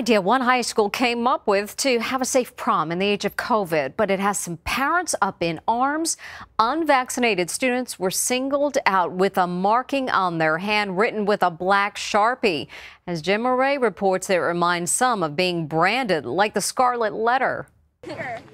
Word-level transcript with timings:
idea 0.00 0.18
one 0.18 0.40
high 0.40 0.62
school 0.62 0.88
came 0.88 1.26
up 1.26 1.46
with 1.46 1.76
to 1.76 1.98
have 1.98 2.22
a 2.22 2.24
safe 2.24 2.56
prom 2.56 2.90
in 2.90 2.98
the 2.98 3.04
age 3.04 3.26
of 3.26 3.36
COVID, 3.36 3.98
but 3.98 4.10
it 4.10 4.18
has 4.18 4.38
some 4.38 4.56
parents 4.64 5.14
up 5.20 5.42
in 5.42 5.60
arms. 5.68 6.16
Unvaccinated 6.58 7.50
students 7.50 7.98
were 7.98 8.10
singled 8.10 8.78
out 8.86 9.12
with 9.12 9.36
a 9.36 9.46
marking 9.46 10.08
on 10.08 10.38
their 10.38 10.56
hand 10.56 10.96
written 10.96 11.26
with 11.26 11.42
a 11.42 11.50
black 11.50 11.98
Sharpie. 11.98 12.66
As 13.06 13.20
Jim 13.20 13.42
Murray 13.42 13.76
reports, 13.76 14.30
it 14.30 14.38
reminds 14.38 14.90
some 14.90 15.22
of 15.22 15.36
being 15.36 15.66
branded 15.66 16.24
like 16.24 16.54
the 16.54 16.62
Scarlet 16.62 17.12
Letter. 17.12 17.66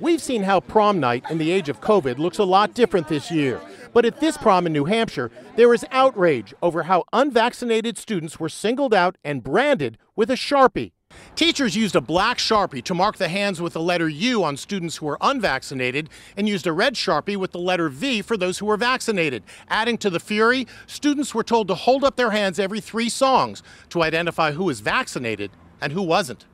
We've 0.00 0.20
seen 0.20 0.42
how 0.42 0.58
prom 0.58 0.98
night 0.98 1.30
in 1.30 1.38
the 1.38 1.52
age 1.52 1.68
of 1.68 1.80
COVID 1.80 2.18
looks 2.18 2.38
a 2.38 2.44
lot 2.44 2.74
different 2.74 3.06
this 3.06 3.30
year. 3.30 3.60
But 3.92 4.04
at 4.04 4.18
this 4.18 4.36
prom 4.36 4.66
in 4.66 4.72
New 4.72 4.86
Hampshire, 4.86 5.30
there 5.54 5.72
is 5.72 5.86
outrage 5.92 6.52
over 6.60 6.82
how 6.82 7.04
unvaccinated 7.12 7.98
students 7.98 8.40
were 8.40 8.48
singled 8.48 8.92
out 8.92 9.16
and 9.22 9.44
branded 9.44 9.96
with 10.16 10.28
a 10.28 10.34
Sharpie. 10.34 10.90
Teachers 11.34 11.76
used 11.76 11.96
a 11.96 12.00
black 12.00 12.38
Sharpie 12.38 12.82
to 12.84 12.94
mark 12.94 13.16
the 13.16 13.28
hands 13.28 13.60
with 13.60 13.74
the 13.74 13.80
letter 13.80 14.08
U 14.08 14.42
on 14.42 14.56
students 14.56 14.96
who 14.96 15.06
were 15.06 15.18
unvaccinated 15.20 16.08
and 16.36 16.48
used 16.48 16.66
a 16.66 16.72
red 16.72 16.94
Sharpie 16.94 17.36
with 17.36 17.52
the 17.52 17.58
letter 17.58 17.88
V 17.88 18.22
for 18.22 18.36
those 18.36 18.58
who 18.58 18.66
were 18.66 18.76
vaccinated. 18.76 19.42
Adding 19.68 19.98
to 19.98 20.10
the 20.10 20.20
fury, 20.20 20.66
students 20.86 21.34
were 21.34 21.44
told 21.44 21.68
to 21.68 21.74
hold 21.74 22.04
up 22.04 22.16
their 22.16 22.30
hands 22.30 22.58
every 22.58 22.80
three 22.80 23.08
songs 23.08 23.62
to 23.90 24.02
identify 24.02 24.52
who 24.52 24.64
was 24.64 24.80
vaccinated 24.80 25.50
and 25.80 25.92
who 25.92 26.02
wasn't. 26.02 26.46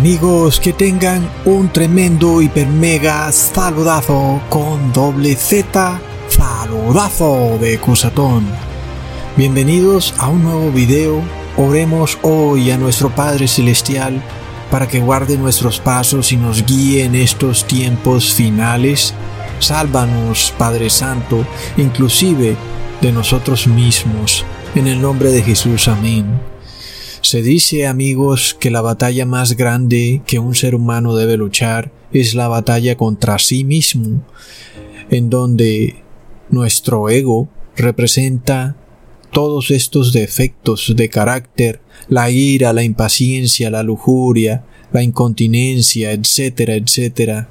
Amigos, 0.00 0.60
que 0.60 0.72
tengan 0.72 1.30
un 1.44 1.68
tremendo 1.70 2.40
hiper 2.40 2.66
mega 2.66 3.30
saludazo 3.32 4.40
con 4.48 4.94
doble 4.94 5.36
Z, 5.36 6.00
saludazo 6.26 7.58
de 7.60 7.78
Cusatón. 7.78 8.46
Bienvenidos 9.36 10.14
a 10.16 10.28
un 10.28 10.44
nuevo 10.44 10.70
video. 10.70 11.20
Oremos 11.58 12.16
hoy 12.22 12.70
a 12.70 12.78
nuestro 12.78 13.10
Padre 13.10 13.46
Celestial 13.46 14.22
para 14.70 14.88
que 14.88 15.00
guarde 15.00 15.36
nuestros 15.36 15.80
pasos 15.80 16.32
y 16.32 16.38
nos 16.38 16.64
guíe 16.64 17.04
en 17.04 17.14
estos 17.14 17.66
tiempos 17.66 18.32
finales. 18.32 19.12
Sálvanos, 19.58 20.54
Padre 20.56 20.88
Santo, 20.88 21.44
inclusive 21.76 22.56
de 23.02 23.12
nosotros 23.12 23.66
mismos. 23.66 24.46
En 24.74 24.86
el 24.86 25.02
nombre 25.02 25.30
de 25.30 25.42
Jesús, 25.42 25.88
amén. 25.88 26.49
Se 27.30 27.42
dice, 27.42 27.86
amigos, 27.86 28.56
que 28.58 28.72
la 28.72 28.80
batalla 28.80 29.24
más 29.24 29.56
grande 29.56 30.20
que 30.26 30.40
un 30.40 30.56
ser 30.56 30.74
humano 30.74 31.14
debe 31.14 31.36
luchar 31.36 31.92
es 32.12 32.34
la 32.34 32.48
batalla 32.48 32.96
contra 32.96 33.38
sí 33.38 33.62
mismo, 33.62 34.26
en 35.10 35.30
donde 35.30 36.02
nuestro 36.48 37.08
ego 37.08 37.48
representa 37.76 38.76
todos 39.30 39.70
estos 39.70 40.12
defectos 40.12 40.92
de 40.96 41.08
carácter, 41.08 41.80
la 42.08 42.32
ira, 42.32 42.72
la 42.72 42.82
impaciencia, 42.82 43.70
la 43.70 43.84
lujuria, 43.84 44.64
la 44.92 45.04
incontinencia, 45.04 46.10
etcétera, 46.10 46.74
etcétera. 46.74 47.48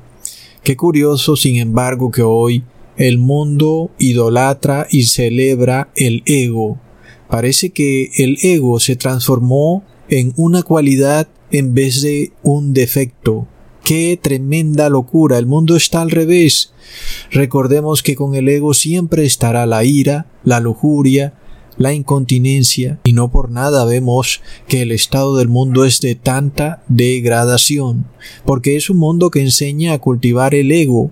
Qué 0.61 0.75
curioso, 0.75 1.37
sin 1.37 1.55
embargo, 1.55 2.11
que 2.11 2.21
hoy 2.21 2.65
el 2.97 3.17
mundo 3.17 3.91
idolatra 3.97 4.87
y 4.91 5.03
celebra 5.03 5.89
el 5.95 6.21
ego, 6.25 6.81
Parece 7.29 7.69
que 7.69 8.09
el 8.17 8.37
ego 8.41 8.79
se 8.79 8.95
transformó 8.95 9.83
en 10.09 10.33
una 10.35 10.63
cualidad 10.63 11.27
en 11.51 11.73
vez 11.73 12.01
de 12.01 12.31
un 12.41 12.73
defecto. 12.73 13.47
¡Qué 13.83 14.19
tremenda 14.21 14.89
locura! 14.89 15.37
El 15.37 15.45
mundo 15.45 15.75
está 15.75 16.01
al 16.01 16.11
revés. 16.11 16.73
Recordemos 17.31 18.03
que 18.03 18.15
con 18.15 18.35
el 18.35 18.49
ego 18.49 18.73
siempre 18.73 19.25
estará 19.25 19.65
la 19.65 19.83
ira, 19.83 20.25
la 20.43 20.59
lujuria, 20.59 21.33
la 21.77 21.93
incontinencia, 21.93 22.99
y 23.03 23.13
no 23.13 23.31
por 23.31 23.51
nada 23.51 23.85
vemos 23.85 24.41
que 24.67 24.81
el 24.81 24.91
estado 24.91 25.37
del 25.37 25.47
mundo 25.47 25.85
es 25.85 26.01
de 26.01 26.15
tanta 26.15 26.83
degradación, 26.87 28.05
porque 28.45 28.75
es 28.75 28.89
un 28.89 28.97
mundo 28.97 29.31
que 29.31 29.41
enseña 29.41 29.93
a 29.93 29.99
cultivar 29.99 30.53
el 30.55 30.71
ego. 30.71 31.11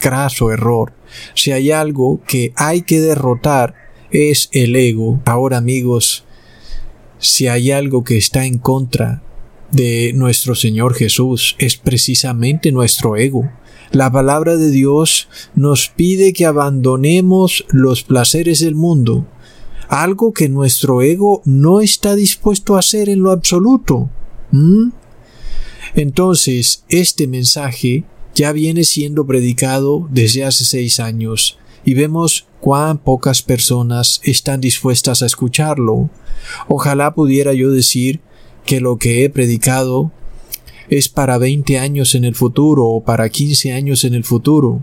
Craso 0.00 0.50
error. 0.50 0.92
Si 1.34 1.52
hay 1.52 1.72
algo 1.72 2.20
que 2.26 2.52
hay 2.56 2.82
que 2.82 3.00
derrotar, 3.00 3.85
es 4.16 4.48
el 4.52 4.74
ego. 4.76 5.20
Ahora 5.24 5.58
amigos, 5.58 6.24
si 7.18 7.48
hay 7.48 7.70
algo 7.70 8.04
que 8.04 8.16
está 8.16 8.46
en 8.46 8.58
contra 8.58 9.22
de 9.72 10.12
nuestro 10.14 10.54
Señor 10.54 10.94
Jesús, 10.94 11.56
es 11.58 11.76
precisamente 11.76 12.72
nuestro 12.72 13.16
ego. 13.16 13.50
La 13.92 14.10
palabra 14.10 14.56
de 14.56 14.70
Dios 14.70 15.28
nos 15.54 15.88
pide 15.88 16.32
que 16.32 16.46
abandonemos 16.46 17.64
los 17.68 18.02
placeres 18.02 18.60
del 18.60 18.74
mundo, 18.74 19.26
algo 19.88 20.32
que 20.32 20.48
nuestro 20.48 21.02
ego 21.02 21.42
no 21.44 21.80
está 21.80 22.14
dispuesto 22.16 22.76
a 22.76 22.80
hacer 22.80 23.08
en 23.08 23.22
lo 23.22 23.30
absoluto. 23.30 24.10
¿Mm? 24.50 24.88
Entonces, 25.94 26.84
este 26.88 27.26
mensaje 27.26 28.04
ya 28.34 28.52
viene 28.52 28.84
siendo 28.84 29.26
predicado 29.26 30.08
desde 30.10 30.44
hace 30.44 30.64
seis 30.64 31.00
años 31.00 31.58
y 31.86 31.94
vemos 31.94 32.48
cuán 32.60 32.98
pocas 32.98 33.42
personas 33.42 34.20
están 34.24 34.60
dispuestas 34.60 35.22
a 35.22 35.26
escucharlo. 35.26 36.10
Ojalá 36.68 37.14
pudiera 37.14 37.54
yo 37.54 37.70
decir 37.70 38.20
que 38.66 38.80
lo 38.80 38.98
que 38.98 39.24
he 39.24 39.30
predicado 39.30 40.10
es 40.90 41.08
para 41.08 41.38
20 41.38 41.78
años 41.78 42.16
en 42.16 42.24
el 42.24 42.34
futuro 42.34 42.86
o 42.86 43.04
para 43.04 43.28
15 43.28 43.72
años 43.72 44.02
en 44.02 44.14
el 44.14 44.24
futuro, 44.24 44.82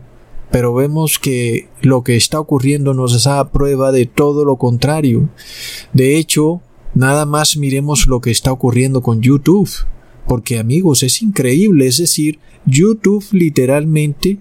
pero 0.49 0.73
vemos 0.73 1.19
que 1.19 1.67
lo 1.81 2.03
que 2.03 2.15
está 2.15 2.39
ocurriendo 2.39 2.93
nos 2.93 3.25
da 3.25 3.51
prueba 3.51 3.91
de 3.91 4.05
todo 4.05 4.45
lo 4.45 4.55
contrario. 4.55 5.29
De 5.91 6.17
hecho, 6.17 6.61
nada 6.95 7.25
más 7.25 7.57
miremos 7.57 8.07
lo 8.07 8.21
que 8.21 8.31
está 8.31 8.53
ocurriendo 8.53 9.01
con 9.01 9.21
YouTube, 9.21 9.69
porque 10.25 10.57
amigos, 10.57 11.03
es 11.03 11.21
increíble, 11.21 11.85
es 11.85 11.97
decir, 11.97 12.39
YouTube 12.65 13.25
literalmente 13.31 14.39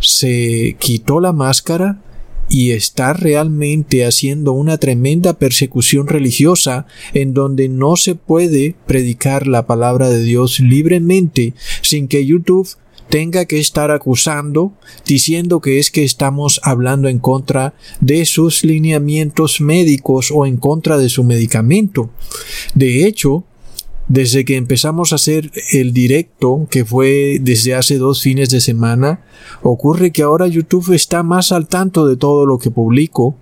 se 0.00 0.76
quitó 0.78 1.20
la 1.20 1.32
máscara 1.32 2.00
y 2.48 2.72
está 2.72 3.12
realmente 3.12 4.04
haciendo 4.04 4.52
una 4.52 4.78
tremenda 4.78 5.34
persecución 5.34 6.06
religiosa 6.06 6.86
en 7.12 7.34
donde 7.34 7.68
no 7.68 7.96
se 7.96 8.14
puede 8.14 8.76
predicar 8.86 9.46
la 9.46 9.66
palabra 9.66 10.08
de 10.08 10.22
Dios 10.22 10.60
libremente 10.60 11.54
sin 11.82 12.08
que 12.08 12.24
YouTube 12.24 12.68
tenga 13.08 13.44
que 13.44 13.58
estar 13.58 13.90
acusando, 13.90 14.72
diciendo 15.04 15.60
que 15.60 15.78
es 15.78 15.90
que 15.90 16.04
estamos 16.04 16.60
hablando 16.64 17.08
en 17.08 17.18
contra 17.18 17.74
de 18.00 18.24
sus 18.24 18.64
lineamientos 18.64 19.60
médicos 19.60 20.32
o 20.34 20.46
en 20.46 20.56
contra 20.56 20.98
de 20.98 21.08
su 21.08 21.24
medicamento. 21.24 22.10
De 22.74 23.06
hecho, 23.06 23.44
desde 24.08 24.44
que 24.44 24.56
empezamos 24.56 25.12
a 25.12 25.16
hacer 25.16 25.50
el 25.72 25.92
directo, 25.92 26.66
que 26.70 26.84
fue 26.84 27.38
desde 27.40 27.74
hace 27.74 27.98
dos 27.98 28.22
fines 28.22 28.50
de 28.50 28.60
semana, 28.60 29.24
ocurre 29.62 30.12
que 30.12 30.22
ahora 30.22 30.46
YouTube 30.46 30.92
está 30.92 31.22
más 31.22 31.50
al 31.52 31.66
tanto 31.66 32.06
de 32.06 32.16
todo 32.16 32.46
lo 32.46 32.58
que 32.58 32.70
publico. 32.70 33.36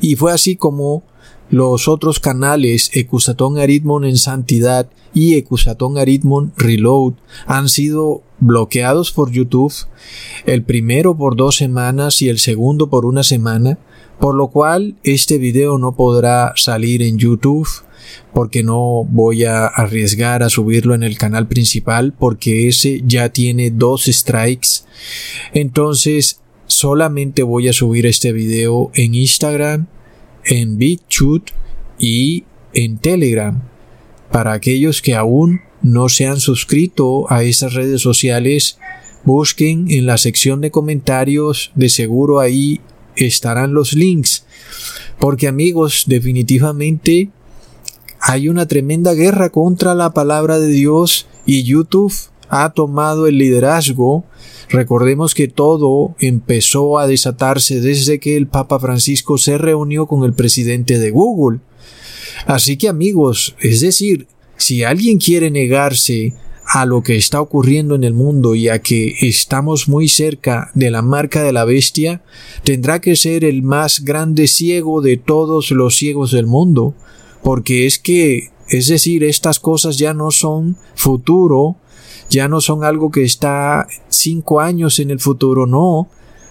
Y 0.00 0.16
fue 0.16 0.32
así 0.32 0.56
como 0.56 1.04
los 1.48 1.86
otros 1.86 2.18
canales 2.18 2.90
Ecusatón 2.94 3.58
Aritmon 3.58 4.04
en 4.04 4.16
Santidad 4.16 4.90
y 5.14 5.34
Ecusatón 5.34 5.96
Aritmon 5.96 6.52
Reload 6.56 7.14
han 7.46 7.68
sido 7.68 8.22
bloqueados 8.40 9.12
por 9.12 9.30
YouTube, 9.30 9.72
el 10.44 10.64
primero 10.64 11.16
por 11.16 11.36
dos 11.36 11.56
semanas 11.56 12.20
y 12.20 12.28
el 12.28 12.40
segundo 12.40 12.90
por 12.90 13.06
una 13.06 13.22
semana, 13.22 13.78
por 14.18 14.34
lo 14.34 14.48
cual 14.48 14.96
este 15.04 15.38
video 15.38 15.78
no 15.78 15.94
podrá 15.94 16.52
salir 16.56 17.02
en 17.02 17.16
YouTube 17.16 17.68
porque 18.32 18.62
no 18.62 19.04
voy 19.04 19.44
a 19.44 19.66
arriesgar 19.66 20.42
a 20.42 20.50
subirlo 20.50 20.94
en 20.94 21.02
el 21.02 21.18
canal 21.18 21.46
principal 21.48 22.12
porque 22.12 22.68
ese 22.68 23.02
ya 23.06 23.30
tiene 23.30 23.70
dos 23.70 24.04
strikes. 24.04 24.84
Entonces 25.52 26.40
solamente 26.66 27.42
voy 27.42 27.68
a 27.68 27.72
subir 27.72 28.06
este 28.06 28.32
video 28.32 28.90
en 28.94 29.14
Instagram, 29.14 29.86
en 30.44 30.78
BitChute 30.78 31.52
y 31.98 32.44
en 32.72 32.98
Telegram. 32.98 33.62
Para 34.30 34.52
aquellos 34.52 35.02
que 35.02 35.14
aún 35.14 35.60
no 35.82 36.08
se 36.08 36.26
han 36.26 36.40
suscrito 36.40 37.30
a 37.30 37.44
esas 37.44 37.74
redes 37.74 38.02
sociales, 38.02 38.78
busquen 39.24 39.90
en 39.90 40.06
la 40.06 40.18
sección 40.18 40.60
de 40.60 40.70
comentarios, 40.70 41.72
de 41.74 41.88
seguro 41.88 42.40
ahí 42.40 42.80
estarán 43.16 43.72
los 43.72 43.92
links. 43.92 44.44
Porque 45.18 45.48
amigos, 45.48 46.04
definitivamente 46.06 47.30
hay 48.20 48.48
una 48.48 48.66
tremenda 48.66 49.14
guerra 49.14 49.50
contra 49.50 49.94
la 49.94 50.12
palabra 50.12 50.58
de 50.58 50.68
Dios 50.68 51.26
y 51.44 51.62
YouTube 51.64 52.12
ha 52.48 52.70
tomado 52.72 53.26
el 53.26 53.38
liderazgo. 53.38 54.24
Recordemos 54.68 55.34
que 55.34 55.48
todo 55.48 56.14
empezó 56.20 56.98
a 56.98 57.06
desatarse 57.06 57.80
desde 57.80 58.18
que 58.18 58.36
el 58.36 58.46
Papa 58.46 58.78
Francisco 58.78 59.38
se 59.38 59.58
reunió 59.58 60.06
con 60.06 60.24
el 60.24 60.32
presidente 60.32 60.98
de 60.98 61.10
Google. 61.10 61.60
Así 62.46 62.76
que 62.76 62.88
amigos, 62.88 63.54
es 63.60 63.80
decir, 63.80 64.26
si 64.56 64.82
alguien 64.84 65.18
quiere 65.18 65.50
negarse 65.50 66.34
a 66.66 66.84
lo 66.84 67.02
que 67.02 67.16
está 67.16 67.40
ocurriendo 67.40 67.94
en 67.94 68.02
el 68.02 68.12
mundo 68.12 68.54
y 68.56 68.68
a 68.68 68.80
que 68.80 69.14
estamos 69.20 69.88
muy 69.88 70.08
cerca 70.08 70.70
de 70.74 70.90
la 70.90 71.00
marca 71.00 71.42
de 71.42 71.52
la 71.52 71.64
bestia, 71.64 72.22
tendrá 72.64 73.00
que 73.00 73.14
ser 73.14 73.44
el 73.44 73.62
más 73.62 74.04
grande 74.04 74.48
ciego 74.48 75.00
de 75.00 75.16
todos 75.16 75.70
los 75.70 75.94
ciegos 75.94 76.32
del 76.32 76.46
mundo, 76.46 76.94
porque 77.46 77.86
es 77.86 78.00
que, 78.00 78.50
es 78.68 78.88
decir, 78.88 79.22
estas 79.22 79.60
cosas 79.60 79.98
ya 79.98 80.12
no 80.12 80.32
son 80.32 80.76
futuro, 80.96 81.76
ya 82.28 82.48
no 82.48 82.60
son 82.60 82.82
algo 82.82 83.12
que 83.12 83.22
está 83.22 83.86
cinco 84.08 84.58
años 84.58 84.98
en 84.98 85.12
el 85.12 85.20
futuro, 85.20 85.64
no. 85.64 86.08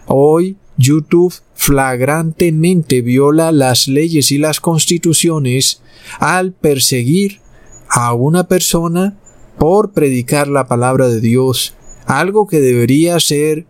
Hoy 0.07 0.55
YouTube 0.77 1.33
flagrantemente 1.53 3.01
viola 3.01 3.51
las 3.51 3.89
leyes 3.89 4.31
y 4.31 4.37
las 4.37 4.61
constituciones 4.61 5.81
al 6.19 6.53
perseguir 6.53 7.41
a 7.89 8.13
una 8.13 8.47
persona 8.47 9.17
por 9.57 9.91
predicar 9.91 10.47
la 10.47 10.65
palabra 10.65 11.09
de 11.09 11.19
Dios, 11.19 11.75
algo 12.05 12.47
que 12.47 12.61
debería 12.61 13.19
ser 13.19 13.67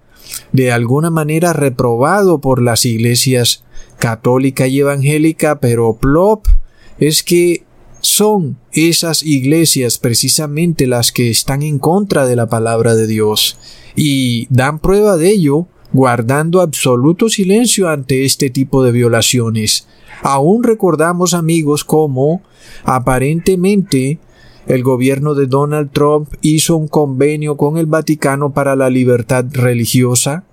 de 0.51 0.71
alguna 0.71 1.09
manera 1.09 1.53
reprobado 1.53 2.39
por 2.39 2.61
las 2.61 2.85
iglesias 2.85 3.63
católica 3.97 4.67
y 4.67 4.81
evangélica, 4.81 5.59
pero 5.59 5.95
plop 5.95 6.45
es 6.99 7.23
que 7.23 7.63
son 8.01 8.57
esas 8.71 9.23
iglesias 9.23 9.97
precisamente 9.97 10.85
las 10.85 11.11
que 11.11 11.29
están 11.29 11.63
en 11.63 11.79
contra 11.79 12.25
de 12.25 12.35
la 12.35 12.47
palabra 12.47 12.95
de 12.95 13.07
Dios 13.07 13.57
y 13.95 14.47
dan 14.49 14.79
prueba 14.79 15.17
de 15.17 15.31
ello 15.31 15.67
guardando 15.91 16.61
absoluto 16.61 17.29
silencio 17.29 17.89
ante 17.89 18.25
este 18.25 18.49
tipo 18.49 18.83
de 18.83 18.91
violaciones. 18.91 19.87
Aún 20.21 20.63
recordamos 20.63 21.33
amigos 21.33 21.83
cómo 21.83 22.41
aparentemente 22.83 24.19
el 24.67 24.83
gobierno 24.83 25.35
de 25.35 25.47
Donald 25.47 25.91
Trump 25.91 26.33
hizo 26.41 26.75
un 26.75 26.87
convenio 26.87 27.57
con 27.57 27.77
el 27.77 27.85
Vaticano 27.85 28.53
para 28.53 28.75
la 28.75 28.89
libertad 28.89 29.45
religiosa, 29.51 30.43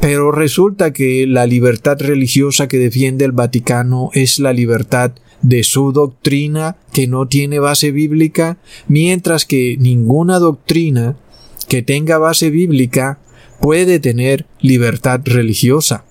pero 0.00 0.30
resulta 0.30 0.92
que 0.92 1.26
la 1.26 1.46
libertad 1.46 1.96
religiosa 2.00 2.68
que 2.68 2.78
defiende 2.78 3.24
el 3.24 3.32
Vaticano 3.32 4.10
es 4.12 4.38
la 4.38 4.52
libertad 4.52 5.12
de 5.42 5.62
su 5.62 5.92
doctrina 5.92 6.76
que 6.92 7.06
no 7.06 7.28
tiene 7.28 7.58
base 7.58 7.90
bíblica, 7.90 8.56
mientras 8.88 9.44
que 9.44 9.76
ninguna 9.78 10.38
doctrina 10.38 11.16
que 11.68 11.82
tenga 11.82 12.18
base 12.18 12.50
bíblica 12.50 13.18
puede 13.60 13.98
tener 13.98 14.46
libertad 14.60 15.20
religiosa. 15.24 16.05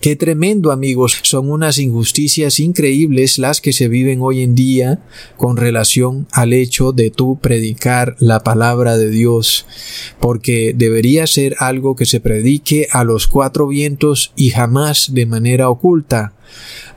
Qué 0.00 0.14
tremendo 0.14 0.72
amigos, 0.72 1.18
son 1.22 1.50
unas 1.50 1.78
injusticias 1.78 2.60
increíbles 2.60 3.38
las 3.38 3.60
que 3.60 3.72
se 3.72 3.88
viven 3.88 4.20
hoy 4.20 4.42
en 4.42 4.54
día 4.54 5.00
con 5.36 5.56
relación 5.56 6.28
al 6.32 6.52
hecho 6.52 6.92
de 6.92 7.10
tú 7.10 7.38
predicar 7.40 8.14
la 8.20 8.44
palabra 8.44 8.98
de 8.98 9.10
Dios, 9.10 9.66
porque 10.20 10.74
debería 10.76 11.26
ser 11.26 11.56
algo 11.60 11.96
que 11.96 12.04
se 12.04 12.20
predique 12.20 12.88
a 12.92 13.04
los 13.04 13.26
cuatro 13.26 13.66
vientos 13.66 14.32
y 14.36 14.50
jamás 14.50 15.14
de 15.14 15.26
manera 15.26 15.70
oculta. 15.70 16.34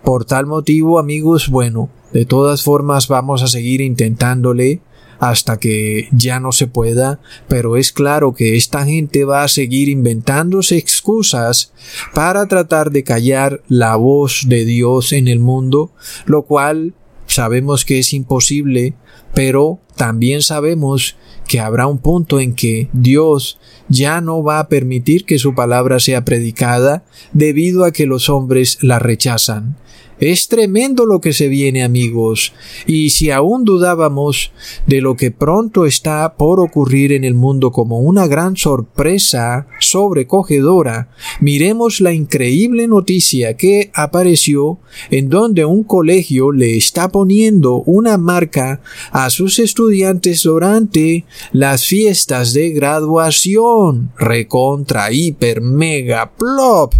Por 0.03 0.25
tal 0.25 0.45
motivo, 0.45 0.99
amigos, 0.99 1.47
bueno, 1.49 1.89
de 2.11 2.25
todas 2.25 2.63
formas 2.63 3.07
vamos 3.07 3.43
a 3.43 3.47
seguir 3.47 3.81
intentándole 3.81 4.81
hasta 5.19 5.57
que 5.57 6.07
ya 6.11 6.39
no 6.39 6.51
se 6.51 6.67
pueda, 6.67 7.19
pero 7.47 7.77
es 7.77 7.91
claro 7.91 8.33
que 8.33 8.55
esta 8.55 8.85
gente 8.85 9.25
va 9.25 9.43
a 9.43 9.49
seguir 9.49 9.89
inventándose 9.89 10.77
excusas 10.77 11.73
para 12.13 12.47
tratar 12.47 12.91
de 12.91 13.03
callar 13.03 13.61
la 13.67 13.95
voz 13.95 14.43
de 14.47 14.65
Dios 14.65 15.11
en 15.11 15.27
el 15.27 15.39
mundo, 15.39 15.91
lo 16.25 16.43
cual 16.43 16.93
sabemos 17.27 17.85
que 17.85 17.99
es 17.99 18.13
imposible, 18.13 18.95
pero 19.33 19.79
también 19.95 20.41
sabemos 20.41 21.17
que 21.47 21.59
habrá 21.59 21.87
un 21.87 21.97
punto 21.97 22.39
en 22.39 22.53
que 22.53 22.89
Dios 22.93 23.59
ya 23.89 24.21
no 24.21 24.43
va 24.43 24.59
a 24.59 24.69
permitir 24.69 25.25
que 25.25 25.39
su 25.39 25.55
palabra 25.55 25.99
sea 25.99 26.23
predicada 26.23 27.03
debido 27.33 27.83
a 27.83 27.91
que 27.91 28.05
los 28.05 28.29
hombres 28.29 28.77
la 28.81 28.99
rechazan. 28.99 29.75
Es 30.19 30.49
tremendo 30.49 31.05
lo 31.05 31.21
que 31.21 31.31
se 31.31 31.47
viene 31.47 31.81
amigos, 31.81 32.51
y 32.85 33.11
si 33.11 33.31
aún 33.31 33.63
dudábamos 33.63 34.51
de 34.85 34.99
lo 34.99 35.15
que 35.15 35.31
pronto 35.31 35.85
está 35.85 36.35
por 36.35 36.59
ocurrir 36.59 37.13
en 37.13 37.23
el 37.23 37.35
mundo 37.35 37.71
como 37.71 37.99
una 37.99 38.27
gran 38.27 38.57
sorpresa 38.57 39.67
sobrecogedora, 39.79 41.09
miremos 41.39 42.01
la 42.01 42.11
increíble 42.11 42.87
noticia 42.87 43.55
que 43.55 43.91
apareció 43.93 44.79
en 45.09 45.29
donde 45.29 45.63
un 45.63 45.83
colegio 45.83 46.51
le 46.51 46.75
está 46.75 47.07
poniendo 47.07 47.75
una 47.85 48.17
marca 48.17 48.81
a 49.11 49.29
sus 49.29 49.57
estudiantes 49.59 50.43
durante 50.43 51.25
las 51.53 51.85
fiestas 51.85 52.53
de 52.53 52.71
graduación. 52.71 54.11
Recontra, 54.17 55.13
hiper, 55.13 55.61
mega, 55.61 56.33
plop. 56.35 56.93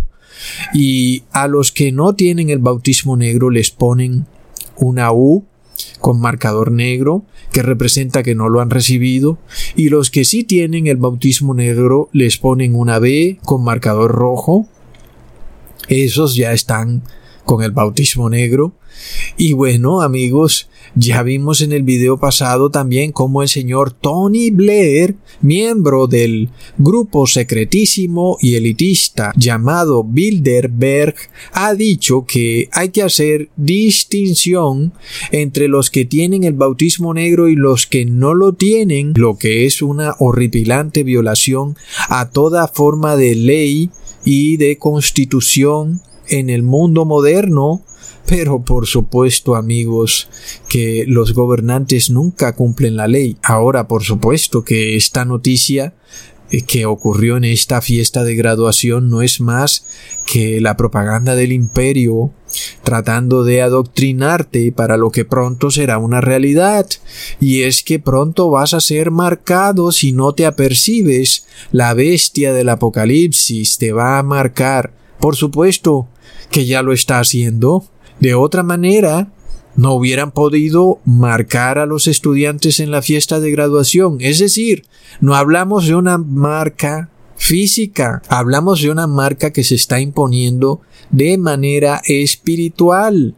Y 0.74 1.24
a 1.32 1.48
los 1.48 1.72
que 1.72 1.92
no 1.92 2.16
tienen 2.16 2.50
el 2.50 2.60
bautismo 2.60 3.18
negro 3.18 3.50
les 3.50 3.72
ponen 3.72 4.26
una 4.78 5.12
U 5.12 5.46
con 6.00 6.20
marcador 6.20 6.72
negro 6.72 7.24
que 7.52 7.64
representa 7.64 8.24
que 8.24 8.36
no 8.36 8.50
lo 8.50 8.62
han 8.62 8.70
recibido. 8.70 9.40
Y 9.76 9.90
los 9.90 10.12
que 10.12 10.26
sí 10.26 10.44
tienen 10.44 10.88
el 10.88 10.98
bautismo 10.98 11.54
negro 11.54 12.10
les 12.12 12.38
ponen 12.38 12.76
una 12.76 13.00
B 13.00 13.40
con 13.44 13.64
marcador 13.64 14.12
rojo. 14.12 14.68
Esos 15.88 16.36
ya 16.36 16.54
están 16.54 17.04
con 17.46 17.64
el 17.64 17.72
bautismo 17.72 18.30
negro. 18.30 18.74
Y 19.38 19.54
bueno 19.54 20.02
amigos 20.02 20.70
ya 20.96 21.24
vimos 21.24 21.62
en 21.62 21.72
el 21.72 21.84
video 21.84 22.18
pasado 22.18 22.70
también 22.70 23.12
cómo 23.12 23.42
el 23.42 23.50
señor 23.50 23.92
Tony 23.92 24.50
Blair, 24.50 25.16
miembro 25.42 26.08
del 26.08 26.50
grupo 26.78 27.28
secretísimo 27.28 28.38
y 28.42 28.56
elitista 28.56 29.32
llamado 29.36 30.04
Bilderberg, 30.04 31.16
ha 31.54 31.74
dicho 31.74 32.26
que 32.26 32.70
hay 32.72 32.90
que 32.90 33.04
hacer 33.04 33.50
distinción 33.56 34.94
entre 35.32 35.68
los 35.68 35.90
que 35.90 36.06
tienen 36.06 36.44
el 36.44 36.54
bautismo 36.54 37.14
negro 37.14 37.50
y 37.50 37.56
los 37.56 37.86
que 37.88 38.06
no 38.06 38.34
lo 38.34 38.54
tienen, 38.54 39.14
lo 39.16 39.38
que 39.38 39.66
es 39.66 39.82
una 39.82 40.16
horripilante 40.20 41.04
violación 41.04 41.76
a 42.10 42.30
toda 42.30 42.68
forma 42.68 43.16
de 43.16 43.36
ley 43.36 43.90
y 44.26 44.58
de 44.58 44.78
constitución 44.78 46.02
en 46.28 46.50
el 46.50 46.64
mundo 46.64 47.06
moderno 47.06 47.84
pero 48.30 48.64
por 48.64 48.86
supuesto, 48.86 49.56
amigos, 49.56 50.30
que 50.70 51.04
los 51.08 51.34
gobernantes 51.34 52.12
nunca 52.12 52.54
cumplen 52.54 52.96
la 52.96 53.08
ley. 53.08 53.38
Ahora, 53.42 53.88
por 53.88 54.04
supuesto 54.04 54.64
que 54.64 54.96
esta 54.96 55.26
noticia 55.26 55.96
eh, 56.52 56.62
que 56.62 56.86
ocurrió 56.86 57.38
en 57.38 57.44
esta 57.44 57.82
fiesta 57.82 58.24
de 58.24 58.36
graduación 58.36 59.10
no 59.10 59.24
es 59.24 59.42
más 59.42 59.88
que 60.28 60.62
la 60.62 60.78
propaganda 60.78 61.34
del 61.34 61.52
imperio 61.52 62.32
tratando 62.84 63.44
de 63.44 63.64
adoctrinarte 63.64 64.72
para 64.74 64.96
lo 64.96 65.10
que 65.10 65.26
pronto 65.26 65.72
será 65.72 65.98
una 65.98 66.22
realidad. 66.22 66.86
Y 67.40 67.64
es 67.64 67.82
que 67.82 67.98
pronto 67.98 68.52
vas 68.52 68.76
a 68.76 68.80
ser 68.80 69.10
marcado 69.10 69.92
si 69.92 70.12
no 70.12 70.34
te 70.34 70.46
apercibes. 70.46 71.48
La 71.72 71.96
bestia 71.96 72.54
del 72.54 72.70
apocalipsis 72.70 73.80
te 73.80 73.92
va 73.92 74.20
a 74.20 74.24
marcar. 74.24 74.94
Por 75.20 75.36
supuesto 75.36 76.08
que 76.52 76.68
ya 76.68 76.84
lo 76.84 76.94
está 76.94 77.20
haciendo. 77.20 77.86
De 78.20 78.34
otra 78.34 78.64
manera, 78.64 79.32
no 79.76 79.94
hubieran 79.94 80.32
podido 80.32 81.00
marcar 81.06 81.80
a 81.80 81.86
los 81.86 82.08
estudiantes 82.08 82.80
en 82.80 82.92
la 82.92 83.02
fiesta 83.02 83.40
de 83.40 83.52
graduación. 83.52 84.18
Es 84.20 84.40
decir, 84.40 84.86
no 85.22 85.36
hablamos 85.36 85.88
de 85.88 85.96
una 85.96 86.18
marca 86.18 87.10
física, 87.38 88.22
hablamos 88.28 88.82
de 88.82 88.92
una 88.92 89.08
marca 89.08 89.52
que 89.52 89.64
se 89.64 89.76
está 89.76 90.02
imponiendo 90.02 90.82
de 91.12 91.38
manera 91.38 92.02
espiritual. 92.06 93.36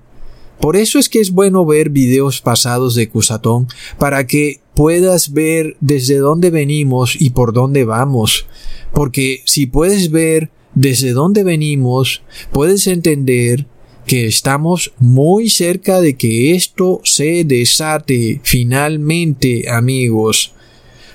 Por 0.60 0.76
eso 0.76 1.00
es 1.00 1.10
que 1.10 1.20
es 1.20 1.32
bueno 1.32 1.66
ver 1.66 1.90
videos 1.90 2.42
pasados 2.42 2.96
de 2.96 3.10
Cusatón 3.10 3.68
para 4.00 4.26
que 4.26 4.62
puedas 4.74 5.34
ver 5.34 5.78
desde 5.80 6.18
dónde 6.18 6.50
venimos 6.50 7.16
y 7.20 7.32
por 7.32 7.54
dónde 7.54 7.84
vamos. 7.86 8.48
Porque 8.94 9.42
si 9.46 9.68
puedes 9.68 10.12
ver 10.12 10.50
desde 10.74 11.12
donde 11.12 11.44
venimos, 11.44 12.24
puedes 12.52 12.88
entender 12.88 13.68
que 14.06 14.26
estamos 14.26 14.94
muy 15.00 15.50
cerca 15.50 16.02
de 16.02 16.16
que 16.16 16.56
esto 16.56 17.02
se 17.04 17.44
desate 17.44 18.42
finalmente, 18.44 19.70
amigos, 19.70 20.54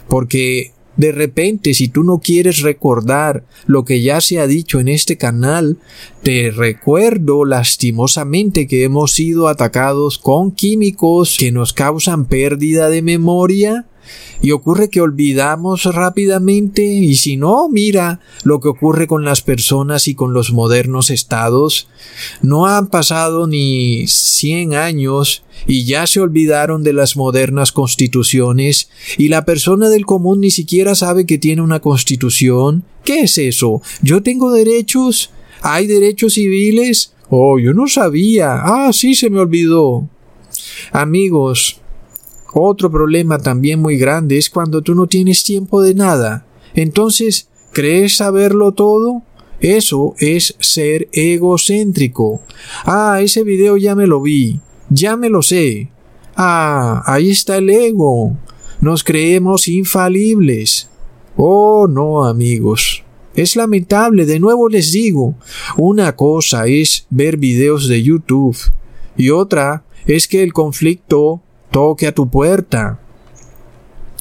porque 0.09 0.73
de 0.97 1.13
repente, 1.13 1.75
si 1.75 1.89
tú 1.89 2.05
no 2.05 2.21
quieres 2.21 2.61
recordar 2.61 3.45
lo 3.67 3.85
que 3.85 4.01
ya 4.01 4.21
se 4.23 4.39
ha 4.39 4.47
dicho 4.47 4.81
en 4.81 4.89
este 4.89 5.19
canal, 5.19 5.79
te 6.23 6.51
recuerdo 6.51 7.45
lastimosamente 7.45 8.67
que 8.67 8.85
hemos 8.85 9.13
sido 9.13 9.49
atacados 9.49 10.19
con 10.19 10.53
químicos 10.53 11.37
que 11.39 11.53
nos 11.53 11.75
causan 11.75 12.25
pérdida 12.25 12.89
de 12.89 13.03
memoria, 13.03 13.87
y 14.43 14.51
ocurre 14.51 14.91
que 14.91 15.01
olvidamos 15.01 15.85
rápidamente 15.85 16.83
y 16.85 17.17
si 17.17 17.37
no, 17.37 17.69
mira 17.69 18.21
lo 18.45 18.61
que 18.61 18.69
ocurre 18.69 19.07
con 19.07 19.25
las 19.25 19.43
personas 19.43 20.09
y 20.09 20.15
con 20.15 20.33
los 20.33 20.53
modernos 20.53 21.11
estados. 21.11 21.89
No 22.43 22.67
han 22.67 22.89
pasado 22.89 23.47
ni 23.47 24.07
cien 24.07 24.75
años 24.75 25.43
y 25.67 25.85
ya 25.85 26.07
se 26.07 26.21
olvidaron 26.21 26.83
de 26.83 26.93
las 26.93 27.17
modernas 27.17 27.73
constituciones 27.73 28.91
y 29.19 29.29
la 29.29 29.45
persona 29.45 29.89
del 29.89 30.07
común 30.07 30.41
ni 30.41 30.51
siquiera 30.51 30.95
sabe 30.95 31.27
que 31.27 31.39
tiene 31.39 31.63
una 31.63 31.81
constitución. 31.81 32.85
¿Qué 33.05 33.21
es 33.21 33.39
eso? 33.39 33.83
¿Yo 34.03 34.23
tengo 34.23 34.53
derechos? 34.53 35.31
¿Hay 35.63 35.87
derechos 35.87 36.35
civiles? 36.35 37.13
Oh, 37.29 37.59
yo 37.59 37.73
no 37.73 37.89
sabía. 37.89 38.61
Ah, 38.63 38.93
sí, 38.93 39.15
se 39.15 39.31
me 39.31 39.41
olvidó. 39.41 40.09
Amigos, 40.93 41.81
otro 42.59 42.91
problema 42.91 43.39
también 43.39 43.81
muy 43.81 43.99
grande 43.99 44.39
es 44.39 44.49
cuando 44.49 44.81
tú 44.81 44.95
no 44.95 45.07
tienes 45.07 45.45
tiempo 45.45 45.83
de 45.83 45.95
nada. 45.95 46.47
Entonces, 46.75 47.49
¿crees 47.73 48.17
saberlo 48.17 48.73
todo? 48.73 49.23
Eso 49.61 50.15
es 50.19 50.57
ser 50.59 51.09
egocéntrico. 51.13 52.41
Ah, 52.85 53.19
ese 53.21 53.43
video 53.45 53.77
ya 53.77 53.95
me 53.95 54.07
lo 54.07 54.23
vi. 54.23 54.61
Ya 54.89 55.17
me 55.17 55.29
lo 55.29 55.43
sé. 55.43 55.91
Ah, 56.35 57.03
ahí 57.07 57.31
está 57.31 57.59
el 57.59 57.69
ego. 57.69 58.37
Nos 58.81 59.05
creemos 59.05 59.69
infalibles. 59.69 60.89
Oh, 61.37 61.87
no, 61.89 62.25
amigos. 62.25 63.05
Es 63.35 63.55
lamentable, 63.55 64.25
de 64.25 64.41
nuevo 64.41 64.71
les 64.71 64.93
digo. 64.93 65.35
Una 65.77 66.17
cosa 66.17 66.67
es 66.67 67.07
ver 67.11 67.37
videos 67.37 67.87
de 67.87 68.03
YouTube 68.03 68.57
y 69.17 69.29
otra 69.29 69.85
es 70.07 70.27
que 70.27 70.43
el 70.43 70.55
conflicto 70.55 71.43
toque 71.77 72.07
a 72.07 72.15
tu 72.15 72.31
puerta. 72.31 72.99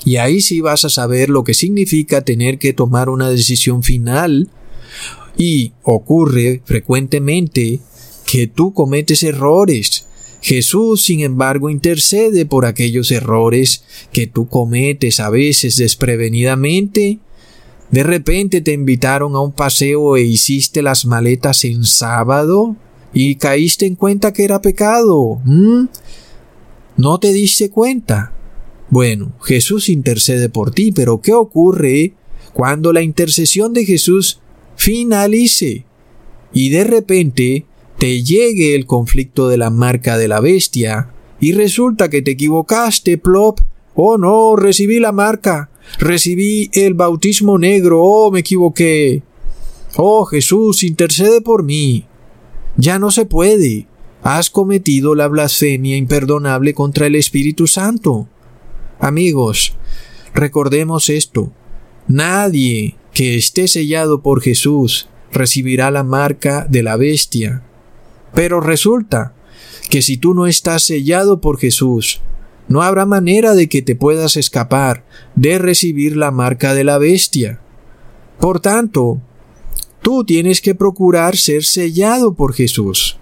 Y 0.03 0.17
ahí 0.17 0.41
sí 0.41 0.59
vas 0.59 0.83
a 0.83 0.89
saber 0.89 1.29
lo 1.29 1.45
que 1.45 1.53
significa 1.53 2.19
tener 2.19 2.59
que 2.59 2.73
tomar 2.73 3.07
una 3.07 3.29
decisión 3.29 3.81
final. 3.81 4.49
Y 5.37 5.71
ocurre 5.81 6.61
frecuentemente 6.65 7.79
que 8.25 8.47
tú 8.47 8.73
cometes 8.73 9.23
errores. 9.23 10.05
Jesús, 10.41 11.03
sin 11.03 11.21
embargo, 11.21 11.69
intercede 11.69 12.45
por 12.45 12.65
aquellos 12.65 13.09
errores 13.09 13.85
que 14.11 14.27
tú 14.27 14.49
cometes 14.49 15.21
a 15.21 15.29
veces 15.29 15.77
desprevenidamente. 15.77 17.19
De 17.89 18.03
repente 18.03 18.59
te 18.59 18.73
invitaron 18.73 19.33
a 19.33 19.39
un 19.39 19.53
paseo 19.53 20.17
e 20.17 20.23
hiciste 20.23 20.81
las 20.81 21.05
maletas 21.05 21.63
en 21.63 21.85
sábado 21.85 22.75
y 23.13 23.35
caíste 23.35 23.85
en 23.85 23.95
cuenta 23.95 24.33
que 24.33 24.43
era 24.43 24.61
pecado. 24.61 25.39
¿No 26.97 27.19
te 27.19 27.33
diste 27.33 27.69
cuenta? 27.69 28.31
Bueno, 28.89 29.33
Jesús 29.41 29.89
intercede 29.89 30.47
por 30.47 30.71
ti, 30.71 30.93
pero 30.93 31.19
¿qué 31.19 31.33
ocurre 31.33 32.13
cuando 32.53 32.93
la 32.93 33.01
intercesión 33.01 33.73
de 33.73 33.85
Jesús 33.85 34.39
finalice 34.77 35.85
y 36.53 36.69
de 36.69 36.85
repente 36.85 37.65
te 37.97 38.23
llegue 38.23 38.75
el 38.75 38.85
conflicto 38.85 39.49
de 39.49 39.57
la 39.57 39.69
marca 39.69 40.17
de 40.17 40.29
la 40.29 40.39
bestia 40.39 41.11
y 41.41 41.51
resulta 41.51 42.09
que 42.09 42.21
te 42.21 42.31
equivocaste, 42.31 43.17
plop? 43.17 43.59
Oh 43.93 44.17
no, 44.17 44.55
recibí 44.55 44.99
la 44.99 45.11
marca, 45.11 45.69
recibí 45.99 46.69
el 46.71 46.93
bautismo 46.93 47.57
negro, 47.57 48.01
oh 48.03 48.31
me 48.31 48.39
equivoqué. 48.39 49.21
Oh 49.97 50.23
Jesús, 50.23 50.83
intercede 50.83 51.41
por 51.41 51.63
mí. 51.63 52.05
Ya 52.77 52.99
no 52.99 53.11
se 53.11 53.25
puede 53.25 53.87
has 54.25 54.49
cometido 54.49 55.13
la 55.13 55.27
blasfemia 55.27 55.95
imperdonable 55.97 56.73
contra 56.73 57.05
el 57.05 57.13
Espíritu 57.13 57.67
Santo. 57.67 58.27
Amigos, 58.99 59.77
recordemos 60.33 61.11
esto. 61.11 61.51
Nadie 62.07 62.95
que 63.13 63.35
esté 63.35 63.67
sellado 63.67 64.23
por 64.23 64.41
Jesús 64.41 65.09
recibirá 65.31 65.91
la 65.91 66.03
marca 66.03 66.65
de 66.67 66.81
la 66.81 66.97
bestia. 66.97 67.61
Pero 68.33 68.61
resulta 68.61 69.35
que 69.91 70.01
si 70.01 70.17
tú 70.17 70.33
no 70.33 70.47
estás 70.47 70.81
sellado 70.81 71.39
por 71.39 71.59
Jesús, 71.59 72.21
no 72.67 72.81
habrá 72.81 73.05
manera 73.05 73.53
de 73.53 73.69
que 73.69 73.83
te 73.83 73.95
puedas 73.95 74.37
escapar 74.37 75.05
de 75.35 75.59
recibir 75.59 76.17
la 76.17 76.31
marca 76.31 76.73
de 76.73 76.83
la 76.83 76.97
bestia. 76.97 77.59
Por 78.39 78.59
tanto, 78.59 79.21
tú 80.01 80.23
tienes 80.23 80.61
que 80.61 80.73
procurar 80.73 81.37
ser 81.37 81.63
sellado 81.63 82.33
por 82.33 82.55
Jesús. 82.55 83.19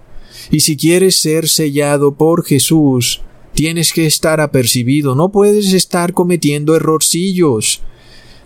Y 0.51 0.61
si 0.61 0.77
quieres 0.77 1.17
ser 1.21 1.47
sellado 1.47 2.15
por 2.15 2.45
Jesús, 2.45 3.21
tienes 3.53 3.93
que 3.93 4.05
estar 4.05 4.41
apercibido, 4.41 5.15
no 5.15 5.31
puedes 5.31 5.73
estar 5.73 6.13
cometiendo 6.13 6.75
errorcillos. 6.75 7.81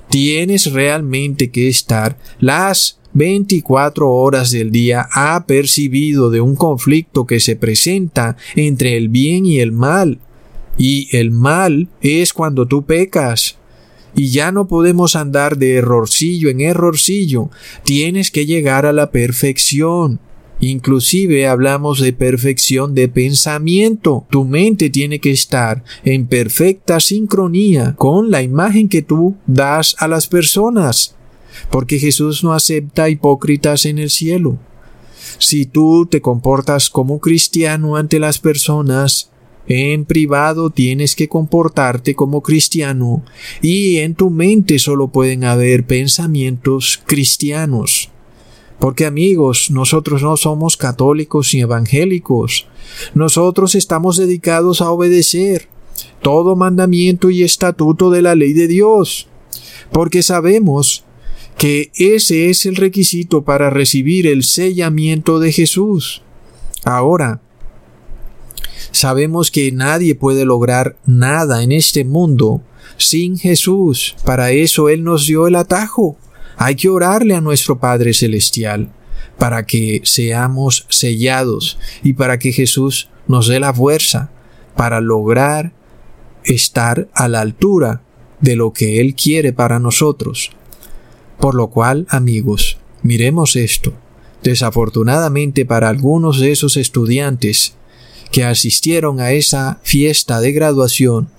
Tienes 0.09 0.71
realmente 0.71 1.51
que 1.51 1.67
estar 1.67 2.17
las 2.39 2.99
24 3.13 4.09
horas 4.09 4.51
del 4.51 4.71
día 4.71 5.07
apercibido 5.11 6.29
de 6.29 6.39
un 6.39 6.55
conflicto 6.55 7.25
que 7.25 7.39
se 7.39 7.55
presenta 7.55 8.37
entre 8.55 8.95
el 8.95 9.09
bien 9.09 9.45
y 9.45 9.59
el 9.59 9.71
mal. 9.71 10.19
Y 10.77 11.09
el 11.17 11.31
mal 11.31 11.89
es 12.01 12.31
cuando 12.31 12.67
tú 12.67 12.85
pecas. 12.85 13.57
Y 14.15 14.29
ya 14.29 14.51
no 14.51 14.67
podemos 14.67 15.15
andar 15.15 15.57
de 15.57 15.75
errorcillo 15.75 16.49
en 16.49 16.61
errorcillo. 16.61 17.49
Tienes 17.83 18.31
que 18.31 18.45
llegar 18.45 18.85
a 18.85 18.93
la 18.93 19.11
perfección. 19.11 20.19
Inclusive 20.59 21.47
hablamos 21.47 21.99
de 21.99 22.13
perfección 22.13 22.95
de 22.95 23.07
pensamiento. 23.07 24.25
Tu 24.29 24.43
mente 24.43 24.89
tiene 24.89 25.19
que 25.19 25.31
estar 25.31 25.83
en 26.03 26.25
perfecta 26.25 26.99
sincronía 26.99 27.95
con 27.95 28.31
la 28.31 28.41
imagen 28.41 28.89
que 28.89 29.03
tú 29.03 29.35
das 29.45 29.95
a 29.99 30.07
las 30.07 30.27
personas. 30.27 31.15
Porque 31.69 31.99
Jesús 31.99 32.43
no 32.43 32.53
acepta 32.53 33.09
hipócritas 33.09 33.85
en 33.85 33.99
el 33.99 34.09
cielo. 34.09 34.57
Si 35.37 35.65
tú 35.65 36.07
te 36.09 36.21
comportas 36.21 36.89
como 36.89 37.19
cristiano 37.19 37.95
ante 37.95 38.19
las 38.19 38.39
personas, 38.39 39.29
en 39.67 40.05
privado 40.05 40.69
tienes 40.69 41.15
que 41.15 41.27
comportarte 41.27 42.15
como 42.15 42.41
cristiano 42.41 43.23
y 43.61 43.97
en 43.97 44.15
tu 44.15 44.29
mente 44.29 44.79
solo 44.79 45.09
pueden 45.09 45.43
haber 45.43 45.85
pensamientos 45.85 47.01
cristianos. 47.05 48.09
Porque 48.79 49.05
amigos, 49.05 49.72
nosotros 49.72 50.22
no 50.22 50.38
somos 50.38 50.77
católicos 50.77 51.53
ni 51.53 51.62
evangélicos. 51.62 52.67
Nosotros 53.15 53.75
estamos 53.75 54.17
dedicados 54.17 54.81
a 54.81 54.91
obedecer 54.91 55.67
todo 56.22 56.55
mandamiento 56.55 57.29
y 57.29 57.43
estatuto 57.43 58.12
de 58.12 58.22
la 58.22 58.36
ley 58.36 58.53
de 58.53 58.67
Dios. 58.67 59.27
Porque 59.91 60.22
sabemos 60.22 61.05
que 61.57 61.91
ese 61.96 62.50
es 62.50 62.65
el 62.65 62.75
requisito 62.75 63.43
para 63.43 63.69
recibir 63.69 64.27
el 64.27 64.43
sellamiento 64.43 65.39
de 65.39 65.51
Jesús. 65.51 66.22
Ahora, 66.84 67.41
sabemos 68.91 69.50
que 69.50 69.72
nadie 69.72 70.13
puede 70.13 70.46
lograr 70.46 70.98
nada 71.05 71.63
en 71.63 71.72
este 71.72 72.05
mundo 72.05 72.62
sin 72.98 73.38
Jesús. 73.38 74.15
Para 74.24 74.51
eso 74.51 74.89
Él 74.89 75.03
nos 75.03 75.25
dio 75.25 75.48
el 75.48 75.55
atajo. 75.55 76.17
Hay 76.57 76.75
que 76.75 76.89
orarle 76.89 77.35
a 77.35 77.41
nuestro 77.41 77.79
Padre 77.79 78.13
Celestial 78.13 78.89
para 79.37 79.65
que 79.65 80.01
seamos 80.03 80.85
sellados 80.89 81.77
y 82.03 82.13
para 82.13 82.39
que 82.39 82.51
Jesús 82.51 83.09
nos 83.27 83.47
dé 83.47 83.59
la 83.59 83.73
fuerza 83.73 84.31
para 84.75 84.99
lograr 85.01 85.73
estar 86.43 87.07
a 87.13 87.27
la 87.27 87.41
altura 87.41 88.01
de 88.41 88.55
lo 88.55 88.73
que 88.73 88.99
Él 88.99 89.15
quiere 89.15 89.53
para 89.53 89.79
nosotros. 89.79 90.51
Por 91.39 91.55
lo 91.55 91.69
cual, 91.69 92.07
amigos, 92.09 92.77
miremos 93.03 93.55
esto. 93.55 93.93
Desafortunadamente 94.43 95.65
para 95.65 95.89
algunos 95.89 96.39
de 96.39 96.51
esos 96.51 96.77
estudiantes 96.77 97.75
que 98.31 98.43
asistieron 98.43 99.19
a 99.19 99.31
esa 99.31 99.79
fiesta 99.83 100.39
de 100.39 100.51
graduación, 100.51 101.29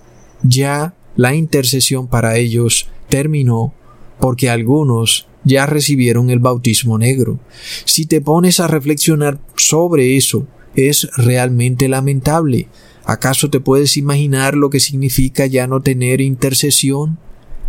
ya 0.42 0.94
la 1.16 1.34
intercesión 1.34 2.06
para 2.06 2.36
ellos 2.36 2.88
terminó 3.08 3.74
porque 4.20 4.50
algunos 4.50 5.28
ya 5.44 5.66
recibieron 5.66 6.30
el 6.30 6.38
bautismo 6.38 6.98
negro. 6.98 7.38
Si 7.84 8.06
te 8.06 8.20
pones 8.20 8.60
a 8.60 8.66
reflexionar 8.66 9.40
sobre 9.56 10.16
eso, 10.16 10.46
es 10.74 11.08
realmente 11.16 11.88
lamentable. 11.88 12.68
¿Acaso 13.04 13.48
te 13.48 13.60
puedes 13.60 13.96
imaginar 13.96 14.54
lo 14.54 14.70
que 14.70 14.80
significa 14.80 15.46
ya 15.46 15.66
no 15.66 15.80
tener 15.80 16.20
intercesión? 16.20 17.18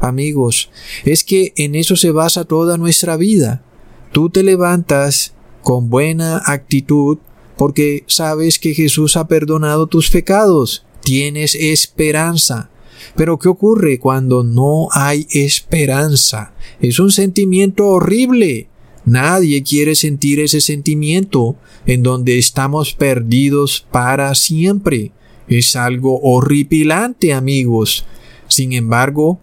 Amigos, 0.01 0.69
es 1.05 1.23
que 1.23 1.53
en 1.57 1.75
eso 1.75 1.95
se 1.95 2.11
basa 2.11 2.45
toda 2.45 2.77
nuestra 2.77 3.17
vida. 3.17 3.63
tú 4.11 4.29
te 4.31 4.41
levantas 4.41 5.35
con 5.61 5.89
buena 5.91 6.41
actitud 6.45 7.19
porque 7.57 8.03
sabes 8.07 8.57
que 8.57 8.73
Jesús 8.73 9.17
ha 9.17 9.27
perdonado 9.27 9.85
tus 9.85 10.09
pecados. 10.09 10.85
Tienes 11.01 11.53
esperanza. 11.53 12.69
Pero 13.15 13.37
¿qué 13.37 13.49
ocurre 13.49 13.99
cuando 13.99 14.43
no 14.43 14.87
hay 14.91 15.27
esperanza? 15.31 16.53
Es 16.79 16.99
un 16.99 17.11
sentimiento 17.11 17.87
horrible. 17.87 18.67
Nadie 19.05 19.63
quiere 19.63 19.95
sentir 19.95 20.39
ese 20.39 20.61
sentimiento 20.61 21.55
en 21.85 22.03
donde 22.03 22.37
estamos 22.37 22.93
perdidos 22.93 23.85
para 23.91 24.35
siempre. 24.35 25.11
Es 25.47 25.75
algo 25.75 26.19
horripilante, 26.21 27.33
amigos. 27.33 28.05
Sin 28.47 28.73
embargo, 28.73 29.39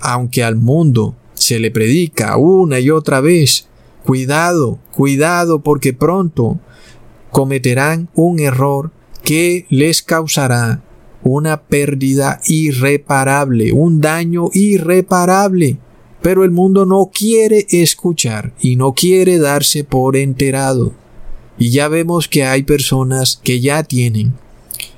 aunque 0.00 0.42
al 0.42 0.56
mundo 0.56 1.14
se 1.34 1.58
le 1.58 1.70
predica 1.70 2.36
una 2.36 2.80
y 2.80 2.90
otra 2.90 3.20
vez, 3.20 3.68
cuidado, 4.04 4.78
cuidado 4.92 5.62
porque 5.62 5.92
pronto 5.92 6.58
cometerán 7.30 8.08
un 8.14 8.40
error 8.40 8.90
que 9.22 9.66
les 9.68 10.02
causará 10.02 10.82
una 11.28 11.62
pérdida 11.62 12.40
irreparable, 12.46 13.72
un 13.72 14.00
daño 14.00 14.50
irreparable. 14.52 15.78
Pero 16.22 16.44
el 16.44 16.50
mundo 16.50 16.86
no 16.86 17.10
quiere 17.12 17.66
escuchar 17.70 18.52
y 18.60 18.76
no 18.76 18.94
quiere 18.94 19.38
darse 19.38 19.84
por 19.84 20.16
enterado. 20.16 20.92
Y 21.58 21.70
ya 21.70 21.88
vemos 21.88 22.28
que 22.28 22.44
hay 22.44 22.62
personas 22.62 23.40
que 23.42 23.60
ya 23.60 23.82
tienen 23.82 24.34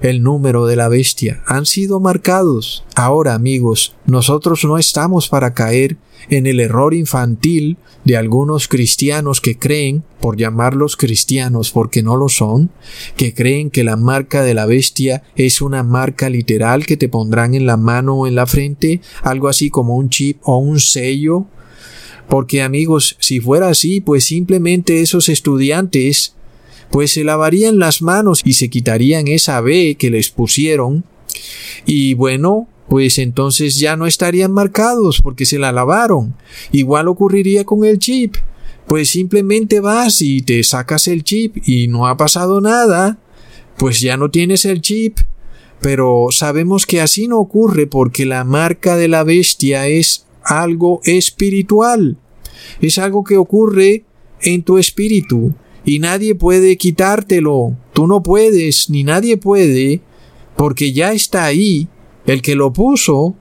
el 0.00 0.22
número 0.22 0.66
de 0.66 0.76
la 0.76 0.88
bestia 0.88 1.42
han 1.46 1.66
sido 1.66 2.00
marcados. 2.00 2.84
Ahora, 2.94 3.34
amigos, 3.34 3.94
nosotros 4.06 4.64
no 4.64 4.78
estamos 4.78 5.28
para 5.28 5.54
caer 5.54 5.96
en 6.30 6.46
el 6.46 6.60
error 6.60 6.94
infantil 6.94 7.76
de 8.04 8.16
algunos 8.16 8.68
cristianos 8.68 9.40
que 9.40 9.58
creen, 9.58 10.02
por 10.20 10.36
llamarlos 10.36 10.96
cristianos 10.96 11.70
porque 11.70 12.02
no 12.02 12.16
lo 12.16 12.28
son, 12.28 12.70
que 13.16 13.34
creen 13.34 13.70
que 13.70 13.84
la 13.84 13.96
marca 13.96 14.42
de 14.42 14.54
la 14.54 14.66
bestia 14.66 15.22
es 15.36 15.60
una 15.60 15.82
marca 15.82 16.28
literal 16.28 16.86
que 16.86 16.96
te 16.96 17.08
pondrán 17.08 17.54
en 17.54 17.66
la 17.66 17.76
mano 17.76 18.16
o 18.16 18.26
en 18.26 18.34
la 18.34 18.46
frente, 18.46 19.00
algo 19.22 19.48
así 19.48 19.70
como 19.70 19.96
un 19.96 20.10
chip 20.10 20.38
o 20.42 20.58
un 20.58 20.80
sello. 20.80 21.46
Porque 22.28 22.62
amigos, 22.62 23.16
si 23.20 23.40
fuera 23.40 23.68
así, 23.68 24.00
pues 24.00 24.24
simplemente 24.24 25.00
esos 25.00 25.28
estudiantes 25.28 26.34
pues 26.90 27.12
se 27.12 27.24
lavarían 27.24 27.78
las 27.78 28.02
manos 28.02 28.40
y 28.44 28.54
se 28.54 28.70
quitarían 28.70 29.28
esa 29.28 29.60
B 29.60 29.96
que 29.98 30.10
les 30.10 30.30
pusieron. 30.30 31.04
Y 31.86 32.14
bueno, 32.14 32.68
pues 32.88 33.18
entonces 33.18 33.78
ya 33.78 33.96
no 33.96 34.06
estarían 34.06 34.52
marcados 34.52 35.20
porque 35.22 35.44
se 35.46 35.58
la 35.58 35.72
lavaron. 35.72 36.34
Igual 36.72 37.08
ocurriría 37.08 37.64
con 37.64 37.84
el 37.84 37.98
chip. 37.98 38.36
Pues 38.86 39.10
simplemente 39.10 39.80
vas 39.80 40.22
y 40.22 40.40
te 40.40 40.62
sacas 40.62 41.08
el 41.08 41.22
chip 41.22 41.58
y 41.66 41.88
no 41.88 42.06
ha 42.06 42.16
pasado 42.16 42.60
nada. 42.60 43.18
Pues 43.76 44.00
ya 44.00 44.16
no 44.16 44.30
tienes 44.30 44.64
el 44.64 44.80
chip. 44.80 45.18
Pero 45.80 46.28
sabemos 46.30 46.86
que 46.86 47.00
así 47.00 47.28
no 47.28 47.38
ocurre 47.38 47.86
porque 47.86 48.24
la 48.24 48.44
marca 48.44 48.96
de 48.96 49.08
la 49.08 49.22
bestia 49.22 49.86
es 49.86 50.26
algo 50.42 51.00
espiritual. 51.04 52.16
Es 52.80 52.98
algo 52.98 53.22
que 53.22 53.36
ocurre 53.36 54.04
en 54.40 54.62
tu 54.62 54.78
espíritu 54.78 55.54
y 55.84 55.98
nadie 55.98 56.34
puede 56.34 56.76
quitártelo. 56.76 57.76
Tú 57.92 58.06
no 58.06 58.22
puedes, 58.22 58.90
ni 58.90 59.04
nadie 59.04 59.36
puede, 59.36 60.00
porque 60.56 60.92
ya 60.92 61.12
está 61.12 61.44
ahí. 61.44 61.88
El 62.28 62.42
que 62.42 62.54
lo 62.54 62.74
puso 62.74 63.34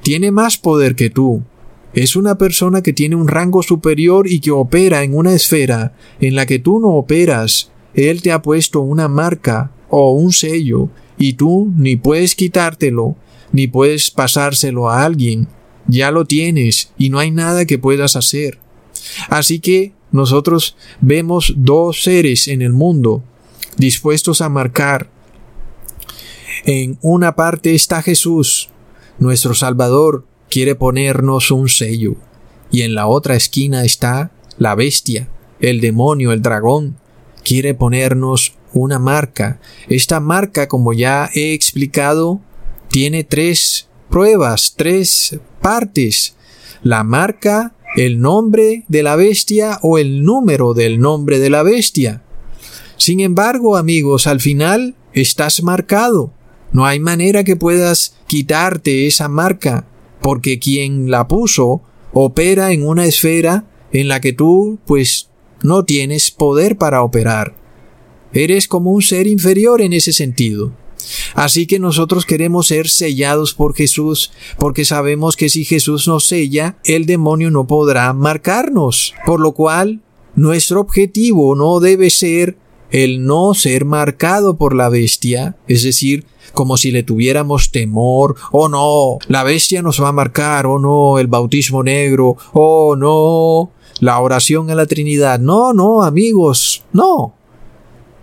tiene 0.00 0.30
más 0.30 0.56
poder 0.56 0.96
que 0.96 1.10
tú. 1.10 1.42
Es 1.92 2.16
una 2.16 2.38
persona 2.38 2.82
que 2.82 2.94
tiene 2.94 3.16
un 3.16 3.28
rango 3.28 3.62
superior 3.62 4.26
y 4.26 4.40
que 4.40 4.50
opera 4.50 5.02
en 5.02 5.14
una 5.14 5.34
esfera 5.34 5.94
en 6.20 6.34
la 6.34 6.46
que 6.46 6.58
tú 6.58 6.80
no 6.80 6.94
operas. 6.94 7.70
Él 7.92 8.22
te 8.22 8.32
ha 8.32 8.40
puesto 8.40 8.80
una 8.80 9.08
marca 9.08 9.72
o 9.90 10.12
un 10.12 10.32
sello 10.32 10.88
y 11.18 11.34
tú 11.34 11.70
ni 11.76 11.96
puedes 11.96 12.34
quitártelo, 12.34 13.14
ni 13.52 13.66
puedes 13.66 14.10
pasárselo 14.10 14.88
a 14.88 15.04
alguien. 15.04 15.46
Ya 15.86 16.10
lo 16.10 16.24
tienes 16.24 16.92
y 16.96 17.10
no 17.10 17.18
hay 17.18 17.30
nada 17.30 17.66
que 17.66 17.78
puedas 17.78 18.16
hacer. 18.16 18.58
Así 19.28 19.60
que 19.60 19.92
nosotros 20.12 20.78
vemos 21.02 21.52
dos 21.58 22.02
seres 22.02 22.48
en 22.48 22.62
el 22.62 22.72
mundo 22.72 23.22
dispuestos 23.76 24.40
a 24.40 24.48
marcar. 24.48 25.10
En 26.64 26.98
una 27.02 27.36
parte 27.36 27.74
está 27.74 28.02
Jesús, 28.02 28.70
nuestro 29.18 29.54
Salvador, 29.54 30.24
quiere 30.48 30.74
ponernos 30.74 31.50
un 31.50 31.68
sello. 31.68 32.16
Y 32.70 32.82
en 32.82 32.94
la 32.94 33.06
otra 33.06 33.36
esquina 33.36 33.84
está 33.84 34.30
la 34.56 34.74
bestia, 34.74 35.28
el 35.60 35.80
demonio, 35.80 36.32
el 36.32 36.42
dragón, 36.42 36.96
quiere 37.44 37.74
ponernos 37.74 38.54
una 38.72 38.98
marca. 38.98 39.60
Esta 39.88 40.20
marca, 40.20 40.66
como 40.66 40.92
ya 40.92 41.28
he 41.34 41.52
explicado, 41.52 42.40
tiene 42.88 43.24
tres 43.24 43.88
pruebas, 44.08 44.74
tres 44.76 45.38
partes. 45.60 46.34
La 46.82 47.04
marca 47.04 47.74
el 47.96 48.20
nombre 48.20 48.84
de 48.88 49.02
la 49.02 49.16
bestia 49.16 49.78
o 49.82 49.98
el 49.98 50.24
número 50.24 50.74
del 50.74 50.98
nombre 50.98 51.38
de 51.38 51.50
la 51.50 51.62
bestia. 51.62 52.22
Sin 52.96 53.20
embargo, 53.20 53.76
amigos, 53.76 54.26
al 54.26 54.40
final 54.40 54.96
estás 55.12 55.62
marcado. 55.62 56.32
No 56.74 56.84
hay 56.84 56.98
manera 56.98 57.44
que 57.44 57.54
puedas 57.54 58.16
quitarte 58.26 59.06
esa 59.06 59.28
marca, 59.28 59.86
porque 60.20 60.58
quien 60.58 61.08
la 61.08 61.28
puso 61.28 61.82
opera 62.12 62.72
en 62.72 62.84
una 62.84 63.06
esfera 63.06 63.64
en 63.92 64.08
la 64.08 64.20
que 64.20 64.32
tú, 64.32 64.80
pues, 64.84 65.30
no 65.62 65.84
tienes 65.84 66.32
poder 66.32 66.76
para 66.76 67.02
operar. 67.02 67.54
Eres 68.32 68.66
como 68.66 68.90
un 68.90 69.02
ser 69.02 69.28
inferior 69.28 69.80
en 69.82 69.92
ese 69.92 70.12
sentido. 70.12 70.72
Así 71.34 71.66
que 71.66 71.78
nosotros 71.78 72.26
queremos 72.26 72.66
ser 72.66 72.88
sellados 72.88 73.54
por 73.54 73.76
Jesús, 73.76 74.32
porque 74.58 74.84
sabemos 74.84 75.36
que 75.36 75.48
si 75.48 75.64
Jesús 75.64 76.08
nos 76.08 76.26
sella, 76.26 76.76
el 76.84 77.06
demonio 77.06 77.52
no 77.52 77.68
podrá 77.68 78.12
marcarnos. 78.12 79.14
Por 79.24 79.38
lo 79.38 79.52
cual, 79.52 80.00
nuestro 80.34 80.80
objetivo 80.80 81.54
no 81.54 81.78
debe 81.78 82.10
ser 82.10 82.56
el 82.90 83.24
no 83.24 83.54
ser 83.54 83.84
marcado 83.84 84.56
por 84.56 84.74
la 84.74 84.88
bestia, 84.88 85.56
es 85.68 85.84
decir, 85.84 86.24
como 86.54 86.76
si 86.76 86.90
le 86.90 87.02
tuviéramos 87.02 87.70
temor, 87.70 88.36
oh 88.52 88.68
no, 88.68 89.18
la 89.28 89.42
bestia 89.42 89.82
nos 89.82 90.02
va 90.02 90.08
a 90.08 90.12
marcar, 90.12 90.66
oh 90.66 90.78
no, 90.78 91.18
el 91.18 91.26
bautismo 91.26 91.82
negro, 91.82 92.36
oh 92.52 92.96
no, 92.96 93.72
la 94.00 94.18
oración 94.20 94.70
a 94.70 94.74
la 94.74 94.86
Trinidad. 94.86 95.38
No, 95.38 95.72
no, 95.72 96.02
amigos, 96.02 96.84
no. 96.92 97.34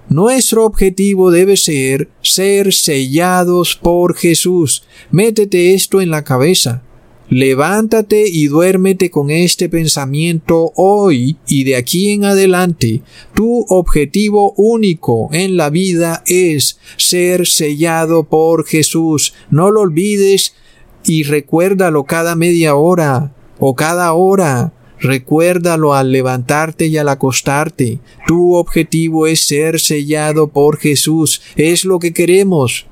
Nuestro 0.10 0.66
objetivo 0.66 1.32
debe 1.32 1.56
ser 1.56 2.10
ser 2.22 2.74
sellados 2.74 3.78
por 3.78 4.16
Jesús. 4.16 4.84
Métete 5.10 5.74
esto 5.74 6.02
en 6.02 6.10
la 6.10 6.24
cabeza. 6.24 6.84
Levántate 7.32 8.28
y 8.28 8.48
duérmete 8.48 9.10
con 9.10 9.32
este 9.32 9.70
pensamiento 9.70 10.74
hoy 10.76 11.38
y 11.48 11.64
de 11.64 11.78
aquí 11.78 12.12
en 12.12 12.26
adelante. 12.26 13.04
Tu 13.34 13.66
objetivo 13.70 14.54
único 14.58 15.30
en 15.32 15.56
la 15.56 15.70
vida 15.70 16.24
es 16.26 16.78
ser 16.98 17.48
sellado 17.48 18.26
por 18.26 18.66
Jesús. 18.66 19.34
No 19.50 19.72
lo 19.72 19.80
olvides 19.80 20.56
y 21.06 21.24
recuérdalo 21.24 22.04
cada 22.04 22.36
media 22.36 22.76
hora 22.76 23.34
o 23.60 23.76
cada 23.76 24.12
hora. 24.12 24.74
Recuérdalo 25.00 25.94
al 25.94 26.12
levantarte 26.12 26.88
y 26.88 26.98
al 26.98 27.08
acostarte. 27.08 28.02
Tu 28.28 28.56
objetivo 28.56 29.26
es 29.26 29.48
ser 29.48 29.80
sellado 29.80 30.50
por 30.50 30.80
Jesús. 30.80 31.42
Es 31.56 31.86
lo 31.86 31.98
que 32.00 32.12
queremos. 32.12 32.88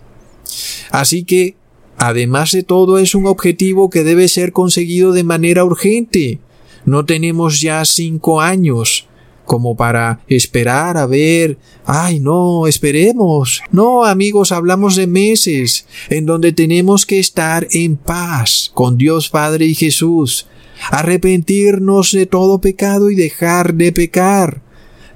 Así 0.92 1.26
que, 1.26 1.59
además 2.00 2.52
de 2.52 2.64
todo, 2.64 2.98
es 2.98 3.14
un 3.14 3.28
objetivo 3.28 3.90
que 3.90 4.04
debe 4.04 4.28
ser 4.28 4.52
conseguido 4.52 5.12
de 5.14 5.24
manera 5.24 5.64
urgente. 5.64 6.40
No 6.86 7.06
tenemos 7.06 7.62
ya 7.62 7.84
cinco 7.86 8.42
años 8.42 9.10
como 9.50 9.76
para 9.76 10.20
esperar 10.28 10.96
a 10.96 11.08
ver, 11.08 11.58
ay 11.84 12.20
no, 12.20 12.68
esperemos. 12.68 13.64
No, 13.72 14.06
amigos, 14.06 14.52
hablamos 14.52 14.96
de 14.96 15.08
meses 15.08 15.88
en 16.10 16.28
donde 16.28 16.52
tenemos 16.52 17.08
que 17.08 17.18
estar 17.18 17.68
en 17.72 17.98
paz 17.98 18.70
con 18.76 18.96
Dios 18.96 19.30
Padre 19.30 19.66
y 19.66 19.74
Jesús, 19.74 20.46
arrepentirnos 20.92 22.12
de 22.12 22.28
todo 22.28 22.62
pecado 22.62 23.10
y 23.10 23.16
dejar 23.16 23.74
de 23.74 23.92
pecar. 23.92 24.62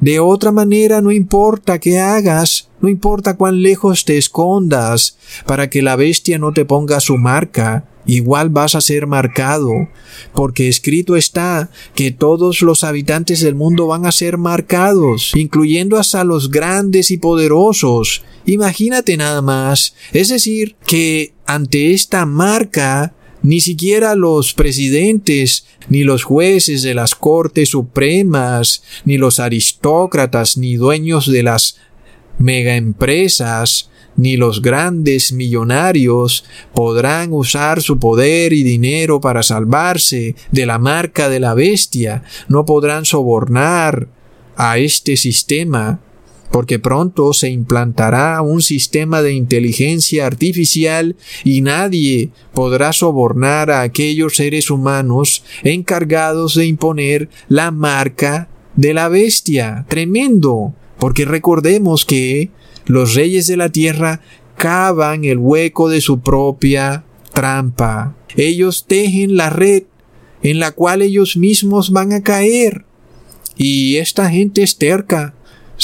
De 0.03 0.19
otra 0.19 0.51
manera 0.51 0.99
no 0.99 1.13
importa 1.13 1.79
qué 1.79 1.97
hagas, 1.97 2.67
no 2.81 2.89
importa 2.89 3.37
cuán 3.37 3.61
lejos 3.61 4.03
te 4.03 4.17
escondas, 4.17 5.17
para 5.45 5.69
que 5.69 5.81
la 5.81 5.95
bestia 5.95 6.37
no 6.37 6.51
te 6.51 6.65
ponga 6.65 6.99
su 6.99 7.17
marca, 7.17 7.85
igual 8.05 8.49
vas 8.49 8.75
a 8.75 8.81
ser 8.81 9.07
marcado, 9.07 9.71
porque 10.33 10.67
escrito 10.67 11.15
está 11.15 11.69
que 11.95 12.11
todos 12.11 12.61
los 12.61 12.83
habitantes 12.83 13.39
del 13.39 13.55
mundo 13.55 13.87
van 13.87 14.05
a 14.05 14.11
ser 14.11 14.37
marcados, 14.37 15.31
incluyendo 15.35 15.97
hasta 15.97 16.25
los 16.25 16.51
grandes 16.51 17.09
y 17.09 17.17
poderosos. 17.17 18.25
Imagínate 18.45 19.15
nada 19.15 19.41
más. 19.41 19.95
Es 20.11 20.27
decir, 20.27 20.75
que 20.85 21.33
ante 21.45 21.93
esta 21.93 22.25
marca 22.25 23.13
Ni 23.43 23.59
siquiera 23.59 24.15
los 24.15 24.53
presidentes, 24.53 25.65
ni 25.89 26.03
los 26.03 26.23
jueces 26.23 26.81
de 26.81 26.93
las 26.93 27.13
cortes 27.13 27.69
supremas, 27.69 28.83
ni 29.03 29.17
los 29.17 29.39
aristócratas, 29.39 30.57
ni 30.57 30.75
dueños 30.75 31.29
de 31.29 31.43
las 31.43 31.77
megaempresas, 32.39 33.89
ni 34.15 34.37
los 34.37 34.61
grandes 34.61 35.33
millonarios 35.33 36.45
podrán 36.73 37.33
usar 37.33 37.81
su 37.81 37.99
poder 37.99 38.53
y 38.53 38.63
dinero 38.63 39.19
para 39.19 39.43
salvarse 39.43 40.35
de 40.51 40.65
la 40.65 40.79
marca 40.79 41.29
de 41.29 41.39
la 41.39 41.53
bestia, 41.53 42.23
no 42.47 42.65
podrán 42.65 43.03
sobornar 43.05 44.07
a 44.55 44.77
este 44.77 45.17
sistema 45.17 45.99
porque 46.53 46.77
pronto 46.77 47.33
se 47.33 47.49
implantará 47.49 48.39
un 48.43 48.61
sistema 48.61 49.23
de 49.23 49.33
inteligencia 49.33 50.27
artificial 50.27 51.15
y 51.43 51.61
nadie 51.61 52.29
podrá 52.53 52.93
sobornar 52.93 53.71
a 53.71 53.81
aquellos 53.81 54.35
seres 54.35 54.69
humanos 54.69 55.43
encargados 55.63 56.53
de 56.53 56.67
imponer 56.67 57.27
la 57.47 57.71
marca 57.71 58.49
de 58.75 58.93
la 58.93 59.09
bestia. 59.09 59.87
Tremendo, 59.89 60.75
porque 60.99 61.25
recordemos 61.25 62.05
que 62.05 62.51
los 62.85 63.15
reyes 63.15 63.47
de 63.47 63.57
la 63.57 63.69
tierra 63.69 64.21
cavan 64.55 65.25
el 65.25 65.39
hueco 65.39 65.89
de 65.89 66.01
su 66.01 66.19
propia 66.19 67.03
trampa. 67.33 68.15
Ellos 68.37 68.85
tejen 68.85 69.37
la 69.37 69.49
red 69.49 69.85
en 70.43 70.59
la 70.59 70.71
cual 70.71 71.01
ellos 71.01 71.35
mismos 71.35 71.89
van 71.89 72.13
a 72.13 72.21
caer. 72.21 72.85
Y 73.55 73.95
esta 73.95 74.29
gente 74.29 74.61
es 74.61 74.77
terca 74.77 75.33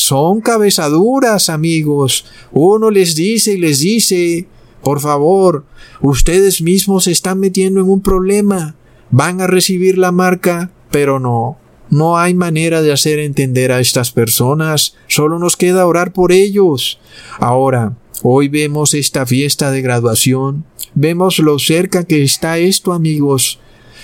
son 0.01 0.41
cabezaduras, 0.41 1.49
amigos. 1.49 2.25
Uno 2.51 2.91
les 2.91 3.15
dice 3.15 3.53
y 3.53 3.57
les 3.57 3.79
dice, 3.79 4.47
por 4.81 4.99
favor, 4.99 5.65
ustedes 6.01 6.62
mismos 6.62 7.05
se 7.05 7.12
están 7.12 7.39
metiendo 7.39 7.81
en 7.81 7.89
un 7.89 8.01
problema. 8.01 8.75
Van 9.12 9.41
a 9.41 9.47
recibir 9.47 9.97
la 9.97 10.12
marca, 10.12 10.71
pero 10.91 11.19
no. 11.19 11.57
No 11.89 12.19
hay 12.19 12.35
manera 12.35 12.81
de 12.81 12.91
hacer 12.91 13.19
entender 13.19 13.71
a 13.71 13.79
estas 13.79 14.12
personas. 14.12 14.95
Solo 15.07 15.39
nos 15.39 15.57
queda 15.57 15.88
orar 15.88 16.13
por 16.13 16.31
ellos. 16.31 16.99
Ahora, 17.39 17.97
hoy 18.21 18.47
vemos 18.47 18.93
esta 18.93 19.25
fiesta 19.25 19.71
de 19.71 19.81
graduación. 19.81 20.65
Vemos 20.93 21.39
lo 21.39 21.57
cerca 21.57 22.03
que 22.03 22.23
está 22.23 22.59
esto, 22.59 22.93
amigos. 22.93 23.59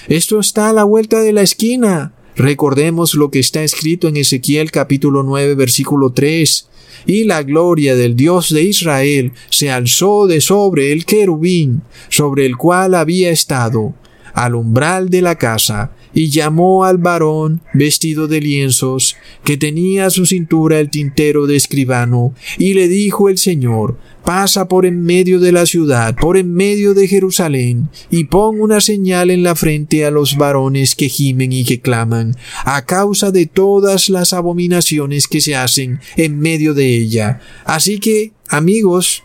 Esto 0.08 0.40
está 0.40 0.70
a 0.70 0.74
la 0.74 0.84
vuelta 0.84 1.20
de 1.20 1.34
la 1.34 1.42
esquina. 1.44 2.15
Recordemos 2.36 3.14
lo 3.14 3.32
que 3.32 3.40
está 3.40 3.64
escrito 3.64 4.10
en 4.10 4.18
Ezequiel 4.18 4.70
capítulo 4.70 5.24
9 5.24 5.56
versículo 5.56 6.12
3. 6.12 6.68
Y 7.06 7.24
la 7.24 7.44
gloria 7.44 7.96
del 7.96 8.16
Dios 8.16 8.54
de 8.54 8.64
Israel 8.64 9.32
se 9.50 9.70
alzó 9.70 10.28
de 10.28 10.42
sobre 10.42 10.92
el 10.92 11.06
querubín, 11.06 11.82
sobre 12.10 12.46
el 12.46 12.58
cual 12.58 12.96
había 12.96 13.30
estado, 13.30 13.94
al 14.36 14.54
umbral 14.54 15.10
de 15.10 15.22
la 15.22 15.36
casa, 15.36 15.92
y 16.14 16.30
llamó 16.30 16.86
al 16.86 16.98
varón 16.98 17.62
vestido 17.74 18.28
de 18.28 18.42
lienzos, 18.42 19.16
que 19.44 19.58
tenía 19.58 20.06
a 20.06 20.10
su 20.10 20.26
cintura 20.26 20.80
el 20.80 20.90
tintero 20.90 21.48
de 21.48 21.56
escribano, 21.56 22.34
y 22.58 22.74
le 22.74 22.88
dijo 22.88 23.30
el 23.30 23.38
Señor, 23.38 23.98
pasa 24.26 24.68
por 24.68 24.86
en 24.86 25.04
medio 25.04 25.40
de 25.40 25.54
la 25.54 25.66
ciudad, 25.66 26.16
por 26.16 26.36
en 26.36 26.54
medio 26.54 26.94
de 26.94 27.08
Jerusalén, 27.08 27.90
y 28.12 28.26
pon 28.26 28.60
una 28.60 28.82
señal 28.82 29.32
en 29.32 29.42
la 29.42 29.56
frente 29.56 30.06
a 30.06 30.12
los 30.12 30.36
varones 30.36 30.96
que 30.96 31.08
gimen 31.08 31.54
y 31.54 31.64
que 31.64 31.80
claman, 31.80 32.36
a 32.66 32.86
causa 32.86 33.32
de 33.32 33.46
todas 33.46 34.10
las 34.10 34.34
abominaciones 34.34 35.28
que 35.28 35.40
se 35.40 35.56
hacen 35.56 36.00
en 36.18 36.40
medio 36.40 36.74
de 36.74 36.98
ella. 36.98 37.40
Así 37.64 38.00
que, 38.00 38.34
amigos, 38.50 39.24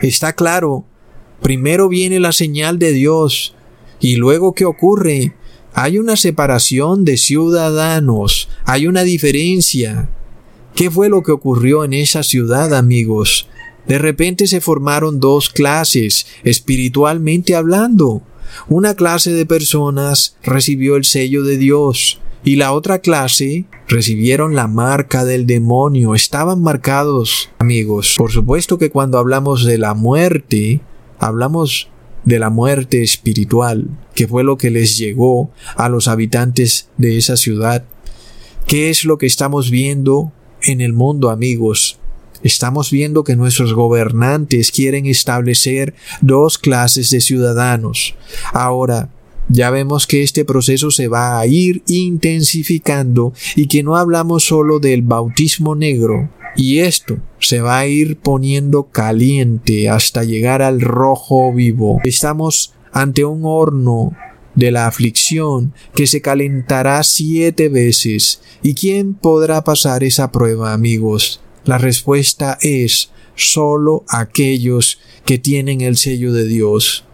está 0.00 0.34
claro, 0.34 0.84
primero 1.42 1.88
viene 1.88 2.20
la 2.20 2.32
señal 2.32 2.78
de 2.78 2.92
Dios, 2.92 3.55
y 4.00 4.16
luego 4.16 4.54
¿qué 4.54 4.64
ocurre? 4.64 5.34
Hay 5.74 5.98
una 5.98 6.16
separación 6.16 7.04
de 7.04 7.16
ciudadanos, 7.16 8.48
hay 8.64 8.86
una 8.86 9.02
diferencia. 9.02 10.08
¿Qué 10.74 10.90
fue 10.90 11.08
lo 11.08 11.22
que 11.22 11.32
ocurrió 11.32 11.84
en 11.84 11.92
esa 11.92 12.22
ciudad, 12.22 12.74
amigos? 12.74 13.48
De 13.86 13.98
repente 13.98 14.46
se 14.46 14.60
formaron 14.60 15.20
dos 15.20 15.50
clases, 15.50 16.26
espiritualmente 16.44 17.54
hablando. 17.54 18.22
Una 18.68 18.94
clase 18.94 19.32
de 19.32 19.46
personas 19.46 20.36
recibió 20.42 20.96
el 20.96 21.04
sello 21.04 21.44
de 21.44 21.56
Dios 21.56 22.20
y 22.44 22.56
la 22.56 22.72
otra 22.72 23.00
clase 23.00 23.66
recibieron 23.88 24.54
la 24.54 24.66
marca 24.66 25.24
del 25.24 25.46
demonio. 25.46 26.14
Estaban 26.14 26.62
marcados, 26.62 27.50
amigos. 27.58 28.14
Por 28.16 28.30
supuesto 28.30 28.78
que 28.78 28.90
cuando 28.90 29.18
hablamos 29.18 29.64
de 29.64 29.78
la 29.78 29.94
muerte, 29.94 30.80
hablamos 31.18 31.90
de 32.26 32.38
la 32.38 32.50
muerte 32.50 33.02
espiritual, 33.02 33.88
que 34.14 34.28
fue 34.28 34.44
lo 34.44 34.58
que 34.58 34.70
les 34.70 34.98
llegó 34.98 35.50
a 35.76 35.88
los 35.88 36.08
habitantes 36.08 36.90
de 36.98 37.16
esa 37.16 37.38
ciudad. 37.38 37.84
¿Qué 38.66 38.90
es 38.90 39.04
lo 39.04 39.16
que 39.16 39.26
estamos 39.26 39.70
viendo 39.70 40.32
en 40.62 40.82
el 40.82 40.92
mundo, 40.92 41.30
amigos? 41.30 41.98
Estamos 42.42 42.90
viendo 42.90 43.24
que 43.24 43.36
nuestros 43.36 43.72
gobernantes 43.72 44.70
quieren 44.70 45.06
establecer 45.06 45.94
dos 46.20 46.58
clases 46.58 47.10
de 47.10 47.20
ciudadanos. 47.20 48.14
Ahora, 48.52 49.08
ya 49.48 49.70
vemos 49.70 50.06
que 50.06 50.22
este 50.22 50.44
proceso 50.44 50.90
se 50.90 51.06
va 51.06 51.38
a 51.38 51.46
ir 51.46 51.82
intensificando 51.86 53.32
y 53.54 53.68
que 53.68 53.84
no 53.84 53.96
hablamos 53.96 54.44
solo 54.44 54.80
del 54.80 55.02
bautismo 55.02 55.76
negro. 55.76 56.28
Y 56.56 56.78
esto 56.78 57.18
se 57.38 57.60
va 57.60 57.78
a 57.78 57.86
ir 57.86 58.16
poniendo 58.18 58.84
caliente 58.84 59.88
hasta 59.88 60.24
llegar 60.24 60.62
al 60.62 60.80
rojo 60.80 61.52
vivo. 61.52 62.00
Estamos 62.04 62.72
ante 62.92 63.24
un 63.24 63.42
horno 63.44 64.16
de 64.54 64.70
la 64.70 64.86
aflicción 64.86 65.74
que 65.94 66.06
se 66.06 66.22
calentará 66.22 67.02
siete 67.02 67.68
veces. 67.68 68.40
¿Y 68.62 68.74
quién 68.74 69.14
podrá 69.14 69.62
pasar 69.64 70.02
esa 70.02 70.32
prueba, 70.32 70.72
amigos? 70.72 71.40
La 71.64 71.78
respuesta 71.78 72.56
es 72.62 73.10
solo 73.34 74.04
aquellos 74.08 74.98
que 75.26 75.38
tienen 75.38 75.82
el 75.82 75.96
sello 75.98 76.32
de 76.32 76.46
Dios. 76.46 77.04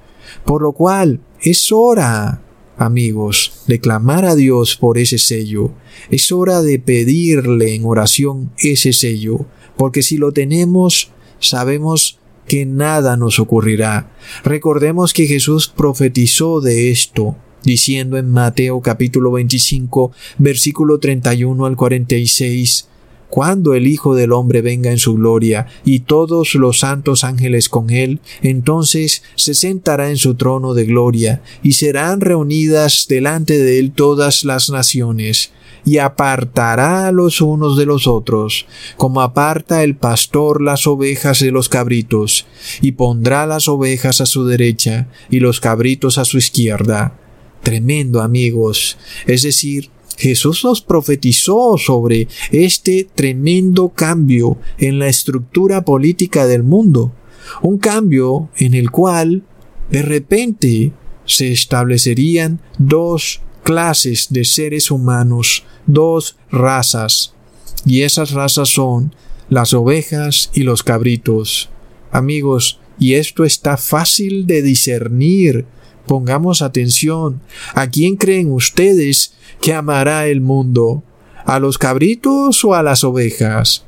Por 0.44 0.62
lo 0.62 0.72
cual 0.72 1.20
es 1.40 1.72
hora, 1.72 2.42
amigos, 2.82 3.62
de 3.66 3.80
clamar 3.80 4.24
a 4.24 4.34
Dios 4.34 4.76
por 4.76 4.98
ese 4.98 5.18
sello. 5.18 5.72
Es 6.10 6.32
hora 6.32 6.62
de 6.62 6.78
pedirle 6.78 7.74
en 7.74 7.84
oración 7.84 8.52
ese 8.58 8.92
sello, 8.92 9.46
porque 9.76 10.02
si 10.02 10.18
lo 10.18 10.32
tenemos, 10.32 11.10
sabemos 11.38 12.18
que 12.46 12.66
nada 12.66 13.16
nos 13.16 13.38
ocurrirá. 13.38 14.12
Recordemos 14.44 15.12
que 15.12 15.26
Jesús 15.26 15.68
profetizó 15.68 16.60
de 16.60 16.90
esto, 16.90 17.36
diciendo 17.62 18.18
en 18.18 18.30
Mateo 18.30 18.80
capítulo 18.80 19.32
25, 19.32 20.12
versículo 20.38 20.98
31 20.98 21.64
al 21.66 21.76
46, 21.76 22.88
cuando 23.32 23.72
el 23.72 23.86
Hijo 23.86 24.14
del 24.14 24.30
Hombre 24.30 24.60
venga 24.60 24.90
en 24.90 24.98
su 24.98 25.14
gloria 25.14 25.66
y 25.86 26.00
todos 26.00 26.54
los 26.54 26.80
santos 26.80 27.24
ángeles 27.24 27.70
con 27.70 27.88
él, 27.88 28.20
entonces 28.42 29.22
se 29.36 29.54
sentará 29.54 30.10
en 30.10 30.18
su 30.18 30.34
trono 30.34 30.74
de 30.74 30.84
gloria 30.84 31.40
y 31.62 31.72
serán 31.72 32.20
reunidas 32.20 33.06
delante 33.08 33.56
de 33.56 33.78
él 33.78 33.92
todas 33.92 34.44
las 34.44 34.68
naciones 34.68 35.50
y 35.82 35.96
apartará 35.96 37.10
los 37.10 37.40
unos 37.40 37.78
de 37.78 37.86
los 37.86 38.06
otros, 38.06 38.66
como 38.98 39.22
aparta 39.22 39.82
el 39.82 39.96
pastor 39.96 40.60
las 40.60 40.86
ovejas 40.86 41.40
de 41.40 41.52
los 41.52 41.70
cabritos, 41.70 42.44
y 42.82 42.92
pondrá 42.92 43.46
las 43.46 43.66
ovejas 43.66 44.20
a 44.20 44.26
su 44.26 44.44
derecha 44.44 45.08
y 45.30 45.40
los 45.40 45.58
cabritos 45.58 46.18
a 46.18 46.26
su 46.26 46.36
izquierda. 46.36 47.18
Tremendo 47.62 48.20
amigos, 48.20 48.98
es 49.26 49.40
decir, 49.40 49.88
Jesús 50.16 50.64
nos 50.64 50.80
profetizó 50.80 51.76
sobre 51.78 52.28
este 52.50 53.08
tremendo 53.14 53.90
cambio 53.90 54.58
en 54.78 54.98
la 54.98 55.08
estructura 55.08 55.84
política 55.84 56.46
del 56.46 56.62
mundo, 56.62 57.12
un 57.62 57.78
cambio 57.78 58.48
en 58.56 58.74
el 58.74 58.90
cual 58.90 59.42
de 59.90 60.02
repente 60.02 60.92
se 61.24 61.52
establecerían 61.52 62.60
dos 62.78 63.40
clases 63.62 64.28
de 64.30 64.44
seres 64.44 64.90
humanos, 64.90 65.64
dos 65.86 66.36
razas, 66.50 67.34
y 67.84 68.02
esas 68.02 68.32
razas 68.32 68.68
son 68.68 69.14
las 69.48 69.74
ovejas 69.74 70.50
y 70.54 70.62
los 70.62 70.82
cabritos. 70.82 71.68
Amigos, 72.10 72.80
y 72.98 73.14
esto 73.14 73.44
está 73.44 73.76
fácil 73.76 74.46
de 74.46 74.62
discernir. 74.62 75.66
Pongamos 76.06 76.62
atención. 76.62 77.40
¿A 77.74 77.88
quién 77.88 78.16
creen 78.16 78.52
ustedes 78.52 79.34
que 79.60 79.74
amará 79.74 80.26
el 80.26 80.40
mundo? 80.40 81.02
¿A 81.44 81.58
los 81.58 81.78
cabritos 81.78 82.64
o 82.64 82.74
a 82.74 82.82
las 82.82 83.04
ovejas? 83.04 83.84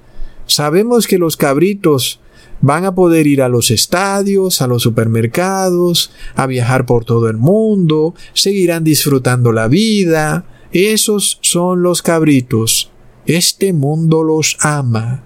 Sabemos 0.46 1.06
que 1.06 1.18
los 1.18 1.36
cabritos 1.36 2.20
van 2.60 2.84
a 2.84 2.94
poder 2.94 3.26
ir 3.26 3.42
a 3.42 3.48
los 3.48 3.70
estadios, 3.70 4.62
a 4.62 4.66
los 4.66 4.82
supermercados, 4.82 6.12
a 6.34 6.46
viajar 6.46 6.86
por 6.86 7.04
todo 7.04 7.28
el 7.28 7.36
mundo, 7.36 8.14
seguirán 8.32 8.84
disfrutando 8.84 9.52
la 9.52 9.68
vida. 9.68 10.46
Esos 10.72 11.38
son 11.42 11.82
los 11.82 12.02
cabritos. 12.02 12.90
Este 13.26 13.72
mundo 13.72 14.22
los 14.22 14.56
ama. 14.60 15.24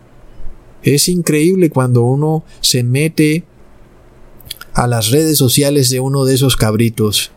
Es 0.82 1.08
increíble 1.08 1.70
cuando 1.70 2.02
uno 2.02 2.44
se 2.60 2.82
mete 2.82 3.44
a 4.78 4.86
las 4.86 5.10
redes 5.10 5.36
sociales 5.38 5.90
de 5.90 5.98
uno 5.98 6.24
de 6.24 6.36
esos 6.36 6.56
cabritos. 6.56 7.32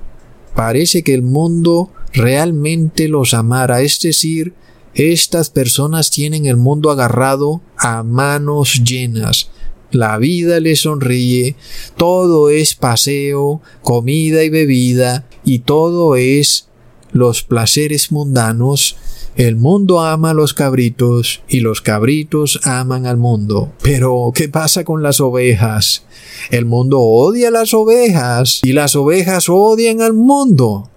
Parece 0.56 1.01
que 1.01 1.15
el 1.15 1.23
mundo 1.23 1.89
realmente 2.13 3.08
los 3.08 3.34
amara, 3.34 3.82
es 3.82 3.99
decir, 3.99 4.54
estas 4.93 5.49
personas 5.49 6.12
tienen 6.12 6.45
el 6.45 6.56
mundo 6.56 6.91
agarrado 6.91 7.63
a 7.77 8.04
manos 8.04 8.84
llenas. 8.84 9.49
La 9.89 10.19
vida 10.19 10.60
les 10.60 10.82
sonríe, 10.82 11.56
todo 11.97 12.51
es 12.51 12.75
paseo, 12.75 13.63
comida 13.82 14.43
y 14.43 14.49
bebida, 14.49 15.27
y 15.43 15.60
todo 15.60 16.17
es 16.17 16.67
los 17.12 17.41
placeres 17.41 18.12
mundanos. 18.12 18.97
El 19.36 19.55
mundo 19.55 20.01
ama 20.01 20.31
a 20.31 20.34
los 20.34 20.53
cabritos 20.53 21.41
y 21.47 21.62
los 21.62 21.81
cabritos 21.81 22.60
aman 22.63 23.05
al 23.05 23.17
mundo. 23.17 23.71
Pero, 23.81 24.31
¿qué 24.36 24.49
pasa 24.49 24.84
con 24.84 25.01
las 25.01 25.21
ovejas? 25.21 26.03
El 26.49 26.65
mundo 26.65 26.99
odia 26.99 27.47
a 27.47 27.51
las 27.51 27.73
ovejas 27.73 28.60
y 28.63 28.73
las 28.73 28.95
ovejas 28.95 29.47
odian 29.47 30.01
al 30.01 30.13
mundo. 30.13 30.89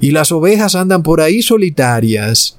Y 0.00 0.12
las 0.12 0.30
ovejas 0.30 0.76
andan 0.76 1.02
por 1.02 1.20
ahí 1.20 1.42
solitarias. 1.42 2.58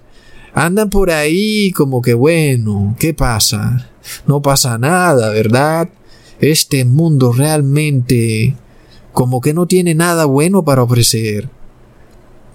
Andan 0.53 0.89
por 0.89 1.11
ahí 1.11 1.71
como 1.71 2.01
que 2.01 2.13
bueno, 2.13 2.95
¿qué 2.99 3.13
pasa? 3.13 3.89
No 4.27 4.41
pasa 4.41 4.77
nada, 4.77 5.29
¿verdad? 5.29 5.89
Este 6.41 6.83
mundo 6.83 7.31
realmente 7.31 8.55
como 9.13 9.41
que 9.41 9.53
no 9.53 9.65
tiene 9.65 9.95
nada 9.95 10.25
bueno 10.25 10.63
para 10.63 10.83
ofrecer. 10.83 11.49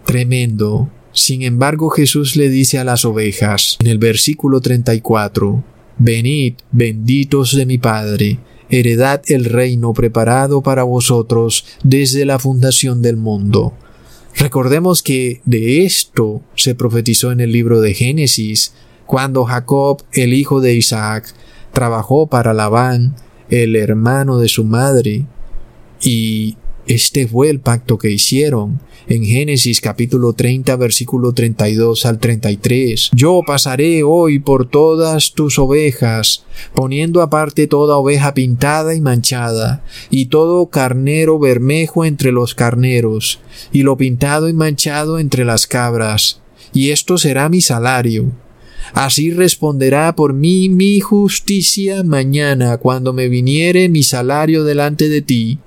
Tremendo. 0.04 0.90
Sin 1.14 1.42
embargo, 1.42 1.90
Jesús 1.90 2.34
le 2.34 2.48
dice 2.48 2.80
a 2.80 2.84
las 2.84 3.04
ovejas 3.04 3.76
en 3.80 3.86
el 3.86 3.98
versículo 3.98 4.60
34, 4.60 5.62
Venid, 5.96 6.54
benditos 6.72 7.54
de 7.54 7.66
mi 7.66 7.78
Padre, 7.78 8.40
heredad 8.68 9.22
el 9.28 9.44
reino 9.44 9.94
preparado 9.94 10.60
para 10.60 10.82
vosotros 10.82 11.66
desde 11.84 12.24
la 12.24 12.40
fundación 12.40 13.00
del 13.00 13.16
mundo. 13.16 13.74
Recordemos 14.36 15.04
que 15.04 15.40
de 15.44 15.84
esto 15.84 16.42
se 16.56 16.74
profetizó 16.74 17.30
en 17.30 17.38
el 17.38 17.52
libro 17.52 17.80
de 17.80 17.94
Génesis, 17.94 18.74
cuando 19.06 19.44
Jacob, 19.44 20.02
el 20.12 20.34
hijo 20.34 20.60
de 20.60 20.74
Isaac, 20.74 21.32
trabajó 21.72 22.26
para 22.26 22.52
Labán, 22.54 23.14
el 23.50 23.76
hermano 23.76 24.38
de 24.38 24.48
su 24.48 24.64
madre, 24.64 25.26
y 26.02 26.56
este 26.86 27.26
fue 27.26 27.50
el 27.50 27.60
pacto 27.60 27.98
que 27.98 28.10
hicieron 28.10 28.80
en 29.06 29.24
Génesis 29.24 29.80
capítulo 29.80 30.32
30 30.32 30.76
versículo 30.76 31.32
32 31.32 32.06
al 32.06 32.18
33. 32.18 33.10
Yo 33.12 33.40
pasaré 33.46 34.02
hoy 34.02 34.38
por 34.38 34.68
todas 34.68 35.32
tus 35.32 35.58
ovejas, 35.58 36.44
poniendo 36.74 37.22
aparte 37.22 37.66
toda 37.66 37.96
oveja 37.96 38.34
pintada 38.34 38.94
y 38.94 39.00
manchada, 39.00 39.84
y 40.10 40.26
todo 40.26 40.66
carnero 40.66 41.38
bermejo 41.38 42.04
entre 42.04 42.32
los 42.32 42.54
carneros, 42.54 43.40
y 43.72 43.82
lo 43.82 43.96
pintado 43.96 44.48
y 44.48 44.52
manchado 44.52 45.18
entre 45.18 45.44
las 45.44 45.66
cabras, 45.66 46.40
y 46.72 46.90
esto 46.90 47.18
será 47.18 47.48
mi 47.48 47.60
salario. 47.60 48.32
Así 48.92 49.30
responderá 49.30 50.14
por 50.14 50.34
mí 50.34 50.68
mi 50.68 51.00
justicia 51.00 52.02
mañana 52.02 52.76
cuando 52.76 53.12
me 53.14 53.28
viniere 53.28 53.88
mi 53.88 54.02
salario 54.02 54.62
delante 54.62 55.08
de 55.08 55.22
ti 55.22 55.58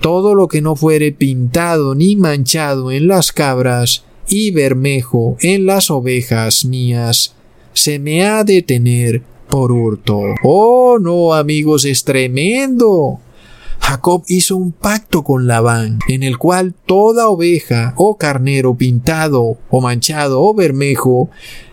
todo 0.00 0.34
lo 0.34 0.48
que 0.48 0.60
no 0.60 0.76
fuere 0.76 1.12
pintado 1.12 1.94
ni 1.94 2.16
manchado 2.16 2.90
en 2.90 3.08
las 3.08 3.32
cabras 3.32 4.04
y 4.28 4.50
bermejo 4.50 5.36
en 5.40 5.66
las 5.66 5.90
ovejas 5.90 6.64
mías, 6.64 7.34
se 7.72 7.98
me 7.98 8.24
ha 8.26 8.44
de 8.44 8.62
tener 8.62 9.22
por 9.48 9.72
hurto. 9.72 10.20
Oh, 10.42 10.98
no, 11.00 11.34
amigos, 11.34 11.84
es 11.84 12.04
tremendo. 12.04 13.20
Jacob 13.80 14.24
hizo 14.26 14.56
un 14.56 14.72
pacto 14.72 15.24
con 15.24 15.46
Labán, 15.46 15.98
en 16.08 16.22
el 16.22 16.36
cual 16.36 16.74
toda 16.84 17.28
oveja 17.28 17.94
o 17.96 18.18
carnero 18.18 18.74
pintado 18.74 19.56
o 19.70 19.80
manchado 19.80 20.42
o 20.42 20.52
bermejo 20.52 21.30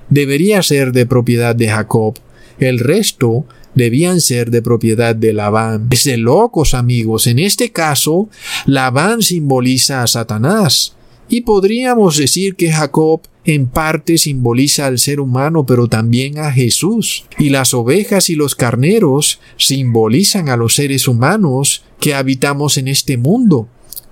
debería 0.09 0.61
ser 0.63 0.91
de 0.91 1.05
propiedad 1.05 1.55
de 1.55 1.67
Jacob. 1.67 2.15
El 2.57 2.79
resto 2.79 3.45
debían 3.75 4.21
ser 4.21 4.49
de 4.49 4.61
propiedad 4.61 5.15
de 5.15 5.33
Labán. 5.33 5.87
Es 5.91 6.05
de 6.05 6.17
locos 6.17 6.73
amigos. 6.73 7.27
En 7.27 7.39
este 7.39 7.71
caso, 7.71 8.29
Labán 8.65 9.21
simboliza 9.21 10.01
a 10.01 10.07
Satanás. 10.07 10.95
Y 11.27 11.41
podríamos 11.41 12.17
decir 12.17 12.55
que 12.55 12.71
Jacob 12.71 13.21
en 13.45 13.67
parte 13.67 14.17
simboliza 14.17 14.87
al 14.87 14.97
ser 14.97 15.19
humano, 15.19 15.65
pero 15.65 15.87
también 15.87 16.39
a 16.39 16.51
Jesús. 16.51 17.25
Y 17.37 17.49
las 17.49 17.73
ovejas 17.73 18.29
y 18.29 18.35
los 18.35 18.55
carneros 18.55 19.39
simbolizan 19.57 20.49
a 20.49 20.57
los 20.57 20.75
seres 20.75 21.07
humanos 21.07 21.83
que 21.99 22.15
habitamos 22.15 22.77
en 22.77 22.87
este 22.87 23.17
mundo. 23.17 23.67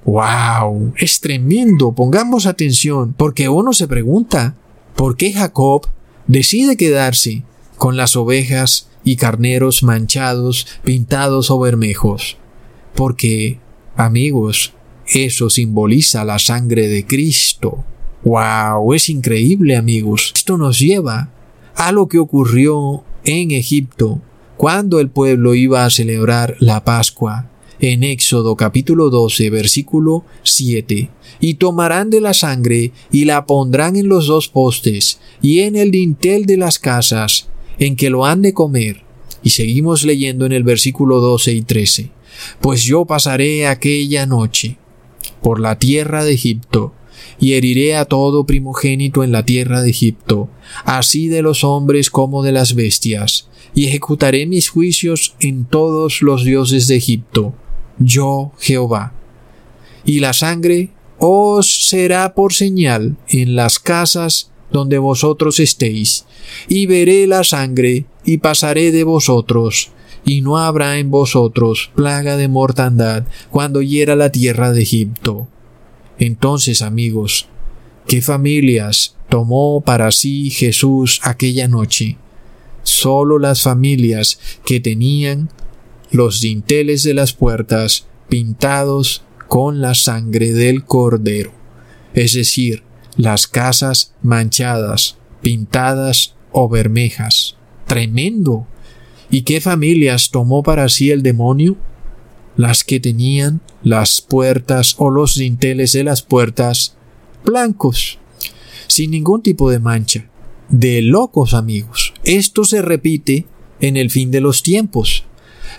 ¡Wow! 0.06 0.94
Es 0.98 1.20
tremendo. 1.20 1.94
Pongamos 1.94 2.46
atención, 2.46 3.14
porque 3.14 3.50
uno 3.50 3.74
se 3.74 3.88
pregunta, 3.88 4.56
¿por 4.96 5.18
qué 5.18 5.34
Jacob 5.34 5.88
decide 6.28 6.78
quedarse 6.78 7.44
con 7.78 7.98
las 7.98 8.16
ovejas 8.16 8.90
y 9.04 9.16
carneros 9.16 9.84
manchados, 9.84 10.68
pintados 10.84 11.52
o 11.52 11.60
bermejos. 11.60 12.38
Porque, 12.96 13.60
amigos, 13.96 14.74
eso 15.08 15.50
simboliza 15.50 16.24
la 16.24 16.40
sangre 16.40 16.88
de 16.88 17.06
Cristo. 17.06 17.84
¡Wow! 18.24 18.94
Es 18.94 19.10
increíble, 19.10 19.76
amigos. 19.76 20.32
Esto 20.36 20.58
nos 20.58 20.80
lleva 20.80 21.30
a 21.76 21.92
lo 21.92 22.08
que 22.08 22.20
ocurrió 22.20 23.04
en 23.26 23.52
Egipto 23.52 24.22
cuando 24.58 25.00
el 25.00 25.10
pueblo 25.10 25.56
iba 25.56 25.86
a 25.86 25.90
celebrar 25.90 26.56
la 26.60 26.84
Pascua. 26.84 27.50
En 27.80 28.04
Éxodo 28.04 28.56
capítulo 28.56 29.10
12, 29.10 29.50
versículo 29.50 30.24
7. 30.44 31.10
Y 31.42 31.56
tomarán 31.56 32.10
de 32.10 32.22
la 32.22 32.34
sangre 32.34 32.94
y 33.12 33.26
la 33.26 33.46
pondrán 33.46 33.98
en 33.98 34.08
los 34.08 34.28
dos 34.28 34.48
postes 34.48 35.20
y 35.42 35.60
en 35.60 35.76
el 35.76 35.92
dintel 35.92 36.46
de 36.46 36.56
las 36.56 36.80
casas 36.80 37.50
en 37.80 37.96
que 37.96 38.10
lo 38.10 38.26
han 38.26 38.42
de 38.42 38.54
comer. 38.54 39.04
Y 39.44 39.50
seguimos 39.52 40.04
leyendo 40.04 40.46
en 40.46 40.52
el 40.52 40.64
versículo 40.64 41.20
12 41.20 41.54
y 41.54 41.62
13. 41.62 42.12
Pues 42.62 42.84
yo 42.84 43.06
pasaré 43.06 43.68
aquella 43.68 44.26
noche 44.26 44.78
por 45.42 45.60
la 45.60 45.78
tierra 45.78 46.24
de 46.24 46.34
Egipto, 46.34 46.94
y 47.40 47.54
heriré 47.54 47.96
a 47.96 48.06
todo 48.06 48.46
primogénito 48.46 49.24
en 49.24 49.32
la 49.32 49.44
tierra 49.44 49.82
de 49.82 49.90
Egipto, 49.90 50.50
así 50.86 51.28
de 51.28 51.42
los 51.42 51.64
hombres 51.64 52.10
como 52.10 52.44
de 52.44 52.52
las 52.52 52.76
bestias, 52.76 53.50
y 53.76 53.88
ejecutaré 53.88 54.46
mis 54.46 54.70
juicios 54.70 55.36
en 55.40 55.66
todos 55.66 56.22
los 56.22 56.44
dioses 56.44 56.88
de 56.88 56.96
Egipto, 56.96 57.54
yo 58.00 58.52
Jehová. 58.60 59.14
Y 60.06 60.20
la 60.20 60.34
sangre 60.34 60.92
os 61.18 61.88
será 61.88 62.34
por 62.34 62.54
señal 62.54 63.18
en 63.28 63.56
las 63.56 63.80
casas 63.80 64.52
donde 64.74 64.98
vosotros 64.98 65.60
estéis, 65.62 66.26
y 66.68 66.88
veré 66.88 67.28
la 67.28 67.46
sangre, 67.46 68.06
y 68.26 68.40
pasaré 68.40 68.92
de 68.92 69.06
vosotros, 69.06 69.92
y 70.26 70.42
no 70.42 70.58
habrá 70.58 70.98
en 70.98 71.12
vosotros 71.12 71.92
plaga 71.96 72.36
de 72.36 72.48
mortandad 72.48 73.26
cuando 73.52 73.82
hiera 73.82 74.16
la 74.16 74.32
tierra 74.32 74.72
de 74.72 74.82
Egipto. 74.82 75.48
Entonces, 76.18 76.82
amigos, 76.82 77.48
¿qué 78.08 78.22
familias 78.22 79.16
tomó 79.30 79.82
para 79.82 80.12
sí 80.12 80.50
Jesús 80.50 81.20
aquella 81.24 81.68
noche? 81.68 82.18
Solo 82.82 83.40
las 83.40 83.62
familias 83.62 84.40
que 84.66 84.80
tenían 84.80 85.50
los 86.12 86.42
dinteles 86.42 87.04
de 87.04 87.14
las 87.14 87.34
puertas 87.34 88.08
pintados 88.28 89.24
con 89.48 89.82
la 89.82 89.94
sangre 89.94 90.54
del 90.54 90.84
cordero, 90.84 91.52
es 92.14 92.34
decir, 92.34 92.84
las 93.18 93.48
casas 93.48 94.14
manchadas, 94.22 95.18
pintadas 95.42 96.36
o 96.52 96.70
bermejas. 96.70 97.56
Tremendo. 97.88 98.68
¿Y 99.30 99.42
qué 99.42 99.62
familias 99.62 100.32
tomó 100.32 100.64
para 100.64 100.90
sí 100.90 101.12
el 101.12 101.24
demonio? 101.24 101.78
Las 102.56 102.84
que 102.84 103.00
tenían 103.00 103.62
las 103.84 104.22
puertas 104.22 104.96
o 104.98 105.10
los 105.10 105.36
dinteles 105.36 105.94
de 105.94 106.04
las 106.04 106.22
puertas 106.22 106.96
blancos, 107.44 108.20
sin 108.88 109.12
ningún 109.12 109.42
tipo 109.42 109.70
de 109.70 109.80
mancha. 109.80 110.30
De 110.70 111.02
locos 111.02 111.54
amigos. 111.54 112.14
Esto 112.24 112.64
se 112.64 112.82
repite 112.82 113.46
en 113.80 113.98
el 113.98 114.10
fin 114.10 114.32
de 114.32 114.42
los 114.42 114.64
tiempos. 114.64 115.26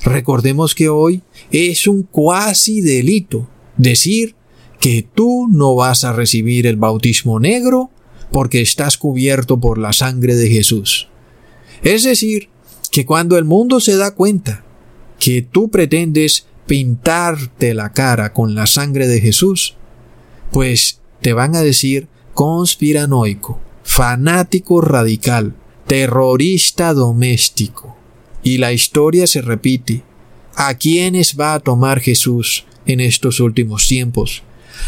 Recordemos 0.03 0.75
que 0.75 0.89
hoy 0.89 1.23
es 1.51 1.87
un 1.87 2.03
cuasi 2.03 2.81
delito 2.81 3.49
decir 3.77 4.35
que 4.81 5.07
tú 5.15 5.49
no 5.51 5.75
vas 5.75 6.05
a 6.05 6.13
recibir 6.13 6.67
el 6.67 6.77
bautismo 6.77 7.41
negro 7.41 7.91
porque 8.33 8.61
estás 8.61 8.99
cubierto 8.99 9.61
por 9.61 9.79
la 9.79 9.93
sangre 9.93 10.35
de 10.35 10.49
Jesús. 10.49 11.09
Es 11.83 12.05
decir, 12.05 12.49
que 12.91 13.05
cuando 13.05 13.39
el 13.39 13.45
mundo 13.45 13.81
se 13.81 13.97
da 13.97 14.15
cuenta 14.15 14.65
que 15.19 15.43
tú 15.43 15.69
pretendes 15.69 16.47
pintarte 16.67 17.75
la 17.75 17.93
cara 17.93 18.33
con 18.33 18.55
la 18.55 18.67
sangre 18.67 19.07
de 19.07 19.21
Jesús, 19.21 19.77
pues 20.51 21.01
te 21.21 21.33
van 21.33 21.57
a 21.57 21.63
decir 21.63 22.09
conspiranoico, 22.35 23.61
fanático 23.83 24.81
radical, 24.81 25.55
terrorista 25.87 26.95
doméstico. 26.95 27.97
Y 28.43 28.59
la 28.59 28.73
historia 28.73 29.27
se 29.27 29.41
repite 29.41 30.05
¿A 30.57 30.75
quiénes 30.75 31.37
va 31.39 31.55
a 31.55 31.61
tomar 31.61 31.99
Jesús 31.99 32.65
en 32.87 33.01
estos 33.01 33.41
últimos 33.41 33.89
tiempos? 33.89 34.45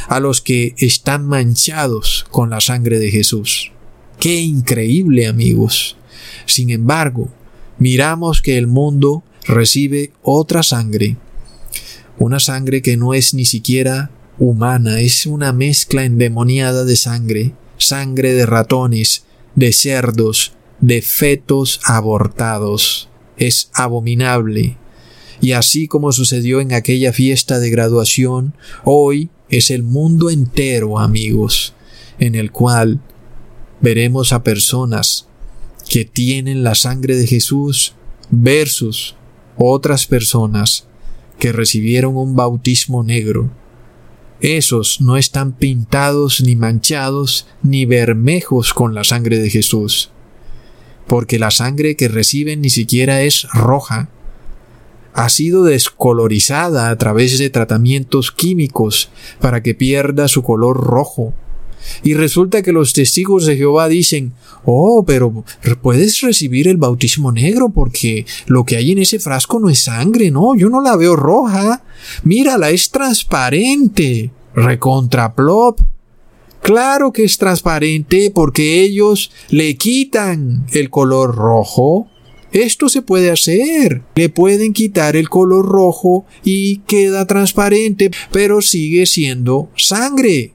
A 0.08 0.20
los 0.20 0.40
que 0.40 0.74
están 0.78 1.26
manchados 1.26 2.26
con 2.30 2.50
la 2.50 2.60
sangre 2.60 2.98
de 2.98 3.10
Jesús. 3.10 3.72
Qué 4.18 4.40
increíble 4.40 5.26
amigos. 5.26 5.96
Sin 6.46 6.70
embargo, 6.70 7.28
miramos 7.78 8.42
que 8.42 8.56
el 8.58 8.66
mundo 8.66 9.22
recibe 9.46 10.12
otra 10.22 10.62
sangre. 10.62 11.16
Una 12.18 12.40
sangre 12.40 12.82
que 12.82 12.96
no 12.96 13.14
es 13.14 13.34
ni 13.34 13.44
siquiera 13.44 14.10
humana, 14.38 15.00
es 15.00 15.26
una 15.26 15.52
mezcla 15.52 16.04
endemoniada 16.04 16.84
de 16.84 16.96
sangre, 16.96 17.52
sangre 17.78 18.34
de 18.34 18.46
ratones, 18.46 19.24
de 19.54 19.72
cerdos, 19.72 20.52
de 20.80 21.02
fetos 21.02 21.80
abortados. 21.84 23.08
Es 23.36 23.70
abominable. 23.74 24.76
Y 25.40 25.52
así 25.52 25.88
como 25.88 26.12
sucedió 26.12 26.60
en 26.60 26.72
aquella 26.72 27.12
fiesta 27.12 27.58
de 27.58 27.70
graduación, 27.70 28.54
hoy 28.84 29.28
es 29.48 29.70
el 29.70 29.82
mundo 29.82 30.30
entero, 30.30 30.98
amigos, 30.98 31.74
en 32.18 32.34
el 32.34 32.50
cual 32.50 33.00
veremos 33.80 34.32
a 34.32 34.42
personas 34.42 35.28
que 35.88 36.04
tienen 36.04 36.64
la 36.64 36.74
sangre 36.74 37.16
de 37.16 37.26
Jesús 37.26 37.94
versus 38.30 39.14
otras 39.56 40.06
personas 40.06 40.86
que 41.38 41.52
recibieron 41.52 42.16
un 42.16 42.34
bautismo 42.34 43.04
negro. 43.04 43.50
Esos 44.40 45.00
no 45.00 45.16
están 45.16 45.52
pintados 45.52 46.40
ni 46.40 46.56
manchados 46.56 47.46
ni 47.62 47.84
bermejos 47.84 48.74
con 48.74 48.94
la 48.94 49.04
sangre 49.04 49.38
de 49.38 49.48
Jesús, 49.48 50.10
porque 51.06 51.38
la 51.38 51.50
sangre 51.50 51.96
que 51.96 52.08
reciben 52.08 52.60
ni 52.60 52.70
siquiera 52.70 53.22
es 53.22 53.46
roja, 53.52 54.10
ha 55.16 55.30
sido 55.30 55.64
descolorizada 55.64 56.90
a 56.90 56.98
través 56.98 57.38
de 57.38 57.48
tratamientos 57.48 58.30
químicos 58.30 59.08
para 59.40 59.62
que 59.62 59.74
pierda 59.74 60.28
su 60.28 60.42
color 60.42 60.76
rojo. 60.76 61.32
Y 62.02 62.12
resulta 62.12 62.60
que 62.60 62.72
los 62.72 62.92
testigos 62.92 63.46
de 63.46 63.56
Jehová 63.56 63.88
dicen, 63.88 64.34
oh, 64.66 65.04
pero 65.06 65.42
puedes 65.80 66.20
recibir 66.20 66.68
el 66.68 66.76
bautismo 66.76 67.32
negro 67.32 67.70
porque 67.70 68.26
lo 68.46 68.64
que 68.64 68.76
hay 68.76 68.92
en 68.92 68.98
ese 68.98 69.18
frasco 69.18 69.58
no 69.58 69.70
es 69.70 69.84
sangre, 69.84 70.30
no, 70.30 70.54
yo 70.54 70.68
no 70.68 70.82
la 70.82 70.96
veo 70.96 71.16
roja. 71.16 71.82
Mírala, 72.22 72.68
es 72.68 72.90
transparente. 72.90 74.30
Recontraplop. 74.54 75.80
Claro 76.60 77.12
que 77.12 77.24
es 77.24 77.38
transparente 77.38 78.30
porque 78.34 78.82
ellos 78.82 79.30
le 79.48 79.76
quitan 79.78 80.66
el 80.72 80.90
color 80.90 81.34
rojo 81.34 82.10
esto 82.56 82.88
se 82.88 83.02
puede 83.02 83.30
hacer. 83.30 84.02
Le 84.14 84.28
pueden 84.28 84.72
quitar 84.72 85.16
el 85.16 85.28
color 85.28 85.66
rojo 85.66 86.26
y 86.44 86.78
queda 86.86 87.26
transparente, 87.26 88.10
pero 88.32 88.62
sigue 88.62 89.06
siendo 89.06 89.70
sangre. 89.76 90.52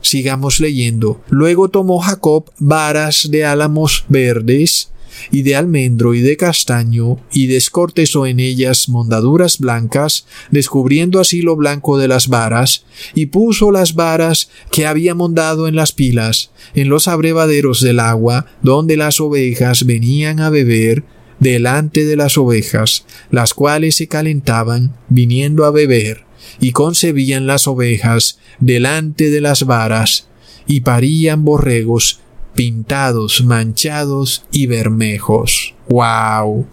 Sigamos 0.00 0.60
leyendo. 0.60 1.20
Luego 1.28 1.68
tomó 1.68 1.98
Jacob 2.00 2.50
varas 2.58 3.28
de 3.30 3.44
álamos 3.44 4.04
verdes 4.08 4.90
y 5.30 5.42
de 5.42 5.56
almendro 5.56 6.14
y 6.14 6.20
de 6.20 6.36
castaño, 6.36 7.18
y 7.32 7.46
descortezó 7.46 8.26
en 8.26 8.40
ellas 8.40 8.88
mondaduras 8.88 9.58
blancas, 9.58 10.26
descubriendo 10.50 11.20
así 11.20 11.42
lo 11.42 11.56
blanco 11.56 11.98
de 11.98 12.08
las 12.08 12.28
varas, 12.28 12.84
y 13.14 13.26
puso 13.26 13.70
las 13.70 13.94
varas 13.94 14.50
que 14.70 14.86
había 14.86 15.14
mondado 15.14 15.68
en 15.68 15.76
las 15.76 15.92
pilas, 15.92 16.50
en 16.74 16.88
los 16.88 17.08
abrevaderos 17.08 17.80
del 17.80 18.00
agua, 18.00 18.46
donde 18.62 18.96
las 18.96 19.20
ovejas 19.20 19.84
venían 19.84 20.40
a 20.40 20.50
beber, 20.50 21.04
delante 21.40 22.04
de 22.04 22.16
las 22.16 22.38
ovejas, 22.38 23.04
las 23.30 23.54
cuales 23.54 23.96
se 23.96 24.06
calentaban 24.06 24.94
viniendo 25.08 25.64
a 25.64 25.70
beber, 25.70 26.24
y 26.60 26.72
concebían 26.72 27.46
las 27.46 27.66
ovejas 27.66 28.38
delante 28.60 29.30
de 29.30 29.40
las 29.40 29.64
varas, 29.64 30.28
y 30.66 30.82
parían 30.82 31.44
borregos 31.44 32.20
pintados, 32.54 33.42
manchados 33.44 34.44
y 34.52 34.66
bermejos. 34.66 35.74
¡Wow! 35.88 36.66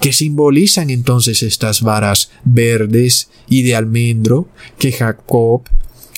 ¿Qué 0.00 0.12
simbolizan 0.12 0.90
entonces 0.90 1.42
estas 1.42 1.82
varas 1.82 2.30
verdes 2.44 3.30
y 3.48 3.62
de 3.62 3.76
almendro 3.76 4.48
que 4.78 4.92
Jacob 4.92 5.62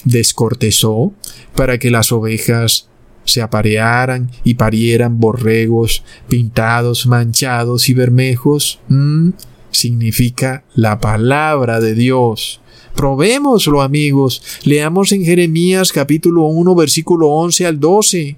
descortezó 0.04 1.12
para 1.54 1.78
que 1.78 1.90
las 1.90 2.12
ovejas 2.12 2.88
se 3.24 3.42
aparearan 3.42 4.30
y 4.44 4.54
parieran 4.54 5.20
borregos 5.20 6.04
pintados, 6.28 7.06
manchados 7.06 7.88
y 7.88 7.94
bermejos, 7.94 8.80
mm, 8.88 9.30
significa 9.70 10.64
la 10.74 11.00
palabra 11.00 11.80
de 11.80 11.94
Dios. 11.94 12.61
Probémoslo, 12.94 13.80
amigos. 13.80 14.42
Leamos 14.64 15.12
en 15.12 15.24
Jeremías 15.24 15.92
capítulo 15.92 16.44
1, 16.44 16.74
versículo 16.74 17.28
11 17.28 17.66
al 17.66 17.80
12. 17.80 18.37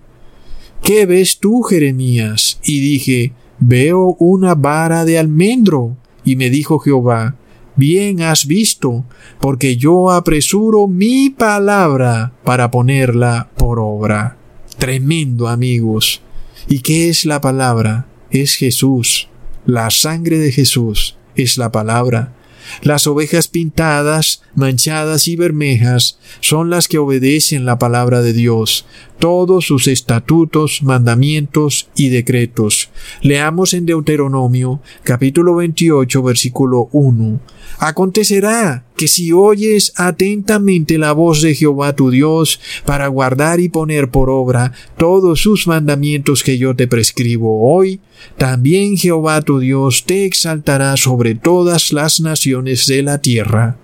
¿Qué 0.82 1.06
ves 1.06 1.38
tú, 1.38 1.62
Jeremías? 1.62 2.60
Y 2.62 2.80
dije, 2.80 3.32
veo 3.58 4.16
una 4.18 4.54
vara 4.54 5.04
de 5.04 5.18
almendro. 5.18 5.96
Y 6.24 6.36
me 6.36 6.50
dijo 6.50 6.78
Jehová, 6.78 7.36
bien 7.76 8.22
has 8.22 8.46
visto, 8.46 9.04
porque 9.40 9.76
yo 9.76 10.10
apresuro 10.10 10.86
mi 10.86 11.30
palabra 11.30 12.32
para 12.44 12.70
ponerla 12.70 13.50
por 13.56 13.78
obra. 13.78 14.38
Tremendo, 14.78 15.48
amigos. 15.48 16.20
¿Y 16.68 16.80
qué 16.80 17.08
es 17.08 17.24
la 17.24 17.40
palabra? 17.40 18.06
Es 18.30 18.56
Jesús. 18.56 19.28
La 19.66 19.90
sangre 19.90 20.38
de 20.38 20.52
Jesús 20.52 21.16
es 21.36 21.56
la 21.56 21.72
palabra. 21.72 22.34
Las 22.82 23.06
ovejas 23.06 23.48
pintadas, 23.48 24.42
manchadas 24.54 25.28
y 25.28 25.36
bermejas 25.36 26.18
son 26.40 26.70
las 26.70 26.88
que 26.88 26.98
obedecen 26.98 27.64
la 27.64 27.78
palabra 27.78 28.22
de 28.22 28.32
Dios, 28.32 28.86
todos 29.18 29.66
sus 29.66 29.86
estatutos, 29.86 30.82
mandamientos 30.82 31.88
y 31.94 32.08
decretos. 32.08 32.90
Leamos 33.22 33.74
en 33.74 33.86
Deuteronomio 33.86 34.80
capítulo 35.02 35.56
28 35.56 36.22
versículo 36.22 36.88
1. 36.92 37.40
Acontecerá 37.78 38.84
que 38.96 39.08
si 39.08 39.32
oyes 39.32 39.92
atentamente 39.96 40.98
la 40.98 41.12
voz 41.12 41.42
de 41.42 41.54
Jehová 41.54 41.94
tu 41.94 42.10
Dios 42.10 42.60
para 42.84 43.08
guardar 43.08 43.60
y 43.60 43.68
poner 43.68 44.10
por 44.10 44.30
obra 44.30 44.72
todos 44.96 45.40
sus 45.40 45.66
mandamientos 45.66 46.42
que 46.42 46.58
yo 46.58 46.76
te 46.76 46.86
prescribo 46.86 47.72
hoy, 47.74 48.00
también 48.38 48.96
Jehová 48.96 49.42
tu 49.42 49.58
Dios 49.58 50.04
te 50.06 50.24
exaltará 50.24 50.96
sobre 50.96 51.34
todas 51.34 51.92
las 51.92 52.20
naciones 52.20 52.86
de 52.86 53.02
la 53.02 53.18
tierra. 53.18 53.76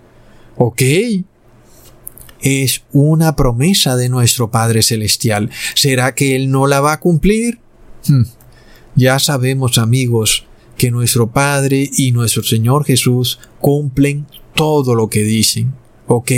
¿Ok? 0.57 0.83
Es 2.41 2.83
una 2.93 3.37
promesa 3.37 3.97
de 3.97 4.09
nuestro 4.09 4.51
Padre 4.51 4.83
Celestial. 4.83 5.51
¿Será 5.75 6.15
que 6.15 6.37
Él 6.37 6.51
no 6.51 6.67
la 6.67 6.81
va 6.81 6.93
a 6.93 7.01
cumplir? 7.01 7.59
Hmm. 8.07 8.23
Ya 8.95 9.19
sabemos, 9.19 9.79
amigos, 9.79 10.47
que 10.77 10.91
nuestro 10.91 11.31
Padre 11.31 11.91
y 11.97 12.13
nuestro 12.13 12.43
Señor 12.43 12.85
Jesús 12.85 13.39
cumplen 13.61 14.27
todo 14.55 14.95
lo 14.95 15.09
que 15.09 15.23
dicen. 15.23 15.75
Ok, 16.07 16.33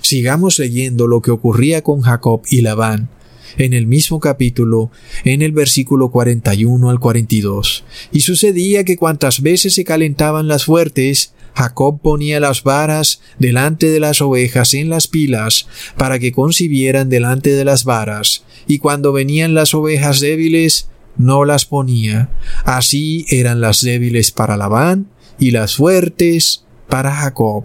sigamos 0.00 0.58
leyendo 0.58 1.06
lo 1.06 1.20
que 1.20 1.30
ocurría 1.30 1.82
con 1.82 2.00
Jacob 2.00 2.42
y 2.48 2.60
Labán 2.60 3.10
en 3.58 3.72
el 3.72 3.86
mismo 3.86 4.20
capítulo, 4.20 4.90
en 5.24 5.42
el 5.42 5.52
versículo 5.52 6.10
41 6.10 6.90
al 6.90 7.00
42. 7.00 7.84
Y 8.12 8.20
sucedía 8.20 8.84
que 8.84 8.96
cuantas 8.96 9.40
veces 9.40 9.74
se 9.74 9.84
calentaban 9.84 10.48
las 10.48 10.64
fuertes, 10.64 11.32
Jacob 11.54 12.00
ponía 12.02 12.38
las 12.38 12.62
varas 12.62 13.20
delante 13.38 13.90
de 13.90 14.00
las 14.00 14.20
ovejas 14.20 14.74
en 14.74 14.90
las 14.90 15.08
pilas 15.08 15.66
para 15.96 16.18
que 16.18 16.32
concibieran 16.32 17.08
delante 17.08 17.50
de 17.50 17.64
las 17.64 17.84
varas, 17.84 18.44
y 18.66 18.78
cuando 18.78 19.12
venían 19.12 19.54
las 19.54 19.74
ovejas 19.74 20.20
débiles, 20.20 20.88
no 21.16 21.46
las 21.46 21.64
ponía. 21.64 22.28
Así 22.64 23.24
eran 23.30 23.62
las 23.62 23.80
débiles 23.80 24.32
para 24.32 24.58
Labán 24.58 25.08
y 25.38 25.50
las 25.50 25.76
fuertes 25.76 26.65
para 26.88 27.12
Jacob. 27.12 27.64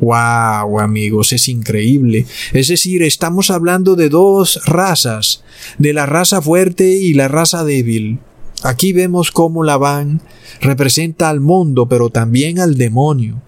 ¡Wow, 0.00 0.80
amigos! 0.80 1.32
Es 1.32 1.48
increíble. 1.48 2.26
Es 2.52 2.68
decir, 2.68 3.02
estamos 3.02 3.50
hablando 3.50 3.94
de 3.94 4.08
dos 4.08 4.60
razas, 4.66 5.44
de 5.78 5.92
la 5.92 6.06
raza 6.06 6.42
fuerte 6.42 6.90
y 6.90 7.14
la 7.14 7.28
raza 7.28 7.64
débil. 7.64 8.18
Aquí 8.64 8.92
vemos 8.92 9.30
cómo 9.30 9.62
Labán 9.62 10.20
representa 10.60 11.28
al 11.28 11.40
mundo, 11.40 11.86
pero 11.86 12.10
también 12.10 12.58
al 12.58 12.76
demonio. 12.76 13.42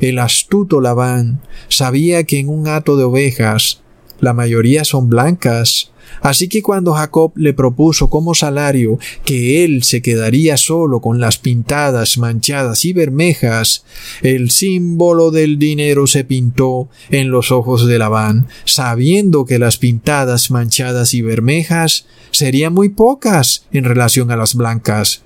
El 0.00 0.18
astuto 0.18 0.80
Labán 0.80 1.42
sabía 1.68 2.24
que 2.24 2.38
en 2.38 2.48
un 2.48 2.68
hato 2.68 2.96
de 2.96 3.04
ovejas 3.04 3.82
la 4.18 4.32
mayoría 4.32 4.84
son 4.84 5.08
blancas, 5.08 5.92
Así 6.22 6.48
que 6.48 6.62
cuando 6.62 6.92
Jacob 6.92 7.32
le 7.36 7.52
propuso 7.52 8.10
como 8.10 8.34
salario 8.34 8.98
que 9.24 9.64
él 9.64 9.82
se 9.82 10.02
quedaría 10.02 10.56
solo 10.56 11.00
con 11.00 11.20
las 11.20 11.38
pintadas, 11.38 12.18
manchadas 12.18 12.84
y 12.84 12.92
bermejas, 12.92 13.84
el 14.22 14.50
símbolo 14.50 15.30
del 15.30 15.58
dinero 15.58 16.06
se 16.06 16.24
pintó 16.24 16.88
en 17.10 17.30
los 17.30 17.50
ojos 17.52 17.86
de 17.86 17.98
Labán, 17.98 18.46
sabiendo 18.64 19.44
que 19.44 19.58
las 19.58 19.78
pintadas, 19.78 20.50
manchadas 20.50 21.14
y 21.14 21.22
bermejas 21.22 22.06
serían 22.30 22.74
muy 22.74 22.90
pocas 22.90 23.66
en 23.72 23.84
relación 23.84 24.30
a 24.30 24.36
las 24.36 24.54
blancas. 24.54 25.22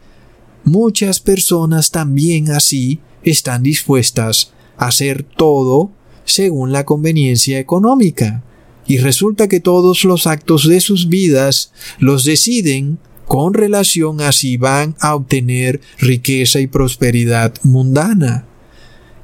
Muchas 0.64 1.20
personas 1.20 1.90
también 1.90 2.50
así 2.50 3.00
están 3.22 3.62
dispuestas 3.62 4.52
hacer 4.76 5.22
todo 5.22 5.90
según 6.24 6.72
la 6.72 6.84
conveniencia 6.84 7.58
económica. 7.58 8.42
Y 8.86 8.98
resulta 8.98 9.48
que 9.48 9.60
todos 9.60 10.04
los 10.04 10.26
actos 10.26 10.68
de 10.68 10.80
sus 10.80 11.08
vidas 11.08 11.72
los 11.98 12.24
deciden 12.24 12.98
con 13.26 13.54
relación 13.54 14.20
a 14.20 14.32
si 14.32 14.56
van 14.56 14.94
a 15.00 15.14
obtener 15.14 15.80
riqueza 15.98 16.60
y 16.60 16.66
prosperidad 16.66 17.54
mundana. 17.62 18.46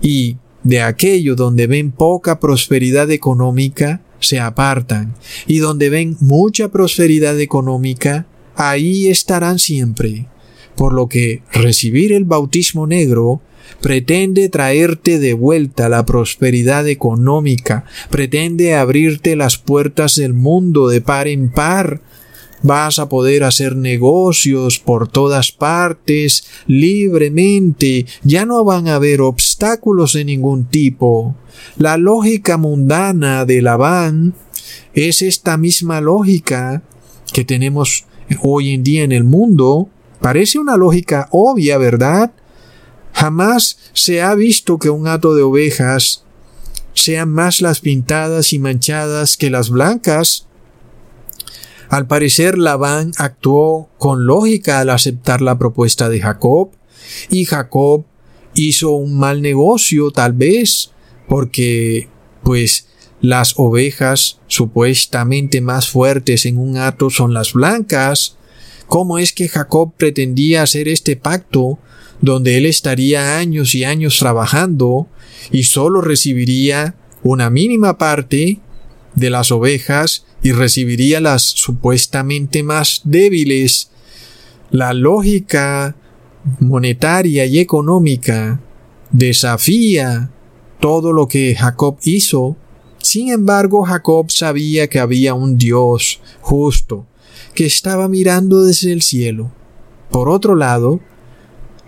Y 0.01 0.37
de 0.63 0.81
aquello 0.83 1.37
donde 1.37 1.67
ven 1.67 1.91
poca 1.93 2.41
prosperidad 2.41 3.11
económica, 3.11 4.03
se 4.19 4.39
apartan, 4.39 5.15
y 5.47 5.59
donde 5.59 5.89
ven 5.89 6.17
mucha 6.21 6.69
prosperidad 6.69 7.41
económica, 7.41 8.27
ahí 8.55 9.09
estarán 9.09 9.59
siempre. 9.59 10.27
Por 10.77 10.93
lo 10.93 11.09
que 11.09 11.43
recibir 11.53 12.13
el 12.13 12.25
bautismo 12.25 12.87
negro 12.87 13.41
pretende 13.81 14.49
traerte 14.49 15.19
de 15.19 15.35
vuelta 15.35 15.89
la 15.89 16.05
prosperidad 16.05 16.89
económica, 16.89 17.85
pretende 18.11 18.75
abrirte 18.75 19.37
las 19.37 19.59
puertas 19.59 20.17
del 20.17 20.35
mundo 20.35 20.89
de 20.89 21.01
par 21.01 21.29
en 21.29 21.51
par, 21.51 22.01
vas 22.63 22.99
a 22.99 23.09
poder 23.09 23.45
hacer 23.45 23.77
negocios 23.77 24.79
por 24.79 25.09
todas 25.09 25.53
partes 25.53 26.45
libremente, 26.67 28.07
ya 28.23 28.45
no 28.45 28.65
van 28.65 28.89
a 28.89 28.97
haber 28.97 29.21
obstáculos 29.21 30.13
de 30.13 30.25
ningún 30.25 30.67
tipo. 30.67 31.35
La 31.79 31.97
lógica 31.97 32.57
mundana 32.57 33.45
de 33.45 33.63
Labán 33.63 34.35
es 34.95 35.23
esta 35.23 35.57
misma 35.57 36.01
lógica 36.01 36.83
que 37.33 37.45
tenemos 37.45 38.07
hoy 38.43 38.73
en 38.75 38.83
día 38.83 39.03
en 39.05 39.13
el 39.13 39.25
mundo. 39.25 39.89
Parece 40.21 40.59
una 40.59 40.77
lógica 40.77 41.29
obvia, 41.31 41.79
¿verdad? 41.79 42.33
Jamás 43.13 43.79
se 43.93 44.23
ha 44.23 44.35
visto 44.35 44.79
que 44.79 44.91
un 44.91 45.07
hato 45.07 45.35
de 45.35 45.43
ovejas 45.43 46.25
sean 46.95 47.31
más 47.31 47.61
las 47.61 47.81
pintadas 47.81 48.53
y 48.53 48.59
manchadas 48.59 49.37
que 49.37 49.51
las 49.51 49.71
blancas. 49.71 50.47
Al 51.89 52.07
parecer 52.07 52.57
Labán 52.57 53.13
actuó 53.17 53.89
con 53.99 54.27
lógica 54.27 54.81
al 54.81 54.91
aceptar 54.91 55.41
la 55.41 55.59
propuesta 55.59 56.09
de 56.09 56.21
Jacob, 56.21 56.71
y 57.29 57.45
Jacob 57.45 58.05
hizo 58.55 58.93
un 58.93 59.19
mal 59.19 59.43
negocio 59.43 60.11
tal 60.11 60.33
vez, 60.33 60.93
porque 61.29 62.09
pues 62.43 62.87
las 63.21 63.55
ovejas 63.57 64.39
supuestamente 64.47 65.61
más 65.61 65.89
fuertes 65.89 66.47
en 66.47 66.59
un 66.59 66.77
hato 66.77 67.11
son 67.11 67.35
las 67.35 67.53
blancas. 67.53 68.37
¿Cómo 68.87 69.19
es 69.19 69.33
que 69.33 69.49
Jacob 69.49 69.93
pretendía 69.97 70.63
hacer 70.63 70.89
este 70.89 71.17
pacto 71.17 71.79
donde 72.21 72.59
él 72.59 72.67
estaría 72.67 73.39
años 73.39 73.75
y 73.75 73.85
años 73.85 74.19
trabajando 74.19 75.09
y 75.51 75.65
solo 75.65 76.01
recibiría 76.01 76.95
una 77.23 77.51
mínima 77.51 77.99
parte 77.99 78.61
de 79.15 79.31
las 79.31 79.51
ovejas 79.51 80.25
y 80.43 80.53
recibiría 80.53 81.21
las 81.21 81.43
supuestamente 81.43 82.63
más 82.63 83.03
débiles. 83.05 83.91
La 84.71 84.93
lógica 84.93 85.97
monetaria 86.61 87.45
y 87.47 87.59
económica 87.59 88.61
desafía 89.11 90.31
todo 90.79 91.13
lo 91.13 91.29
que 91.29 91.55
Jacob 91.55 91.99
hizo. 92.05 92.57
Sin 92.99 93.31
embargo, 93.31 93.85
Jacob 93.85 94.31
sabía 94.31 94.89
que 94.89 95.01
había 95.01 95.35
un 95.35 95.59
Dios 95.59 96.21
justo 96.41 97.07
que 97.55 97.67
estaba 97.67 98.09
mirando 98.09 98.63
desde 98.63 98.93
el 98.93 99.03
cielo. 99.03 99.51
Por 100.11 100.29
otro 100.29 100.55
lado, 100.55 101.01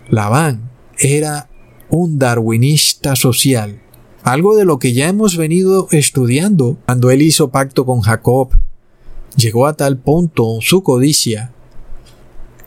Labán 0.09 0.71
era 0.99 1.49
un 1.89 2.19
darwinista 2.19 3.17
social 3.17 3.83
algo 4.23 4.57
de 4.57 4.65
lo 4.65 4.79
que 4.79 4.93
ya 4.93 5.09
hemos 5.09 5.37
venido 5.37 5.89
estudiando 5.91 6.79
cuando 6.87 7.11
él 7.11 7.23
hizo 7.23 7.51
pacto 7.51 7.85
con 7.85 8.01
Jacob. 8.01 8.51
Llegó 9.37 9.67
a 9.67 9.75
tal 9.75 9.99
punto 9.99 10.59
su 10.61 10.83
codicia 10.83 11.53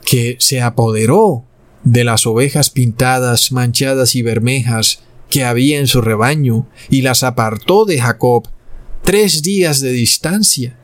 que 0.03 0.36
se 0.39 0.61
apoderó 0.61 1.45
de 1.83 2.03
las 2.03 2.25
ovejas 2.25 2.69
pintadas, 2.69 3.51
manchadas 3.51 4.15
y 4.15 4.21
bermejas 4.21 5.03
que 5.29 5.43
había 5.43 5.79
en 5.79 5.88
su 5.88 6.01
rebaño 6.01 6.67
y 6.89 7.01
las 7.01 7.23
apartó 7.23 7.86
de 7.86 7.99
Jacob 7.99 8.47
tres 9.03 9.41
días 9.41 9.81
de 9.81 9.91
distancia, 9.91 10.77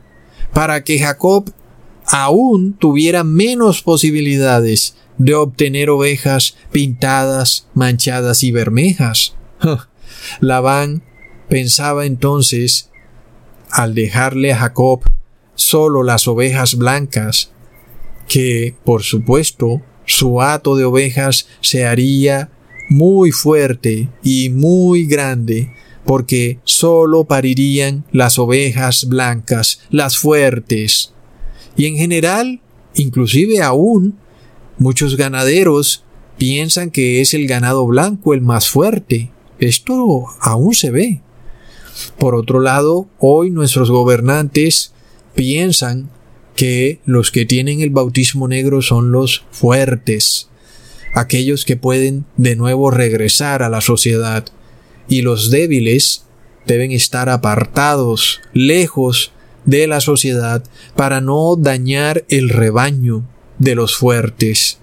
para 0.52 0.84
que 0.84 0.98
Jacob 0.98 1.52
aún 2.12 2.74
tuviera 2.74 3.24
menos 3.24 3.80
posibilidades 3.80 4.96
de 5.16 5.34
obtener 5.34 5.88
ovejas 5.88 6.56
pintadas, 6.70 7.66
manchadas 7.72 8.44
y 8.44 8.52
bermejas. 8.52 9.34
Labán 10.40 11.02
pensaba 11.48 12.04
entonces, 12.04 12.90
al 13.70 13.94
dejarle 13.94 14.52
a 14.52 14.58
Jacob 14.58 15.00
solo 15.54 16.02
las 16.02 16.28
ovejas 16.28 16.76
blancas, 16.76 17.50
que, 18.28 18.74
por 18.84 19.02
supuesto, 19.04 19.80
su 20.04 20.42
hato 20.42 20.76
de 20.76 20.84
ovejas 20.84 21.48
se 21.62 21.86
haría 21.86 22.50
muy 22.90 23.30
fuerte 23.30 24.10
y 24.22 24.50
muy 24.50 25.06
grande, 25.06 25.72
porque 26.04 26.58
solo 26.64 27.24
parirían 27.24 28.04
las 28.12 28.38
ovejas 28.38 29.06
blancas, 29.08 29.80
las 29.88 30.18
fuertes. 30.18 31.11
Y 31.76 31.86
en 31.86 31.96
general, 31.96 32.60
inclusive 32.94 33.62
aún, 33.62 34.18
muchos 34.78 35.16
ganaderos 35.16 36.04
piensan 36.38 36.90
que 36.90 37.20
es 37.20 37.34
el 37.34 37.46
ganado 37.46 37.86
blanco 37.86 38.34
el 38.34 38.40
más 38.40 38.68
fuerte, 38.68 39.30
esto 39.58 40.26
aún 40.40 40.74
se 40.74 40.90
ve. 40.90 41.20
Por 42.18 42.34
otro 42.34 42.60
lado, 42.60 43.06
hoy 43.18 43.50
nuestros 43.50 43.90
gobernantes 43.90 44.92
piensan 45.34 46.10
que 46.56 47.00
los 47.04 47.30
que 47.30 47.44
tienen 47.44 47.80
el 47.80 47.90
bautismo 47.90 48.48
negro 48.48 48.82
son 48.82 49.12
los 49.12 49.44
fuertes, 49.50 50.48
aquellos 51.14 51.64
que 51.64 51.76
pueden 51.76 52.24
de 52.36 52.56
nuevo 52.56 52.90
regresar 52.90 53.62
a 53.62 53.68
la 53.68 53.80
sociedad, 53.80 54.44
y 55.08 55.22
los 55.22 55.50
débiles 55.50 56.24
deben 56.66 56.92
estar 56.92 57.28
apartados, 57.28 58.40
lejos 58.52 59.32
de 59.64 59.86
la 59.86 60.00
sociedad, 60.00 60.64
para 60.96 61.20
no 61.20 61.56
dañar 61.56 62.24
el 62.28 62.48
rebaño 62.48 63.24
de 63.58 63.74
los 63.74 63.96
fuertes. 63.96 64.78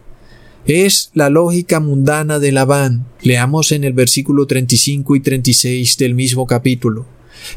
Es 0.65 1.11
la 1.13 1.29
lógica 1.29 1.79
mundana 1.79 2.39
de 2.39 2.51
Labán. 2.51 3.07
Leamos 3.21 3.71
en 3.71 3.83
el 3.83 3.93
versículo 3.93 4.45
35 4.45 5.15
y 5.15 5.19
36 5.19 5.97
del 5.97 6.13
mismo 6.13 6.45
capítulo. 6.45 7.05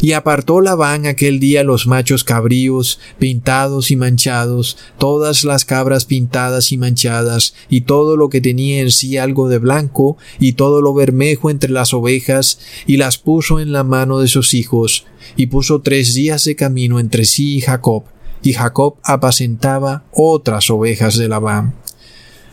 Y 0.01 0.13
apartó 0.13 0.61
Labán 0.61 1.07
aquel 1.07 1.41
día 1.41 1.63
los 1.63 1.87
machos 1.87 2.25
cabríos, 2.25 3.01
pintados 3.19 3.91
y 3.91 3.97
manchados, 3.97 4.77
todas 4.99 5.45
las 5.45 5.65
cabras 5.65 6.05
pintadas 6.05 6.73
y 6.73 6.77
manchadas, 6.77 7.55
y 7.69 7.83
todo 7.83 8.17
lo 8.17 8.29
que 8.29 8.41
tenía 8.41 8.81
en 8.81 8.91
sí 8.91 9.17
algo 9.17 9.49
de 9.49 9.59
blanco, 9.59 10.17
y 10.39 10.53
todo 10.55 10.81
lo 10.81 10.95
bermejo 10.95 11.51
entre 11.51 11.71
las 11.71 11.95
ovejas, 11.95 12.59
y 12.87 12.97
las 12.97 13.19
puso 13.19 13.61
en 13.61 13.73
la 13.73 13.85
mano 13.85 14.19
de 14.19 14.29
sus 14.29 14.55
hijos, 14.55 15.07
y 15.37 15.47
puso 15.47 15.81
tres 15.81 16.15
días 16.15 16.45
de 16.45 16.57
camino 16.57 17.01
entre 17.01 17.25
sí 17.25 17.57
y 17.57 17.61
Jacob, 17.61 18.05
y 18.43 18.53
Jacob 18.55 18.97
apacentaba 19.03 20.05
otras 20.13 20.71
ovejas 20.71 21.17
de 21.17 21.29
Labán. 21.29 21.75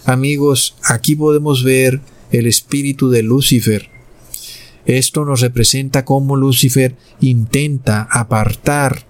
Amigos, 0.05 0.75
aquí 0.83 1.15
podemos 1.15 1.63
ver 1.63 2.01
el 2.31 2.47
espíritu 2.47 3.09
de 3.09 3.23
Lucifer. 3.23 3.89
Esto 4.85 5.25
nos 5.25 5.41
representa 5.41 6.05
cómo 6.05 6.35
Lucifer 6.35 6.95
intenta 7.19 8.07
apartar 8.11 9.05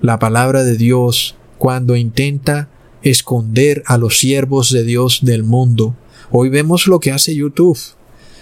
la 0.00 0.18
palabra 0.18 0.62
de 0.62 0.76
Dios 0.76 1.36
cuando 1.58 1.96
intenta 1.96 2.68
esconder 3.02 3.82
a 3.86 3.98
los 3.98 4.18
siervos 4.18 4.70
de 4.70 4.84
Dios 4.84 5.20
del 5.22 5.42
mundo. 5.42 5.96
Hoy 6.30 6.48
vemos 6.48 6.86
lo 6.86 7.00
que 7.00 7.12
hace 7.12 7.34
YouTube. 7.34 7.78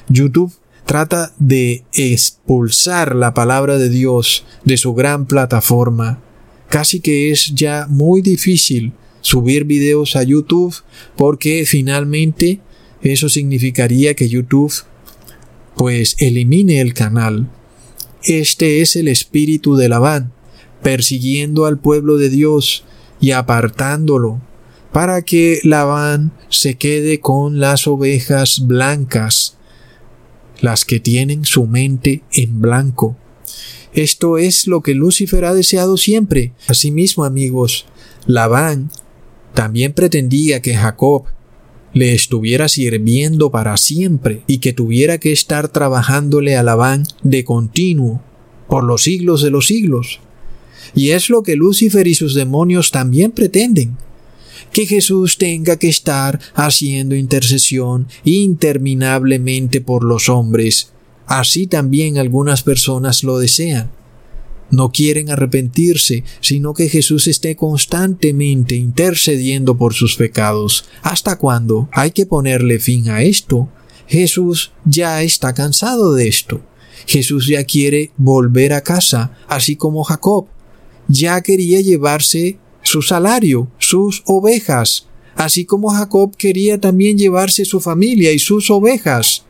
YouTube 0.08 0.52
trata 0.84 1.32
de 1.38 1.84
expulsar 1.92 3.14
la 3.14 3.34
palabra 3.34 3.78
de 3.78 3.88
Dios 3.88 4.44
de 4.64 4.76
su 4.76 4.94
gran 4.94 5.26
plataforma. 5.26 6.20
Casi 6.68 7.00
que 7.00 7.30
es 7.30 7.54
ya 7.54 7.86
muy 7.88 8.20
difícil 8.20 8.92
subir 9.20 9.64
videos 9.64 10.16
a 10.16 10.22
YouTube 10.22 10.74
porque 11.16 11.64
finalmente 11.66 12.60
eso 13.02 13.28
significaría 13.28 14.14
que 14.14 14.28
YouTube 14.28 14.72
pues 15.76 16.16
elimine 16.18 16.80
el 16.80 16.94
canal. 16.94 17.50
Este 18.22 18.80
es 18.80 18.96
el 18.96 19.08
espíritu 19.08 19.76
de 19.76 19.88
Labán, 19.88 20.32
persiguiendo 20.82 21.66
al 21.66 21.78
pueblo 21.78 22.16
de 22.16 22.30
Dios 22.30 22.84
y 23.20 23.32
apartándolo, 23.32 24.40
para 24.92 25.22
que 25.22 25.60
Labán 25.64 26.32
se 26.48 26.76
quede 26.76 27.20
con 27.20 27.58
las 27.58 27.86
ovejas 27.86 28.66
blancas, 28.66 29.56
las 30.60 30.84
que 30.84 31.00
tienen 31.00 31.44
su 31.44 31.66
mente 31.66 32.22
en 32.32 32.60
blanco. 32.60 33.16
Esto 33.92 34.38
es 34.38 34.66
lo 34.66 34.80
que 34.82 34.94
Lucifer 34.94 35.44
ha 35.44 35.54
deseado 35.54 35.96
siempre. 35.96 36.52
Asimismo, 36.68 37.24
amigos, 37.24 37.86
Labán 38.26 38.90
también 39.52 39.92
pretendía 39.92 40.60
que 40.62 40.74
Jacob 40.74 41.26
le 41.94 42.12
estuviera 42.14 42.68
sirviendo 42.68 43.50
para 43.50 43.76
siempre 43.76 44.42
y 44.46 44.58
que 44.58 44.72
tuviera 44.72 45.18
que 45.18 45.32
estar 45.32 45.68
trabajándole 45.68 46.56
a 46.56 46.62
Labán 46.62 47.04
de 47.22 47.44
continuo 47.44 48.20
por 48.68 48.84
los 48.84 49.04
siglos 49.04 49.42
de 49.42 49.50
los 49.50 49.68
siglos. 49.68 50.20
Y 50.94 51.10
es 51.10 51.30
lo 51.30 51.42
que 51.42 51.56
Lucifer 51.56 52.06
y 52.06 52.14
sus 52.14 52.34
demonios 52.34 52.90
también 52.90 53.30
pretenden, 53.30 53.96
que 54.72 54.86
Jesús 54.86 55.38
tenga 55.38 55.78
que 55.78 55.88
estar 55.88 56.40
haciendo 56.54 57.14
intercesión 57.14 58.08
interminablemente 58.24 59.80
por 59.80 60.04
los 60.04 60.28
hombres. 60.28 60.90
Así 61.26 61.66
también 61.66 62.18
algunas 62.18 62.62
personas 62.62 63.22
lo 63.22 63.38
desean. 63.38 63.90
No 64.70 64.92
quieren 64.92 65.30
arrepentirse, 65.30 66.24
sino 66.40 66.74
que 66.74 66.88
Jesús 66.88 67.26
esté 67.26 67.56
constantemente 67.56 68.74
intercediendo 68.74 69.76
por 69.76 69.94
sus 69.94 70.16
pecados. 70.16 70.86
¿Hasta 71.02 71.38
cuándo? 71.38 71.88
Hay 71.92 72.10
que 72.10 72.26
ponerle 72.26 72.78
fin 72.78 73.10
a 73.10 73.22
esto. 73.22 73.68
Jesús 74.06 74.72
ya 74.84 75.22
está 75.22 75.54
cansado 75.54 76.14
de 76.14 76.28
esto. 76.28 76.60
Jesús 77.06 77.46
ya 77.46 77.64
quiere 77.64 78.10
volver 78.16 78.72
a 78.72 78.82
casa, 78.82 79.36
así 79.48 79.76
como 79.76 80.04
Jacob. 80.04 80.46
Ya 81.08 81.40
quería 81.42 81.80
llevarse 81.80 82.58
su 82.82 83.02
salario, 83.02 83.68
sus 83.78 84.22
ovejas, 84.26 85.06
así 85.36 85.64
como 85.64 85.90
Jacob 85.90 86.36
quería 86.36 86.80
también 86.80 87.18
llevarse 87.18 87.64
su 87.64 87.80
familia 87.80 88.32
y 88.32 88.38
sus 88.38 88.70
ovejas. 88.70 89.44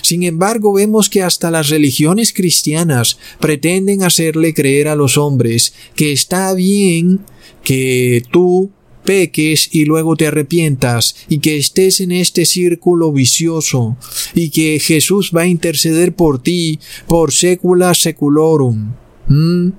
Sin 0.00 0.22
embargo, 0.22 0.72
vemos 0.72 1.10
que 1.10 1.22
hasta 1.22 1.50
las 1.50 1.68
religiones 1.68 2.32
cristianas 2.32 3.18
pretenden 3.40 4.02
hacerle 4.02 4.54
creer 4.54 4.88
a 4.88 4.96
los 4.96 5.18
hombres 5.18 5.74
que 5.94 6.12
está 6.12 6.54
bien 6.54 7.20
que 7.62 8.22
tú 8.30 8.70
peques 9.04 9.68
y 9.72 9.84
luego 9.84 10.16
te 10.16 10.28
arrepientas 10.28 11.16
y 11.28 11.38
que 11.38 11.56
estés 11.56 12.00
en 12.00 12.12
este 12.12 12.44
círculo 12.46 13.12
vicioso 13.12 13.96
y 14.34 14.50
que 14.50 14.78
Jesús 14.80 15.32
va 15.36 15.42
a 15.42 15.46
interceder 15.46 16.14
por 16.14 16.42
ti 16.42 16.78
por 17.06 17.32
secula 17.32 17.94
seculorum. 17.94 18.92
¿Mm? 19.28 19.70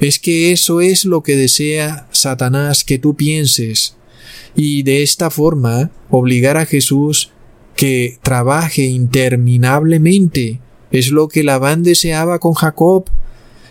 Es 0.00 0.18
que 0.18 0.52
eso 0.52 0.80
es 0.80 1.04
lo 1.04 1.22
que 1.22 1.36
desea 1.36 2.08
Satanás 2.10 2.84
que 2.84 2.98
tú 2.98 3.14
pienses 3.14 3.96
y 4.56 4.82
de 4.82 5.02
esta 5.02 5.30
forma 5.30 5.90
obligar 6.10 6.56
a 6.56 6.66
Jesús 6.66 7.31
que 7.76 8.18
trabaje 8.22 8.84
interminablemente. 8.84 10.60
Es 10.90 11.10
lo 11.10 11.28
que 11.28 11.42
Labán 11.42 11.82
deseaba 11.82 12.38
con 12.38 12.54
Jacob, 12.54 13.06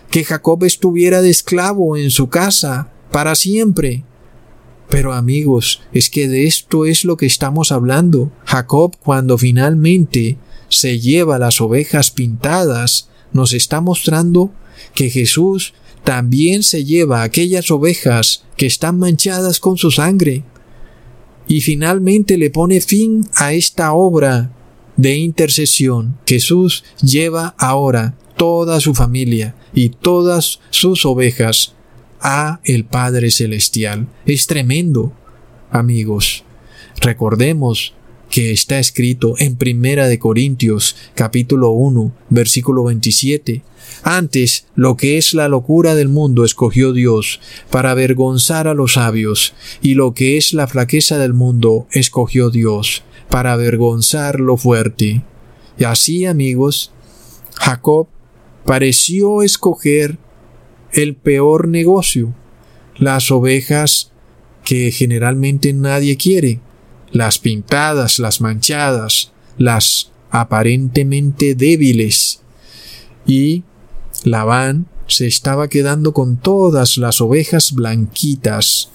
que 0.09 0.23
Jacob 0.23 0.63
estuviera 0.63 1.21
de 1.21 1.29
esclavo 1.29 1.97
en 1.97 2.11
su 2.11 2.29
casa 2.29 2.89
para 3.11 3.35
siempre. 3.35 4.03
Pero 4.89 5.13
amigos, 5.13 5.81
es 5.93 6.09
que 6.09 6.27
de 6.27 6.47
esto 6.47 6.85
es 6.85 7.05
lo 7.05 7.15
que 7.15 7.25
estamos 7.25 7.71
hablando. 7.71 8.31
Jacob 8.45 8.97
cuando 8.99 9.37
finalmente 9.37 10.37
se 10.67 10.99
lleva 10.99 11.39
las 11.39 11.61
ovejas 11.61 12.11
pintadas, 12.11 13.09
nos 13.31 13.53
está 13.53 13.79
mostrando 13.81 14.51
que 14.93 15.09
Jesús 15.09 15.73
también 16.03 16.63
se 16.63 16.83
lleva 16.83 17.23
aquellas 17.23 17.71
ovejas 17.71 18.43
que 18.57 18.65
están 18.65 18.97
manchadas 18.97 19.59
con 19.59 19.77
su 19.77 19.91
sangre 19.91 20.43
y 21.51 21.59
finalmente 21.59 22.37
le 22.37 22.49
pone 22.49 22.79
fin 22.79 23.27
a 23.35 23.51
esta 23.51 23.91
obra 23.91 24.53
de 24.95 25.17
intercesión. 25.17 26.17
Jesús 26.25 26.85
lleva 27.01 27.55
ahora 27.57 28.15
toda 28.37 28.79
su 28.79 28.95
familia 28.95 29.53
y 29.73 29.89
todas 29.89 30.61
sus 30.69 31.05
ovejas 31.05 31.73
a 32.21 32.61
el 32.63 32.85
Padre 32.85 33.31
Celestial. 33.31 34.07
Es 34.25 34.47
tremendo, 34.47 35.11
amigos. 35.71 36.45
Recordemos 37.01 37.95
que 38.31 38.51
está 38.51 38.79
escrito 38.79 39.35
en 39.37 39.55
Primera 39.55 40.07
de 40.07 40.17
Corintios 40.17 40.95
capítulo 41.13 41.71
1 41.71 42.11
versículo 42.29 42.85
27 42.85 43.63
antes, 44.03 44.65
lo 44.75 44.97
que 44.97 45.17
es 45.17 45.33
la 45.33 45.47
locura 45.47 45.93
del 45.95 46.07
mundo 46.07 46.43
escogió 46.43 46.91
Dios 46.91 47.39
para 47.69 47.91
avergonzar 47.91 48.67
a 48.67 48.73
los 48.73 48.93
sabios, 48.93 49.53
y 49.81 49.93
lo 49.93 50.13
que 50.13 50.37
es 50.37 50.53
la 50.53 50.67
flaqueza 50.67 51.19
del 51.19 51.33
mundo 51.33 51.87
escogió 51.91 52.49
Dios 52.49 53.03
para 53.29 53.53
avergonzar 53.53 54.39
lo 54.39 54.57
fuerte. 54.57 55.23
Y 55.77 55.83
así, 55.83 56.25
amigos, 56.25 56.91
Jacob 57.55 58.07
pareció 58.65 59.43
escoger 59.43 60.17
el 60.93 61.15
peor 61.15 61.67
negocio, 61.67 62.33
las 62.97 63.29
ovejas 63.29 64.11
que 64.63 64.91
generalmente 64.91 65.73
nadie 65.73 66.17
quiere, 66.17 66.59
las 67.11 67.39
pintadas, 67.39 68.19
las 68.19 68.41
manchadas, 68.41 69.31
las 69.57 70.11
aparentemente 70.29 71.55
débiles, 71.55 72.41
y 73.25 73.63
Labán 74.23 74.87
se 75.07 75.27
estaba 75.27 75.67
quedando 75.67 76.13
con 76.13 76.37
todas 76.37 76.97
las 76.97 77.21
ovejas 77.21 77.73
blanquitas. 77.73 78.89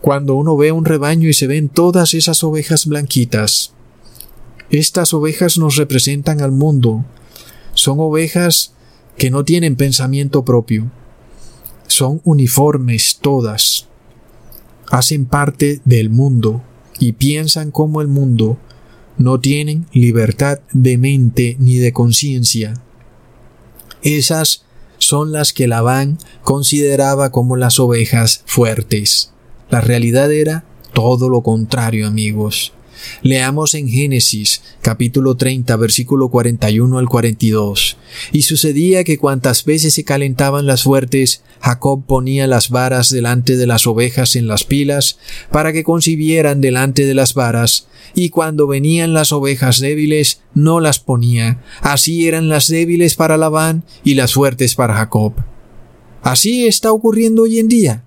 Cuando 0.00 0.34
uno 0.34 0.56
ve 0.56 0.72
un 0.72 0.84
rebaño 0.84 1.28
y 1.28 1.32
se 1.32 1.46
ven 1.46 1.68
todas 1.68 2.14
esas 2.14 2.42
ovejas 2.42 2.86
blanquitas, 2.86 3.72
estas 4.70 5.12
ovejas 5.12 5.58
nos 5.58 5.76
representan 5.76 6.40
al 6.40 6.50
mundo. 6.50 7.04
Son 7.74 8.00
ovejas 8.00 8.72
que 9.18 9.30
no 9.30 9.44
tienen 9.44 9.76
pensamiento 9.76 10.44
propio. 10.44 10.90
Son 11.86 12.22
uniformes 12.24 13.18
todas. 13.20 13.86
Hacen 14.90 15.26
parte 15.26 15.82
del 15.84 16.08
mundo 16.08 16.62
y 16.98 17.12
piensan 17.12 17.70
como 17.70 18.00
el 18.00 18.08
mundo. 18.08 18.58
No 19.18 19.40
tienen 19.40 19.86
libertad 19.92 20.60
de 20.72 20.98
mente 20.98 21.56
ni 21.58 21.76
de 21.76 21.92
conciencia. 21.92 22.74
Esas 24.02 24.64
son 24.98 25.32
las 25.32 25.52
que 25.52 25.66
Labán 25.66 26.18
consideraba 26.42 27.30
como 27.30 27.56
las 27.56 27.78
ovejas 27.78 28.42
fuertes. 28.46 29.32
La 29.70 29.80
realidad 29.80 30.32
era 30.32 30.64
todo 30.92 31.28
lo 31.28 31.42
contrario, 31.42 32.06
amigos. 32.06 32.72
Leamos 33.22 33.74
en 33.74 33.88
Génesis 33.88 34.62
capítulo 34.80 35.36
30 35.36 35.76
versículo 35.76 36.28
41 36.28 36.98
al 36.98 37.08
42. 37.08 37.96
Y 38.32 38.42
sucedía 38.42 39.04
que 39.04 39.18
cuantas 39.18 39.64
veces 39.64 39.94
se 39.94 40.04
calentaban 40.04 40.66
las 40.66 40.82
fuertes, 40.82 41.42
Jacob 41.60 42.04
ponía 42.06 42.46
las 42.46 42.70
varas 42.70 43.10
delante 43.10 43.56
de 43.56 43.66
las 43.66 43.86
ovejas 43.86 44.36
en 44.36 44.48
las 44.48 44.64
pilas, 44.64 45.18
para 45.50 45.72
que 45.72 45.84
concibieran 45.84 46.60
delante 46.60 47.06
de 47.06 47.14
las 47.14 47.34
varas, 47.34 47.86
y 48.14 48.28
cuando 48.30 48.66
venían 48.66 49.14
las 49.14 49.32
ovejas 49.32 49.80
débiles, 49.80 50.40
no 50.54 50.80
las 50.80 50.98
ponía. 50.98 51.62
Así 51.80 52.26
eran 52.26 52.48
las 52.48 52.68
débiles 52.68 53.14
para 53.14 53.36
Labán 53.36 53.84
y 54.04 54.14
las 54.14 54.34
fuertes 54.34 54.74
para 54.74 54.94
Jacob. 54.94 55.34
Así 56.22 56.66
está 56.66 56.92
ocurriendo 56.92 57.42
hoy 57.42 57.58
en 57.58 57.68
día. 57.68 58.04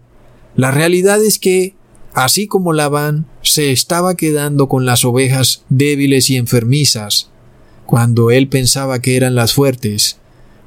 La 0.56 0.72
realidad 0.72 1.24
es 1.24 1.38
que 1.38 1.76
Así 2.16 2.48
como 2.48 2.72
Labán 2.72 3.26
se 3.42 3.74
estaba 3.74 4.16
quedando 4.16 4.70
con 4.70 4.86
las 4.86 5.04
ovejas 5.04 5.66
débiles 5.68 6.30
y 6.30 6.38
enfermizas, 6.38 7.30
cuando 7.86 8.32
él 8.32 8.48
pensaba 8.48 9.02
que 9.02 9.18
eran 9.18 9.36
las 9.36 9.52
fuertes, 9.52 10.18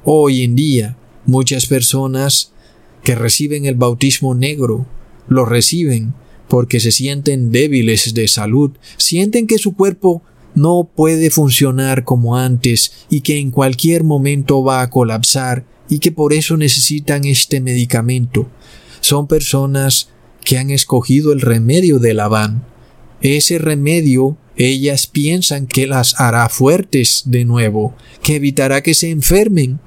hoy 0.03 0.43
en 0.43 0.55
día 0.55 0.95
muchas 1.25 1.65
personas 1.65 2.51
que 3.03 3.15
reciben 3.15 3.65
el 3.65 3.73
bautismo 3.73 4.35
negro 4.35 4.85
lo 5.27 5.43
reciben 5.43 6.13
porque 6.47 6.79
se 6.79 6.91
sienten 6.91 7.51
débiles 7.51 8.13
de 8.13 8.27
salud, 8.27 8.71
sienten 8.97 9.47
que 9.47 9.57
su 9.57 9.73
cuerpo 9.73 10.21
no 10.53 10.87
puede 10.95 11.31
funcionar 11.31 12.03
como 12.03 12.37
antes 12.37 12.91
y 13.09 13.21
que 13.21 13.39
en 13.39 13.49
cualquier 13.49 14.03
momento 14.03 14.63
va 14.63 14.81
a 14.81 14.89
colapsar 14.91 15.65
y 15.89 15.97
que 15.97 16.11
por 16.11 16.31
eso 16.31 16.57
necesitan 16.57 17.25
este 17.25 17.59
medicamento. 17.59 18.47
Son 19.01 19.25
personas 19.25 20.09
que 20.43 20.57
han 20.57 20.69
escogido 20.69 21.31
el 21.31 21.41
remedio 21.41 21.99
de 21.99 22.13
Labán. 22.13 22.63
Ese 23.21 23.57
remedio 23.57 24.37
ellas 24.55 25.07
piensan 25.07 25.67
que 25.67 25.87
las 25.87 26.19
hará 26.19 26.49
fuertes 26.49 27.23
de 27.25 27.45
nuevo, 27.45 27.95
que 28.21 28.35
evitará 28.35 28.83
que 28.83 28.93
se 28.93 29.09
enfermen. 29.09 29.79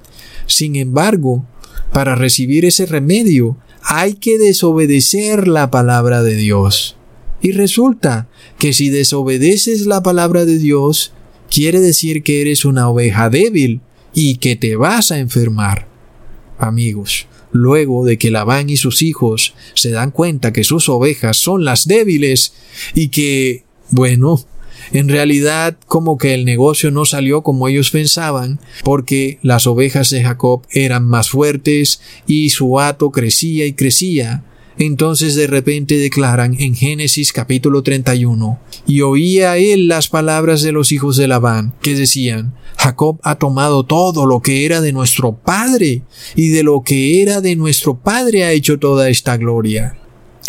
Sin 0.46 0.76
embargo, 0.76 1.46
para 1.92 2.14
recibir 2.14 2.64
ese 2.64 2.86
remedio 2.86 3.59
hay 3.82 4.14
que 4.14 4.38
desobedecer 4.38 5.46
la 5.46 5.70
palabra 5.70 6.22
de 6.22 6.36
Dios. 6.36 6.96
Y 7.42 7.53
resulta 7.53 8.28
que 8.59 8.72
si 8.72 8.88
desobedeces 8.88 9.86
la 9.86 10.03
palabra 10.03 10.44
de 10.44 10.59
Dios, 10.59 11.12
quiere 11.50 11.80
decir 11.80 12.22
que 12.22 12.40
eres 12.40 12.64
una 12.64 12.88
oveja 12.88 13.28
débil 13.28 13.80
y 14.14 14.36
que 14.36 14.57
te 14.57 14.76
vas 14.76 15.11
a 15.12 15.18
enfermar. 15.18 15.88
Amigos, 16.59 17.26
luego 17.53 18.05
de 18.05 18.18
que 18.18 18.30
Labán 18.30 18.70
y 18.70 18.76
sus 18.76 19.03
hijos 19.03 19.55
se 19.74 19.90
dan 19.90 20.11
cuenta 20.11 20.53
que 20.53 20.64
sus 20.64 20.88
ovejas 20.88 21.36
son 21.36 21.64
las 21.64 21.86
débiles 21.86 22.55
y 22.94 23.09
que, 23.09 23.64
bueno, 23.90 24.44
en 24.90 25.09
realidad 25.09 25.76
como 25.86 26.18
que 26.18 26.34
el 26.34 26.44
negocio 26.44 26.90
no 26.90 27.05
salió 27.05 27.42
como 27.42 27.68
ellos 27.68 27.90
pensaban, 27.90 28.59
porque 28.84 29.38
las 29.42 29.66
ovejas 29.66 30.11
de 30.11 30.22
Jacob 30.22 30.62
eran 30.70 31.07
más 31.07 31.30
fuertes 31.30 32.00
y 32.26 32.50
su 32.50 32.80
hato 32.80 33.11
crecía 33.11 33.66
y 33.66 33.74
crecía. 33.74 34.42
Entonces 34.79 35.35
de 35.35 35.47
repente 35.47 35.97
declaran 35.99 36.57
en 36.59 36.75
Génesis 36.75 37.33
capítulo 37.33 37.83
31, 37.83 38.59
y 38.87 39.03
oía 39.03 39.57
él 39.59 39.89
las 39.89 40.09
palabras 40.09 40.62
de 40.62 40.73
los 40.73 40.93
hijos 40.93 41.16
de 41.16 41.29
Labán, 41.29 41.75
que 41.83 41.95
decían, 41.95 42.55
Jacob 42.79 43.18
ha 43.23 43.37
tomado 43.37 43.85
todo 43.85 44.25
lo 44.27 44.41
que 44.41 44.64
era 44.64 44.81
de 44.81 44.93
nuestro 44.93 45.37
padre, 45.37 46.03
y 46.35 46.49
de 46.49 46.62
lo 46.62 46.83
que 46.83 47.23
era 47.23 47.41
de 47.41 47.55
nuestro 47.55 47.99
padre 47.99 48.45
ha 48.45 48.53
hecho 48.53 48.79
toda 48.79 49.09
esta 49.09 49.37
gloria. 49.37 49.99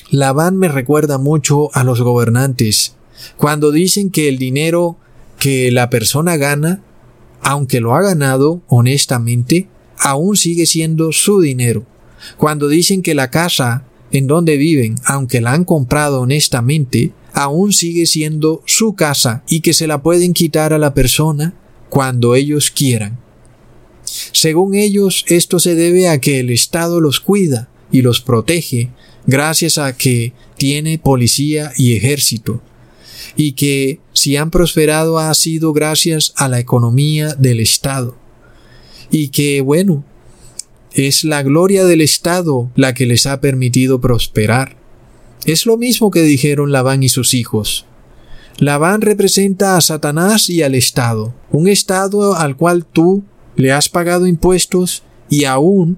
Labán 0.10 0.58
me 0.58 0.70
recuerda 0.70 1.18
mucho 1.18 1.70
a 1.76 1.84
los 1.84 2.02
gobernantes, 2.02 2.96
cuando 3.38 3.72
dicen 3.72 4.10
que 4.10 4.30
el 4.30 4.38
dinero 4.38 4.98
que 5.38 5.72
la 5.72 5.90
persona 5.90 6.38
gana, 6.38 6.82
aunque 7.42 7.82
lo 7.82 7.96
ha 7.96 8.02
ganado 8.02 8.62
honestamente, 8.68 9.68
aún 9.98 10.38
sigue 10.38 10.66
siendo 10.66 11.12
su 11.12 11.42
dinero. 11.42 11.86
Cuando 12.38 12.70
dicen 12.70 13.02
que 13.02 13.14
la 13.14 13.30
casa 13.30 13.84
en 14.14 14.28
donde 14.28 14.56
viven, 14.56 14.96
aunque 15.04 15.42
la 15.42 15.52
han 15.52 15.66
comprado 15.66 16.22
honestamente, 16.22 17.12
aún 17.34 17.74
sigue 17.74 18.06
siendo 18.06 18.62
su 18.66 18.94
casa 18.94 19.44
y 19.50 19.60
que 19.60 19.74
se 19.74 19.88
la 19.88 20.02
pueden 20.02 20.34
quitar 20.34 20.72
a 20.72 20.78
la 20.78 20.94
persona 20.94 21.56
cuando 21.90 22.36
ellos 22.36 22.72
quieran. 22.72 23.20
Según 24.32 24.76
ellos, 24.76 25.26
esto 25.28 25.60
se 25.60 25.76
debe 25.76 26.08
a 26.08 26.22
que 26.22 26.40
el 26.40 26.52
Estado 26.52 27.02
los 27.02 27.20
cuida 27.20 27.70
y 27.92 28.02
los 28.02 28.22
protege 28.22 28.92
gracias 29.26 29.78
a 29.80 29.98
que 29.98 30.34
tiene 30.58 31.00
policía 31.00 31.72
y 31.76 31.96
ejército, 31.96 32.62
y 33.36 33.54
que 33.54 34.00
si 34.14 34.38
han 34.38 34.52
prosperado 34.52 35.18
ha 35.18 35.34
sido 35.34 35.74
gracias 35.74 36.34
a 36.36 36.48
la 36.48 36.60
economía 36.60 37.34
del 37.34 37.60
Estado, 37.60 38.16
y 39.10 39.30
que 39.30 39.62
bueno, 39.62 40.04
es 40.94 41.24
la 41.24 41.42
gloria 41.42 41.86
del 41.86 42.02
Estado 42.02 42.70
la 42.76 42.94
que 42.94 43.06
les 43.06 43.26
ha 43.26 43.42
permitido 43.42 44.00
prosperar. 44.00 44.78
Es 45.46 45.66
lo 45.66 45.78
mismo 45.78 46.12
que 46.12 46.22
dijeron 46.22 46.72
Labán 46.72 47.04
y 47.04 47.10
sus 47.10 47.34
hijos. 47.34 47.86
Labán 48.60 49.02
representa 49.02 49.76
a 49.76 49.82
Satanás 49.82 50.50
y 50.50 50.62
al 50.62 50.76
Estado, 50.76 51.34
un 51.52 51.68
Estado 51.68 52.36
al 52.36 52.56
cual 52.56 52.86
tú 52.86 53.24
le 53.56 53.72
has 53.72 53.90
pagado 53.90 54.28
impuestos 54.28 55.04
y 55.30 55.46
aún 55.46 55.98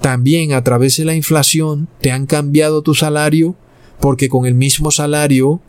también 0.00 0.52
a 0.52 0.64
través 0.64 0.96
de 0.96 1.04
la 1.04 1.14
inflación 1.14 1.88
te 2.00 2.10
han 2.10 2.26
cambiado 2.26 2.82
tu 2.82 2.94
salario 2.94 3.54
porque 4.00 4.28
con 4.28 4.46
el 4.46 4.54
mismo 4.54 4.90
salario 4.90 5.60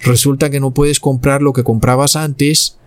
resulta 0.00 0.48
que 0.48 0.60
no 0.60 0.70
puedes 0.70 1.00
comprar 1.00 1.42
lo 1.42 1.52
que 1.52 1.64
comprabas 1.64 2.14
antes. 2.14 2.78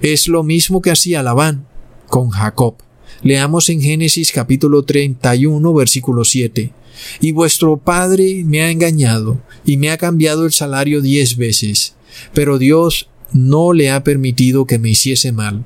Es 0.00 0.28
lo 0.28 0.44
mismo 0.44 0.80
que 0.80 0.92
hacía 0.92 1.24
Labán 1.24 1.66
con 2.06 2.30
Jacob. 2.30 2.76
Leamos 3.22 3.68
en 3.68 3.80
Génesis 3.80 4.32
capítulo 4.32 4.82
31 4.82 5.72
versículo 5.74 6.24
7. 6.24 6.72
Y 7.20 7.30
vuestro 7.30 7.76
padre 7.76 8.42
me 8.44 8.62
ha 8.62 8.70
engañado 8.70 9.40
y 9.64 9.76
me 9.76 9.90
ha 9.90 9.96
cambiado 9.96 10.44
el 10.44 10.52
salario 10.52 11.00
diez 11.00 11.36
veces, 11.36 11.94
pero 12.34 12.58
Dios 12.58 13.08
no 13.32 13.72
le 13.72 13.92
ha 13.92 14.02
permitido 14.02 14.66
que 14.66 14.80
me 14.80 14.90
hiciese 14.90 15.30
mal. 15.30 15.64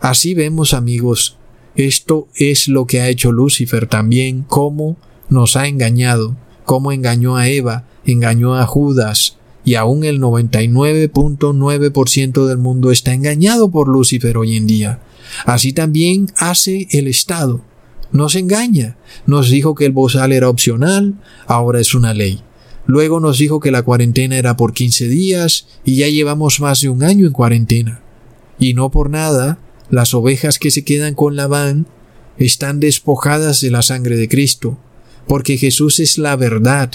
Así 0.00 0.32
vemos 0.32 0.72
amigos, 0.72 1.36
esto 1.76 2.28
es 2.36 2.68
lo 2.68 2.86
que 2.86 3.00
ha 3.00 3.08
hecho 3.08 3.32
Lucifer 3.32 3.86
también, 3.86 4.42
cómo 4.48 4.96
nos 5.28 5.56
ha 5.56 5.68
engañado, 5.68 6.36
cómo 6.64 6.90
engañó 6.90 7.36
a 7.36 7.48
Eva, 7.48 7.86
engañó 8.06 8.56
a 8.56 8.66
Judas, 8.66 9.36
y 9.64 9.76
aún 9.76 10.04
el 10.04 10.20
99.9% 10.20 12.46
del 12.46 12.58
mundo 12.58 12.90
está 12.90 13.14
engañado 13.14 13.70
por 13.70 13.88
Lucifer 13.88 14.36
hoy 14.36 14.56
en 14.56 14.66
día. 14.66 15.00
Así 15.46 15.72
también 15.72 16.26
hace 16.36 16.88
el 16.90 17.08
Estado. 17.08 17.62
Nos 18.10 18.34
engaña. 18.34 18.96
Nos 19.26 19.50
dijo 19.50 19.74
que 19.74 19.86
el 19.86 19.92
bozal 19.92 20.32
era 20.32 20.48
opcional, 20.48 21.14
ahora 21.46 21.80
es 21.80 21.94
una 21.94 22.12
ley. 22.12 22.42
Luego 22.86 23.20
nos 23.20 23.38
dijo 23.38 23.60
que 23.60 23.70
la 23.70 23.82
cuarentena 23.82 24.36
era 24.36 24.56
por 24.56 24.72
15 24.72 25.08
días 25.08 25.66
y 25.84 25.96
ya 25.96 26.08
llevamos 26.08 26.60
más 26.60 26.80
de 26.80 26.88
un 26.88 27.04
año 27.04 27.26
en 27.26 27.32
cuarentena. 27.32 28.02
Y 28.58 28.74
no 28.74 28.90
por 28.90 29.08
nada, 29.08 29.58
las 29.88 30.14
ovejas 30.14 30.58
que 30.58 30.70
se 30.70 30.84
quedan 30.84 31.14
con 31.14 31.36
Labán 31.36 31.86
están 32.38 32.80
despojadas 32.80 33.60
de 33.60 33.70
la 33.70 33.82
sangre 33.82 34.16
de 34.16 34.28
Cristo, 34.28 34.78
porque 35.26 35.56
Jesús 35.56 36.00
es 36.00 36.18
la 36.18 36.36
verdad. 36.36 36.90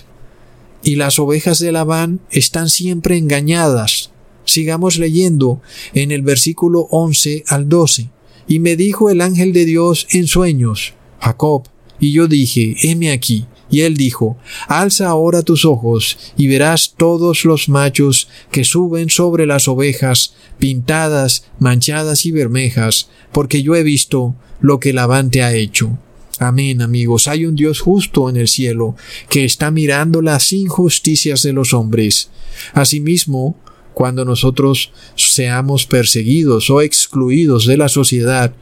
Y 0.88 0.96
las 0.96 1.20
ovejas 1.20 1.60
de 1.60 1.74
Labán 1.74 2.22
están 2.32 2.70
siempre 2.70 3.18
engañadas. 3.18 4.12
Sigamos 4.46 4.98
leyendo 4.98 5.62
en 5.94 6.14
el 6.14 6.22
versículo 6.22 6.88
11 6.92 7.44
al 7.50 7.68
12. 7.68 8.10
Y 8.48 8.60
me 8.60 8.78
dijo 8.78 9.10
el 9.10 9.20
ángel 9.20 9.52
de 9.52 9.66
Dios 9.66 10.08
en 10.12 10.28
sueños, 10.28 10.94
Jacob, 11.20 11.64
y 12.00 12.14
yo 12.14 12.30
dije, 12.30 12.78
heme 12.84 13.12
aquí. 13.12 13.48
Y 13.70 13.82
él 13.82 13.98
dijo, 13.98 14.38
Alza 14.70 15.10
ahora 15.10 15.42
tus 15.42 15.66
ojos, 15.66 16.18
y 16.38 16.48
verás 16.48 16.94
todos 16.96 17.44
los 17.44 17.68
machos 17.68 18.30
que 18.50 18.64
suben 18.64 19.10
sobre 19.10 19.46
las 19.46 19.68
ovejas, 19.68 20.36
pintadas, 20.58 21.48
manchadas 21.60 22.26
y 22.26 22.32
bermejas, 22.32 23.10
porque 23.34 23.62
yo 23.62 23.76
he 23.76 23.84
visto 23.84 24.36
lo 24.62 24.80
que 24.80 24.94
Labán 24.94 25.32
te 25.32 25.44
ha 25.44 25.54
hecho. 25.54 26.00
Amén, 26.40 26.84
amigos. 26.84 27.28
Hay 27.28 27.46
un 27.46 27.56
Dios 27.56 27.80
justo 27.80 28.30
en 28.30 28.38
el 28.38 28.48
cielo, 28.48 28.96
que 29.30 29.44
está 29.44 29.72
mirando 29.72 30.22
las 30.22 30.54
injusticias 30.54 31.42
de 31.42 31.54
los 31.54 31.74
hombres. 31.74 32.30
Asimismo, 32.74 33.58
cuando 33.96 34.24
nosotros 34.24 34.92
seamos 35.16 35.88
perseguidos 35.88 36.70
o 36.70 36.82
excluidos 36.82 37.66
de 37.66 37.78
la 37.78 37.90
sociedad, 37.90 38.54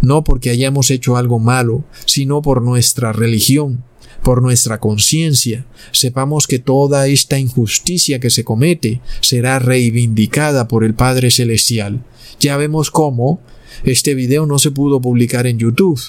no 0.00 0.24
porque 0.24 0.48
hayamos 0.48 0.90
hecho 0.90 1.18
algo 1.18 1.38
malo, 1.38 1.84
sino 2.06 2.40
por 2.40 2.62
nuestra 2.62 3.12
religión, 3.12 3.84
por 4.22 4.40
nuestra 4.40 4.80
conciencia, 4.80 5.66
sepamos 5.92 6.46
que 6.46 6.58
toda 6.58 7.06
esta 7.06 7.38
injusticia 7.38 8.18
que 8.20 8.30
se 8.30 8.44
comete 8.44 9.02
será 9.20 9.58
reivindicada 9.58 10.68
por 10.68 10.84
el 10.84 10.94
Padre 10.94 11.30
Celestial. 11.30 12.02
Ya 12.38 12.56
vemos 12.56 12.90
cómo 12.90 13.40
este 13.84 14.14
video 14.14 14.46
no 14.46 14.58
se 14.58 14.70
pudo 14.70 15.02
publicar 15.02 15.46
en 15.46 15.58
YouTube, 15.58 16.00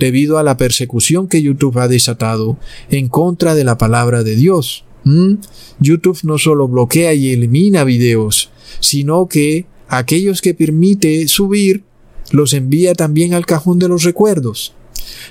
debido 0.00 0.38
a 0.38 0.42
la 0.42 0.56
persecución 0.56 1.28
que 1.28 1.42
YouTube 1.42 1.78
ha 1.78 1.86
desatado 1.86 2.58
en 2.90 3.08
contra 3.08 3.54
de 3.54 3.62
la 3.62 3.78
palabra 3.78 4.24
de 4.24 4.34
Dios. 4.34 4.84
¿Mm? 5.04 5.34
YouTube 5.78 6.18
no 6.24 6.36
solo 6.38 6.66
bloquea 6.66 7.14
y 7.14 7.30
elimina 7.30 7.84
videos, 7.84 8.50
sino 8.80 9.28
que 9.28 9.66
aquellos 9.88 10.42
que 10.42 10.54
permite 10.54 11.28
subir 11.28 11.84
los 12.32 12.52
envía 12.52 12.94
también 12.94 13.34
al 13.34 13.46
cajón 13.46 13.78
de 13.78 13.88
los 13.88 14.02
recuerdos. 14.02 14.74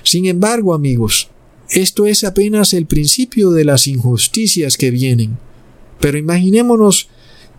Sin 0.02 0.26
embargo, 0.26 0.74
amigos, 0.74 1.28
esto 1.70 2.06
es 2.06 2.24
apenas 2.24 2.72
el 2.74 2.86
principio 2.86 3.50
de 3.50 3.64
las 3.64 3.86
injusticias 3.86 4.76
que 4.76 4.90
vienen. 4.90 5.38
Pero 6.00 6.18
imaginémonos 6.18 7.08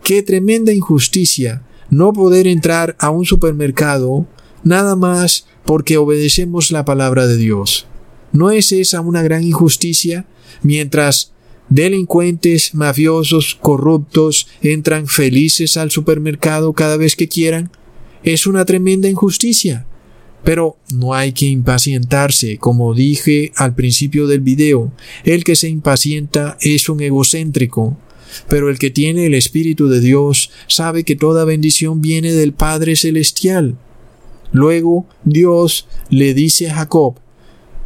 qué 0.03 0.23
tremenda 0.23 0.73
injusticia 0.73 1.63
no 1.89 2.13
poder 2.13 2.47
entrar 2.47 2.95
a 2.99 3.09
un 3.09 3.25
supermercado 3.25 4.25
nada 4.63 4.95
más 4.95 5.45
porque 5.65 5.97
obedecemos 5.97 6.71
la 6.71 6.85
palabra 6.85 7.27
de 7.27 7.37
Dios. 7.37 7.85
¿No 8.31 8.51
es 8.51 8.71
esa 8.71 9.01
una 9.01 9.23
gran 9.23 9.43
injusticia? 9.43 10.25
Mientras 10.63 11.31
delincuentes, 11.69 12.73
mafiosos, 12.73 13.55
corruptos 13.55 14.47
entran 14.61 15.07
felices 15.07 15.77
al 15.77 15.91
supermercado 15.91 16.73
cada 16.73 16.97
vez 16.97 17.15
que 17.15 17.27
quieran. 17.27 17.71
Es 18.23 18.45
una 18.45 18.65
tremenda 18.65 19.09
injusticia. 19.09 19.85
Pero 20.43 20.77
no 20.91 21.13
hay 21.13 21.33
que 21.33 21.45
impacientarse, 21.45 22.57
como 22.57 22.95
dije 22.95 23.51
al 23.55 23.75
principio 23.75 24.25
del 24.27 24.41
video. 24.41 24.91
El 25.23 25.43
que 25.43 25.55
se 25.55 25.69
impacienta 25.69 26.57
es 26.61 26.89
un 26.89 27.01
egocéntrico. 27.01 27.97
Pero 28.47 28.69
el 28.69 28.79
que 28.79 28.89
tiene 28.89 29.27
el 29.27 29.33
Espíritu 29.33 29.87
de 29.87 29.99
Dios 29.99 30.49
sabe 30.67 31.03
que 31.03 31.15
toda 31.15 31.45
bendición 31.45 32.01
viene 32.01 32.31
del 32.33 32.53
Padre 32.53 32.95
Celestial. 32.95 33.77
Luego 34.51 35.05
Dios 35.23 35.87
le 36.09 36.33
dice 36.33 36.69
a 36.69 36.75
Jacob, 36.75 37.15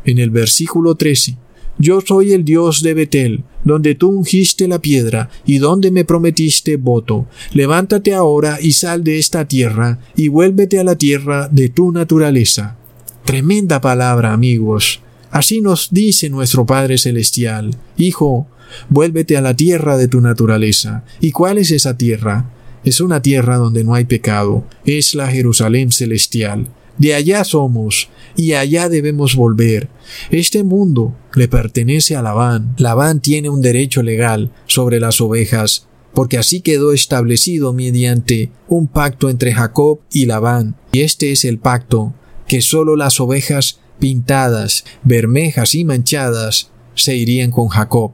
en 0.04 0.20
el 0.20 0.30
versículo 0.30 0.96
13, 0.96 1.38
yo 1.78 2.00
soy 2.02 2.32
el 2.32 2.46
Dios 2.46 2.82
de 2.82 2.94
Betel, 2.94 3.44
donde 3.64 3.96
tú 3.96 4.10
ungiste 4.10 4.68
la 4.68 4.80
piedra 4.80 5.30
y 5.46 5.58
donde 5.58 5.92
me 5.92 6.06
prometiste 6.06 6.78
voto. 6.78 7.28
Levántate 7.54 8.14
ahora 8.14 8.60
y 8.62 8.72
sal 8.72 9.04
de 9.04 9.20
esta 9.20 9.46
tierra 9.46 10.00
y 10.16 10.30
vuélvete 10.30 10.80
a 10.80 10.84
la 10.84 10.96
tierra 10.96 11.50
de 11.50 11.70
tu 11.70 11.92
naturaleza. 11.92 12.78
Tremenda 13.26 13.82
palabra, 13.82 14.32
amigos. 14.32 15.02
Así 15.32 15.60
nos 15.60 15.90
dice 15.92 16.30
nuestro 16.30 16.66
Padre 16.66 16.98
Celestial. 16.98 17.76
Hijo, 17.98 18.48
vuélvete 18.90 19.36
a 19.36 19.42
la 19.42 19.56
tierra 19.56 19.98
de 19.98 20.08
tu 20.08 20.22
naturaleza. 20.22 21.04
¿Y 21.20 21.32
cuál 21.32 21.58
es 21.58 21.72
esa 21.72 21.98
tierra? 21.98 22.52
Es 22.86 23.02
una 23.02 23.22
tierra 23.22 23.58
donde 23.58 23.84
no 23.84 23.96
hay 23.96 24.06
pecado. 24.06 24.64
Es 24.86 25.16
la 25.16 25.28
Jerusalén 25.28 25.92
celestial. 25.92 26.68
De 26.98 27.14
allá 27.14 27.44
somos, 27.44 28.10
y 28.38 28.54
allá 28.54 28.90
debemos 28.90 29.36
volver. 29.36 29.90
Este 30.30 30.64
mundo 30.64 31.16
le 31.34 31.48
pertenece 31.48 32.16
a 32.16 32.22
Labán. 32.22 32.76
Labán 32.78 33.20
tiene 33.22 33.50
un 33.50 33.62
derecho 33.62 34.04
legal 34.04 34.52
sobre 34.68 35.00
las 35.00 35.20
ovejas, 35.20 35.88
porque 36.14 36.38
así 36.38 36.62
quedó 36.62 36.94
establecido 36.94 37.74
mediante 37.74 38.52
un 38.68 38.88
pacto 38.88 39.30
entre 39.30 39.54
Jacob 39.54 40.00
y 40.12 40.26
Labán. 40.26 40.76
Y 40.94 41.02
este 41.02 41.32
es 41.32 41.44
el 41.44 41.58
pacto, 41.58 42.14
que 42.48 42.62
sólo 42.62 42.96
las 42.96 43.20
ovejas 43.20 43.80
pintadas, 44.00 44.86
bermejas 45.04 45.76
y 45.76 45.84
manchadas 45.84 46.70
se 46.94 47.16
irían 47.16 47.52
con 47.52 47.68
Jacob. 47.68 48.12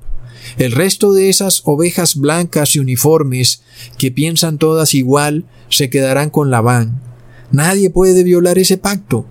El 0.58 0.72
resto 0.72 1.14
de 1.14 1.30
esas 1.30 1.62
ovejas 1.66 2.16
blancas 2.16 2.76
y 2.76 2.80
uniformes, 2.80 3.62
que 3.98 4.12
piensan 4.12 4.58
todas 4.58 4.94
igual, 4.94 5.46
se 5.70 5.90
quedarán 5.90 6.30
con 6.30 6.52
Labán. 6.52 7.02
Nadie 7.52 7.90
puede 7.90 8.24
violar 8.24 8.58
ese 8.58 8.78
pacto. 8.78 9.26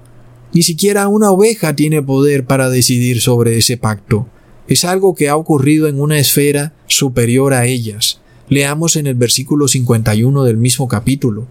Ni 0.53 0.63
siquiera 0.63 1.09
una 1.09 1.31
oveja 1.31 1.77
tiene 1.77 2.03
poder 2.03 2.45
para 2.45 2.71
decidir 2.71 3.21
sobre 3.21 3.57
ese 3.57 3.77
pacto. 3.77 4.27
Es 4.69 4.85
algo 4.85 5.15
que 5.15 5.29
ha 5.29 5.37
ocurrido 5.37 5.89
en 5.89 6.01
una 6.01 6.19
esfera 6.19 6.75
superior 6.87 7.55
a 7.55 7.67
ellas. 7.67 8.21
Leamos 8.49 8.97
en 8.97 9.07
el 9.07 9.15
versículo 9.15 9.69
51 9.69 10.45
del 10.45 10.57
mismo 10.57 10.89
capítulo. 10.89 11.47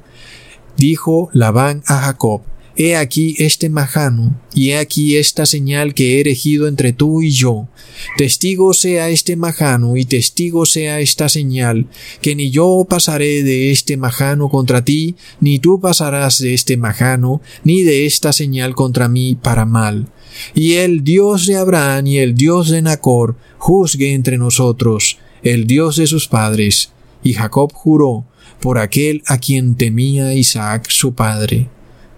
Dijo 0.77 1.29
Labán 1.33 1.81
a 1.85 2.01
Jacob, 2.01 2.41
He 2.81 2.95
aquí 2.95 3.35
este 3.39 3.67
majano, 3.67 4.39
y 4.53 4.69
he 4.69 4.77
aquí 4.77 5.17
esta 5.17 5.45
señal 5.45 5.93
que 5.93 6.15
he 6.15 6.19
erigido 6.21 6.65
entre 6.65 6.93
tú 6.93 7.21
y 7.21 7.29
yo. 7.29 7.67
Testigo 8.15 8.73
sea 8.73 9.09
este 9.09 9.35
majano, 9.35 9.97
y 9.97 10.05
testigo 10.05 10.65
sea 10.65 11.01
esta 11.01 11.27
señal, 11.27 11.87
que 12.21 12.37
ni 12.37 12.51
yo 12.51 12.87
pasaré 12.89 13.43
de 13.43 13.71
este 13.71 13.97
majano 13.97 14.47
contra 14.47 14.85
ti, 14.85 15.15
ni 15.41 15.59
tú 15.59 15.81
pasarás 15.81 16.39
de 16.39 16.53
este 16.53 16.77
majano, 16.77 17.41
ni 17.65 17.83
de 17.83 18.05
esta 18.05 18.31
señal 18.31 18.75
contra 18.75 19.09
mí 19.09 19.35
para 19.35 19.65
mal. 19.65 20.07
Y 20.55 20.75
el 20.75 21.03
Dios 21.03 21.47
de 21.47 21.57
Abraham 21.57 22.07
y 22.07 22.19
el 22.19 22.33
Dios 22.33 22.69
de 22.69 22.81
Nacor 22.81 23.35
juzgue 23.57 24.13
entre 24.13 24.37
nosotros, 24.37 25.17
el 25.43 25.67
Dios 25.67 25.97
de 25.97 26.07
sus 26.07 26.29
padres. 26.29 26.93
Y 27.23 27.33
Jacob 27.33 27.73
juró 27.73 28.23
por 28.61 28.77
aquel 28.77 29.21
a 29.25 29.37
quien 29.37 29.75
temía 29.75 30.33
Isaac 30.33 30.89
su 30.89 31.13
padre. 31.13 31.67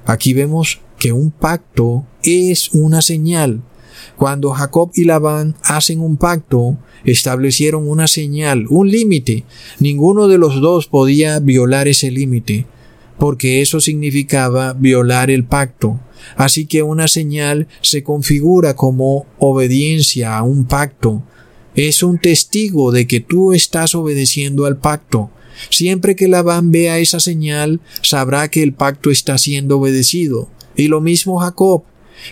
Aquí 0.05 0.33
vemos 0.33 0.81
que 0.99 1.11
un 1.13 1.31
pacto 1.31 2.05
es 2.23 2.69
una 2.73 3.01
señal. 3.01 3.61
Cuando 4.15 4.51
Jacob 4.51 4.91
y 4.95 5.05
Labán 5.05 5.55
hacen 5.63 5.99
un 5.99 6.17
pacto, 6.17 6.77
establecieron 7.03 7.87
una 7.87 8.07
señal, 8.07 8.65
un 8.69 8.89
límite. 8.89 9.45
Ninguno 9.79 10.27
de 10.27 10.37
los 10.37 10.61
dos 10.61 10.87
podía 10.87 11.39
violar 11.39 11.87
ese 11.87 12.11
límite, 12.11 12.65
porque 13.17 13.61
eso 13.61 13.79
significaba 13.79 14.73
violar 14.73 15.31
el 15.31 15.43
pacto. 15.43 15.99
Así 16.35 16.65
que 16.65 16.83
una 16.83 17.07
señal 17.07 17.67
se 17.81 18.03
configura 18.03 18.75
como 18.75 19.25
obediencia 19.39 20.37
a 20.37 20.43
un 20.43 20.65
pacto. 20.65 21.23
Es 21.73 22.03
un 22.03 22.19
testigo 22.19 22.91
de 22.91 23.07
que 23.07 23.21
tú 23.21 23.53
estás 23.53 23.95
obedeciendo 23.95 24.65
al 24.65 24.77
pacto. 24.77 25.29
Siempre 25.69 26.15
que 26.15 26.27
Labán 26.27 26.71
vea 26.71 26.99
esa 26.99 27.19
señal, 27.19 27.79
sabrá 28.01 28.49
que 28.49 28.63
el 28.63 28.73
pacto 28.73 29.11
está 29.11 29.37
siendo 29.37 29.79
obedecido. 29.79 30.49
Y 30.75 30.87
lo 30.87 31.01
mismo 31.01 31.39
Jacob. 31.39 31.83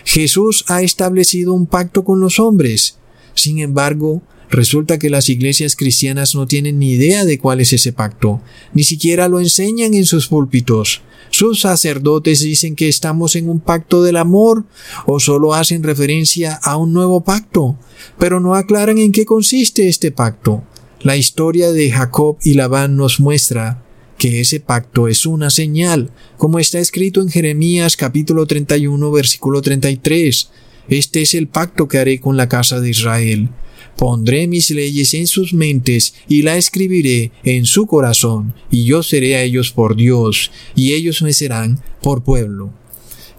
Jesús 0.04 0.64
ha 0.68 0.82
establecido 0.82 1.52
un 1.52 1.66
pacto 1.66 2.04
con 2.04 2.20
los 2.20 2.38
hombres. 2.38 2.98
Sin 3.34 3.58
embargo, 3.58 4.22
resulta 4.50 4.98
que 4.98 5.10
las 5.10 5.28
iglesias 5.28 5.76
cristianas 5.76 6.34
no 6.34 6.46
tienen 6.46 6.78
ni 6.78 6.92
idea 6.92 7.24
de 7.24 7.38
cuál 7.38 7.60
es 7.60 7.72
ese 7.72 7.92
pacto, 7.92 8.40
ni 8.72 8.84
siquiera 8.84 9.28
lo 9.28 9.40
enseñan 9.40 9.94
en 9.94 10.04
sus 10.04 10.28
púlpitos. 10.28 11.02
Sus 11.30 11.60
sacerdotes 11.60 12.40
dicen 12.40 12.74
que 12.74 12.88
estamos 12.88 13.36
en 13.36 13.48
un 13.48 13.60
pacto 13.60 14.02
del 14.02 14.16
amor 14.16 14.64
o 15.06 15.20
solo 15.20 15.54
hacen 15.54 15.84
referencia 15.84 16.54
a 16.54 16.76
un 16.76 16.92
nuevo 16.92 17.22
pacto, 17.22 17.76
pero 18.18 18.40
no 18.40 18.54
aclaran 18.56 18.98
en 18.98 19.12
qué 19.12 19.24
consiste 19.24 19.88
este 19.88 20.10
pacto. 20.10 20.64
La 21.02 21.16
historia 21.16 21.72
de 21.72 21.90
Jacob 21.90 22.36
y 22.42 22.52
Labán 22.52 22.94
nos 22.94 23.20
muestra 23.20 23.82
que 24.18 24.42
ese 24.42 24.60
pacto 24.60 25.08
es 25.08 25.24
una 25.24 25.48
señal, 25.48 26.10
como 26.36 26.58
está 26.58 26.78
escrito 26.78 27.22
en 27.22 27.30
Jeremías 27.30 27.96
capítulo 27.96 28.44
31 28.44 29.10
versículo 29.10 29.62
33. 29.62 30.50
Este 30.90 31.22
es 31.22 31.32
el 31.32 31.48
pacto 31.48 31.88
que 31.88 31.96
haré 31.96 32.20
con 32.20 32.36
la 32.36 32.50
casa 32.50 32.80
de 32.80 32.90
Israel. 32.90 33.48
Pondré 33.96 34.46
mis 34.46 34.70
leyes 34.70 35.14
en 35.14 35.26
sus 35.26 35.54
mentes 35.54 36.12
y 36.28 36.42
la 36.42 36.58
escribiré 36.58 37.32
en 37.44 37.64
su 37.64 37.86
corazón, 37.86 38.52
y 38.70 38.84
yo 38.84 39.02
seré 39.02 39.36
a 39.36 39.42
ellos 39.42 39.72
por 39.72 39.96
Dios, 39.96 40.50
y 40.76 40.92
ellos 40.92 41.22
me 41.22 41.32
serán 41.32 41.82
por 42.02 42.22
pueblo. 42.24 42.74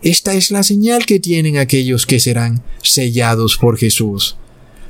Esta 0.02 0.34
es 0.34 0.50
la 0.50 0.64
señal 0.64 1.06
que 1.06 1.20
tienen 1.20 1.60
aquellos 1.60 2.08
que 2.08 2.20
serán 2.20 2.64
sellados 2.82 3.56
por 3.58 3.78
Jesús. 3.78 4.36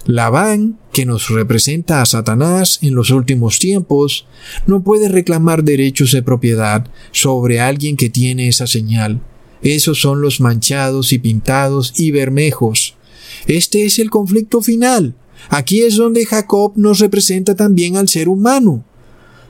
Labán, 0.05 0.79
que 0.91 1.05
nos 1.05 1.29
representa 1.29 2.01
a 2.01 2.05
Satanás 2.05 2.79
en 2.81 2.95
los 2.95 3.11
últimos 3.11 3.59
tiempos, 3.59 4.25
no 4.65 4.83
puede 4.83 5.09
reclamar 5.09 5.63
derechos 5.63 6.11
de 6.11 6.23
propiedad 6.23 6.87
sobre 7.11 7.59
alguien 7.59 7.97
que 7.97 8.09
tiene 8.09 8.47
esa 8.47 8.67
señal. 8.67 9.21
Esos 9.61 10.01
son 10.01 10.21
los 10.21 10.39
manchados 10.39 11.13
y 11.13 11.19
pintados 11.19 11.93
y 11.97 12.11
bermejos. 12.11 12.95
Este 13.45 13.85
es 13.85 13.99
el 13.99 14.09
conflicto 14.09 14.61
final. 14.61 15.15
Aquí 15.49 15.81
es 15.81 15.97
donde 15.97 16.25
Jacob 16.25 16.73
nos 16.75 16.99
representa 16.99 17.55
también 17.55 17.97
al 17.97 18.07
ser 18.07 18.27
humano. 18.27 18.83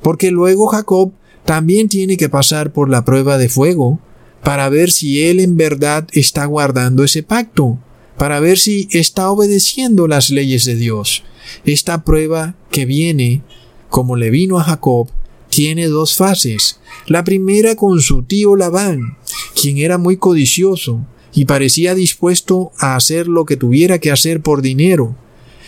Porque 0.01 0.31
luego 0.31 0.67
Jacob 0.67 1.13
también 1.45 1.87
tiene 1.87 2.17
que 2.17 2.29
pasar 2.29 2.73
por 2.73 2.89
la 2.89 3.05
prueba 3.05 3.37
de 3.37 3.49
fuego 3.49 3.99
para 4.43 4.67
ver 4.69 4.91
si 4.91 5.21
él 5.21 5.39
en 5.39 5.55
verdad 5.55 6.07
está 6.13 6.45
guardando 6.45 7.03
ese 7.03 7.23
pacto 7.23 7.79
para 8.21 8.39
ver 8.39 8.59
si 8.59 8.87
está 8.91 9.31
obedeciendo 9.31 10.07
las 10.07 10.29
leyes 10.29 10.63
de 10.65 10.75
Dios. 10.75 11.23
Esta 11.65 12.03
prueba 12.03 12.53
que 12.69 12.85
viene, 12.85 13.41
como 13.89 14.15
le 14.15 14.29
vino 14.29 14.59
a 14.59 14.63
Jacob, 14.63 15.09
tiene 15.49 15.87
dos 15.87 16.15
fases. 16.15 16.79
La 17.07 17.23
primera 17.23 17.75
con 17.75 17.99
su 17.99 18.21
tío 18.21 18.55
Labán, 18.55 19.17
quien 19.59 19.79
era 19.79 19.97
muy 19.97 20.17
codicioso 20.17 21.03
y 21.33 21.45
parecía 21.45 21.95
dispuesto 21.95 22.71
a 22.77 22.95
hacer 22.95 23.27
lo 23.27 23.45
que 23.45 23.57
tuviera 23.57 23.97
que 23.97 24.11
hacer 24.11 24.41
por 24.41 24.61
dinero. 24.61 25.15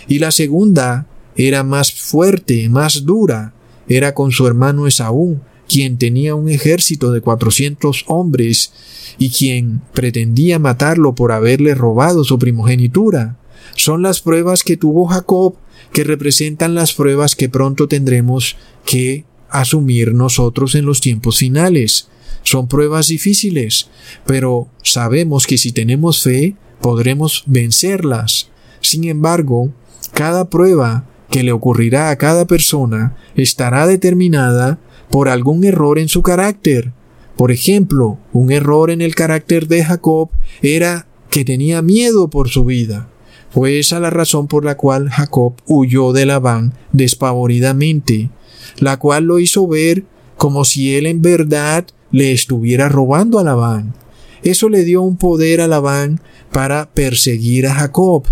Y 0.07 0.19
la 0.19 0.29
segunda 0.29 1.07
era 1.35 1.63
más 1.63 1.91
fuerte, 1.91 2.69
más 2.69 3.03
dura, 3.03 3.55
era 3.87 4.13
con 4.13 4.31
su 4.31 4.45
hermano 4.45 4.85
Esaú, 4.85 5.39
quien 5.73 5.97
tenía 5.97 6.35
un 6.35 6.49
ejército 6.49 7.11
de 7.11 7.21
cuatrocientos 7.21 8.05
hombres 8.05 8.73
y 9.17 9.31
quien 9.31 9.81
pretendía 9.91 10.59
matarlo 10.59 11.15
por 11.15 11.31
haberle 11.31 11.73
robado 11.73 12.23
su 12.23 12.37
primogenitura. 12.37 13.39
Son 13.75 14.03
las 14.03 14.21
pruebas 14.21 14.61
que 14.61 14.77
tuvo 14.77 15.07
Jacob 15.07 15.55
que 15.91 16.03
representan 16.03 16.75
las 16.75 16.93
pruebas 16.93 17.35
que 17.35 17.49
pronto 17.49 17.87
tendremos 17.87 18.55
que 18.85 19.25
asumir 19.49 20.13
nosotros 20.13 20.75
en 20.75 20.85
los 20.85 21.01
tiempos 21.01 21.39
finales. 21.39 22.07
Son 22.43 22.67
pruebas 22.67 23.07
difíciles, 23.07 23.89
pero 24.27 24.67
sabemos 24.83 25.47
que 25.47 25.57
si 25.57 25.71
tenemos 25.71 26.21
fe 26.21 26.55
podremos 26.81 27.45
vencerlas. 27.47 28.51
Sin 28.79 29.05
embargo, 29.05 29.73
cada 30.13 30.51
prueba 30.51 31.09
que 31.31 31.41
le 31.41 31.51
ocurrirá 31.51 32.11
a 32.11 32.17
cada 32.19 32.45
persona 32.45 33.17
estará 33.35 33.87
determinada 33.87 34.77
por 35.13 35.29
algún 35.29 35.63
error 35.63 35.99
en 35.99 36.09
su 36.09 36.23
carácter, 36.23 36.91
por 37.37 37.51
ejemplo, 37.51 38.17
un 38.31 38.51
error 38.51 38.89
en 38.89 38.99
el 38.99 39.13
carácter 39.13 39.67
de 39.67 39.85
Jacob 39.85 40.29
era 40.63 41.05
que 41.29 41.45
tenía 41.45 41.83
miedo 41.83 42.31
por 42.31 42.49
su 42.49 42.65
vida. 42.65 43.09
Fue 43.51 43.77
esa 43.77 43.99
la 43.99 44.09
razón 44.09 44.47
por 44.47 44.65
la 44.65 44.75
cual 44.75 45.09
Jacob 45.09 45.53
huyó 45.67 46.13
de 46.13 46.25
Labán 46.25 46.73
despavoridamente, 46.93 48.31
la 48.79 48.97
cual 48.97 49.25
lo 49.25 49.37
hizo 49.37 49.67
ver 49.67 50.03
como 50.35 50.65
si 50.65 50.95
él 50.95 51.05
en 51.05 51.21
verdad 51.21 51.85
le 52.09 52.31
estuviera 52.31 52.89
robando 52.89 53.37
a 53.37 53.43
Labán. 53.43 53.93
Eso 54.41 54.67
le 54.67 54.83
dio 54.83 55.03
un 55.03 55.17
poder 55.17 55.61
a 55.61 55.67
Labán 55.67 56.21
para 56.51 56.89
perseguir 56.91 57.67
a 57.67 57.75
Jacob. 57.75 58.23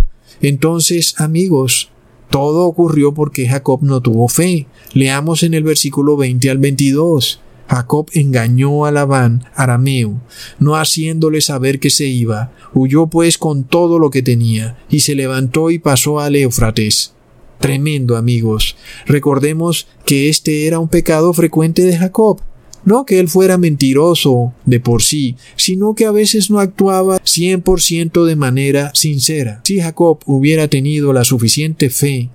Entonces, 0.41 1.13
amigos, 1.19 1.90
todo 2.31 2.65
ocurrió 2.65 3.13
porque 3.13 3.47
Jacob 3.47 3.83
no 3.83 4.01
tuvo 4.01 4.27
fe. 4.27 4.65
Leamos 4.93 5.43
en 5.43 5.53
el 5.53 5.63
versículo 5.63 6.17
20 6.17 6.49
al 6.49 6.57
22. 6.57 7.41
Jacob 7.67 8.09
engañó 8.13 8.85
a 8.85 8.91
Labán, 8.91 9.45
arameo, 9.55 10.19
no 10.59 10.75
haciéndole 10.75 11.39
saber 11.41 11.79
que 11.79 11.89
se 11.89 12.05
iba. 12.05 12.51
Huyó 12.73 13.07
pues 13.07 13.37
con 13.37 13.63
todo 13.63 13.99
lo 13.99 14.09
que 14.09 14.21
tenía, 14.21 14.77
y 14.89 15.01
se 15.01 15.15
levantó 15.15 15.71
y 15.71 15.79
pasó 15.79 16.19
al 16.19 16.35
Éufrates. 16.35 17.13
Tremendo, 17.59 18.17
amigos. 18.17 18.75
Recordemos 19.05 19.87
que 20.05 20.27
este 20.27 20.67
era 20.67 20.79
un 20.79 20.89
pecado 20.89 21.31
frecuente 21.31 21.83
de 21.83 21.97
Jacob. 21.97 22.41
No 22.83 23.05
que 23.05 23.19
él 23.19 23.29
fuera 23.29 23.57
mentiroso 23.57 24.53
de 24.65 24.79
por 24.79 25.03
sí, 25.03 25.35
sino 25.55 25.93
que 25.93 26.05
a 26.05 26.11
veces 26.11 26.49
no 26.49 26.59
actuaba 26.59 27.19
cien 27.23 27.61
por 27.61 27.81
ciento 27.81 28.25
de 28.25 28.35
manera 28.35 28.91
sincera. 28.95 29.61
Si 29.63 29.79
Jacob 29.79 30.19
hubiera 30.25 30.67
tenido 30.67 31.13
la 31.13 31.23
suficiente 31.23 31.89
fe, 31.89 32.29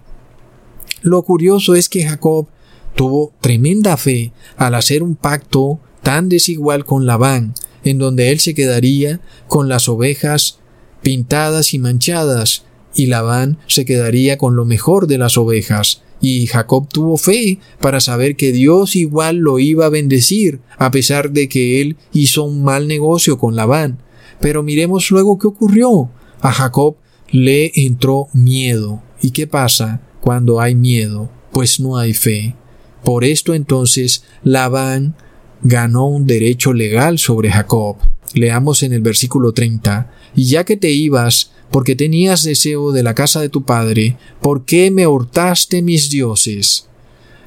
lo 1.03 1.22
curioso 1.22 1.74
es 1.74 1.88
que 1.88 2.05
Jacob 2.05 2.47
tuvo 2.94 3.32
tremenda 3.40 3.97
fe 3.97 4.32
al 4.57 4.74
hacer 4.74 5.03
un 5.03 5.16
pacto 5.16 5.80
tan 6.03 6.28
desigual 6.28 6.84
con 6.84 7.07
Labán, 7.07 7.55
en 7.84 7.99
donde 7.99 8.30
él 8.30 8.40
se 8.40 8.55
quedaría 8.55 9.20
con 9.49 9.68
las 9.68 9.88
ovejas 9.88 10.59
pintadas 11.03 11.74
y 11.74 11.78
manchadas, 11.78 12.64
y 12.94 13.07
Labán 13.07 13.59
se 13.66 13.84
quedaría 13.84 14.38
con 14.38 14.57
lo 14.57 14.64
mejor 14.64 15.07
de 15.07 15.18
las 15.18 15.36
ovejas. 15.36 16.03
Y 16.20 16.46
Jacob 16.46 16.88
tuvo 16.88 17.16
fe 17.16 17.58
para 17.80 18.00
saber 18.00 18.36
que 18.36 18.52
Dios 18.52 18.96
igual 18.96 19.36
lo 19.36 19.58
iba 19.58 19.86
a 19.86 19.90
bendecir, 19.90 20.60
a 20.78 20.90
pesar 20.90 21.30
de 21.30 21.48
que 21.48 21.80
él 21.80 21.96
hizo 22.12 22.44
un 22.44 22.64
mal 22.64 22.88
negocio 22.88 23.38
con 23.38 23.54
Labán. 23.54 23.98
Pero 24.40 24.62
miremos 24.62 25.10
luego 25.10 25.38
qué 25.38 25.46
ocurrió. 25.46 26.10
A 26.40 26.52
Jacob 26.52 26.96
le 27.30 27.72
entró 27.74 28.28
miedo. 28.32 29.02
¿Y 29.20 29.30
qué 29.30 29.46
pasa? 29.46 30.02
cuando 30.26 30.60
hay 30.60 30.74
miedo, 30.74 31.30
pues 31.52 31.78
no 31.78 31.98
hay 31.98 32.12
fe. 32.12 32.56
Por 33.04 33.22
esto 33.22 33.54
entonces 33.54 34.24
Labán 34.42 35.14
ganó 35.62 36.08
un 36.08 36.26
derecho 36.26 36.72
legal 36.72 37.20
sobre 37.20 37.48
Jacob. 37.48 37.98
Leamos 38.34 38.82
en 38.82 38.92
el 38.92 39.02
versículo 39.02 39.52
30, 39.52 40.10
y 40.34 40.46
ya 40.46 40.64
que 40.64 40.76
te 40.76 40.90
ibas, 40.90 41.52
porque 41.70 41.96
tenías 41.96 42.42
deseo 42.42 42.92
de 42.92 43.02
la 43.02 43.14
casa 43.14 43.40
de 43.40 43.48
tu 43.48 43.64
padre, 43.64 44.16
¿por 44.40 44.64
qué 44.64 44.90
me 44.90 45.06
hurtaste 45.06 45.82
mis 45.82 46.10
dioses? 46.10 46.86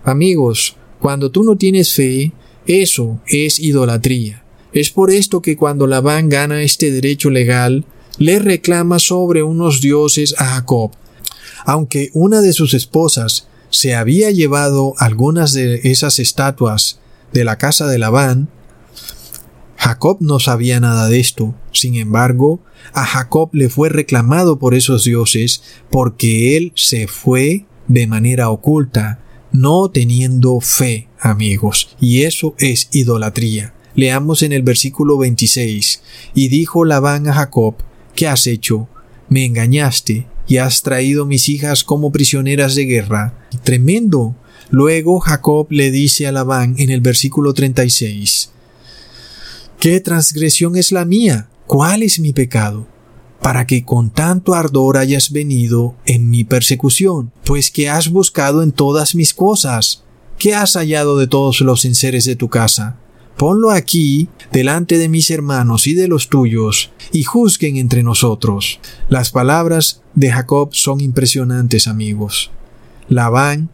Amigos, 0.03 0.75
cuando 0.99 1.31
tú 1.31 1.43
no 1.43 1.55
tienes 1.55 1.93
fe, 1.93 2.33
eso 2.65 3.19
es 3.27 3.59
idolatría. 3.59 4.43
Es 4.73 4.91
por 4.91 5.11
esto 5.11 5.41
que 5.41 5.57
cuando 5.57 5.87
Labán 5.87 6.29
gana 6.29 6.61
este 6.61 6.91
derecho 6.91 7.29
legal, 7.29 7.85
le 8.17 8.39
reclama 8.39 8.99
sobre 8.99 9.41
unos 9.43 9.81
dioses 9.81 10.35
a 10.37 10.45
Jacob. 10.45 10.91
Aunque 11.65 12.09
una 12.13 12.41
de 12.41 12.53
sus 12.53 12.73
esposas 12.73 13.47
se 13.69 13.95
había 13.95 14.31
llevado 14.31 14.93
algunas 14.97 15.53
de 15.53 15.81
esas 15.83 16.19
estatuas 16.19 16.99
de 17.33 17.43
la 17.43 17.57
casa 17.57 17.87
de 17.87 17.97
Labán, 17.97 18.49
Jacob 19.79 20.17
no 20.19 20.39
sabía 20.39 20.81
nada 20.81 21.07
de 21.07 21.21
esto. 21.21 21.55
Sin 21.71 21.95
embargo, 21.95 22.59
a 22.91 23.05
Jacob 23.05 23.49
le 23.53 23.69
fue 23.69 23.87
reclamado 23.87 24.59
por 24.59 24.75
esos 24.75 25.05
dioses 25.05 25.63
porque 25.89 26.57
él 26.57 26.73
se 26.75 27.07
fue 27.07 27.65
de 27.87 28.05
manera 28.05 28.49
oculta, 28.49 29.19
no 29.53 29.89
teniendo 29.89 30.59
fe, 30.59 31.07
amigos. 31.17 31.95
Y 32.01 32.23
eso 32.23 32.55
es 32.59 32.89
idolatría. 32.91 33.73
Leamos 33.95 34.43
en 34.43 34.51
el 34.51 34.63
versículo 34.63 35.17
26. 35.17 36.01
Y 36.35 36.49
dijo 36.49 36.83
Labán 36.83 37.29
a 37.29 37.33
Jacob, 37.33 37.75
¿qué 38.15 38.27
has 38.27 38.47
hecho? 38.47 38.89
Me 39.29 39.45
engañaste 39.45 40.27
y 40.45 40.57
has 40.57 40.81
traído 40.81 41.25
mis 41.25 41.47
hijas 41.47 41.85
como 41.85 42.11
prisioneras 42.11 42.75
de 42.75 42.83
guerra. 42.83 43.47
Tremendo. 43.63 44.35
Luego 44.71 45.21
Jacob 45.21 45.67
le 45.69 45.89
dice 45.89 46.27
a 46.27 46.33
Labán 46.33 46.75
en 46.77 46.89
el 46.89 46.99
versículo 46.99 47.53
36, 47.53 48.51
¿Qué 49.79 50.01
transgresión 50.01 50.75
es 50.75 50.91
la 50.91 51.05
mía? 51.05 51.47
¿Cuál 51.65 52.03
es 52.03 52.19
mi 52.19 52.33
pecado? 52.33 52.85
Para 53.41 53.65
que 53.65 53.85
con 53.85 54.09
tanto 54.09 54.53
ardor 54.53 54.97
hayas 54.97 55.31
venido 55.31 55.95
en 56.05 56.29
mi 56.29 56.43
persecución, 56.43 57.31
pues 57.45 57.71
que 57.71 57.87
has 57.87 58.09
buscado 58.09 58.61
en 58.61 58.73
todas 58.73 59.15
mis 59.15 59.33
cosas. 59.33 60.03
¿Qué 60.37 60.53
has 60.53 60.73
hallado 60.73 61.17
de 61.17 61.27
todos 61.27 61.61
los 61.61 61.85
enseres 61.85 62.25
de 62.25 62.35
tu 62.35 62.49
casa? 62.49 62.97
Ponlo 63.37 63.71
aquí, 63.71 64.27
delante 64.51 64.97
de 64.97 65.07
mis 65.07 65.31
hermanos 65.31 65.87
y 65.87 65.93
de 65.93 66.09
los 66.09 66.27
tuyos, 66.27 66.91
y 67.13 67.23
juzguen 67.23 67.77
entre 67.77 68.03
nosotros. 68.03 68.81
Las 69.07 69.31
palabras 69.31 70.01
de 70.13 70.29
Jacob 70.29 70.71
son 70.73 70.99
impresionantes, 70.99 71.87
amigos. 71.87 72.51
Labán 73.07 73.69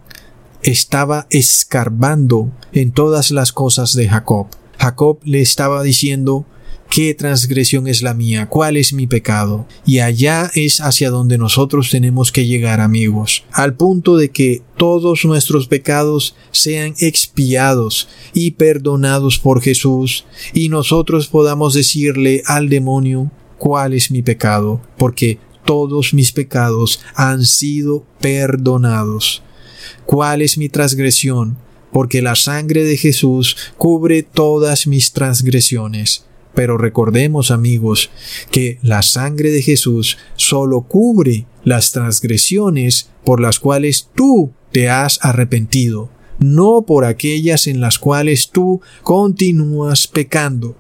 estaba 0.61 1.25
escarbando 1.31 2.51
en 2.73 2.91
todas 2.91 3.31
las 3.31 3.51
cosas 3.51 3.95
de 3.95 4.07
Jacob. 4.07 4.49
Jacob 4.78 5.19
le 5.23 5.41
estaba 5.41 5.84
diciendo, 5.84 6.45
¿Qué 6.89 7.13
transgresión 7.13 7.88
es 7.88 8.01
la 8.01 8.13
mía? 8.13 8.47
¿Cuál 8.47 8.78
es 8.78 8.93
mi 8.93 9.05
pecado? 9.05 9.67
Y 9.86 9.99
allá 9.99 10.49
es 10.55 10.80
hacia 10.80 11.09
donde 11.09 11.38
nosotros 11.38 11.89
tenemos 11.89 12.32
que 12.32 12.45
llegar, 12.45 12.80
amigos, 12.80 13.43
al 13.51 13.76
punto 13.76 14.15
de 14.15 14.30
que 14.30 14.61
todos 14.78 15.26
nuestros 15.26 15.67
pecados 15.67 16.36
sean 16.51 16.93
expiados 16.99 18.07
y 18.34 18.51
perdonados 18.51 19.39
por 19.39 19.61
Jesús, 19.61 20.26
y 20.53 20.69
nosotros 20.69 21.28
podamos 21.28 21.73
decirle 21.73 22.43
al 22.45 22.69
demonio, 22.69 23.30
¿cuál 23.57 23.93
es 23.93 24.09
mi 24.09 24.21
pecado? 24.21 24.82
Porque 24.97 25.39
todos 25.65 26.13
mis 26.13 26.32
pecados 26.32 27.01
han 27.15 27.45
sido 27.45 28.05
perdonados. 28.21 29.43
¿Cuál 30.05 30.41
es 30.43 30.57
mi 30.57 30.69
transgresión? 30.69 31.57
Porque 31.95 32.21
la 32.21 32.35
sangre 32.35 32.83
de 32.83 32.97
Jesús 32.97 33.55
cubre 33.77 34.21
todas 34.21 34.85
mis 34.85 35.13
transgresiones. 35.13 36.25
Pero 36.53 36.77
recordemos, 36.77 37.51
amigos, 37.51 38.09
que 38.51 38.79
la 38.81 39.01
sangre 39.01 39.49
de 39.49 39.61
Jesús 39.61 40.17
solo 40.35 40.81
cubre 40.81 41.45
las 41.63 41.93
transgresiones 41.93 43.11
por 43.23 43.39
las 43.39 43.61
cuales 43.61 44.09
tú 44.13 44.51
te 44.73 44.89
has 44.89 45.19
arrepentido, 45.23 46.09
no 46.37 46.81
por 46.81 47.05
aquellas 47.05 47.65
en 47.65 47.79
las 47.79 47.97
cuales 47.97 48.49
tú 48.49 48.81
continúas 49.01 50.05
pecando. 50.07 50.75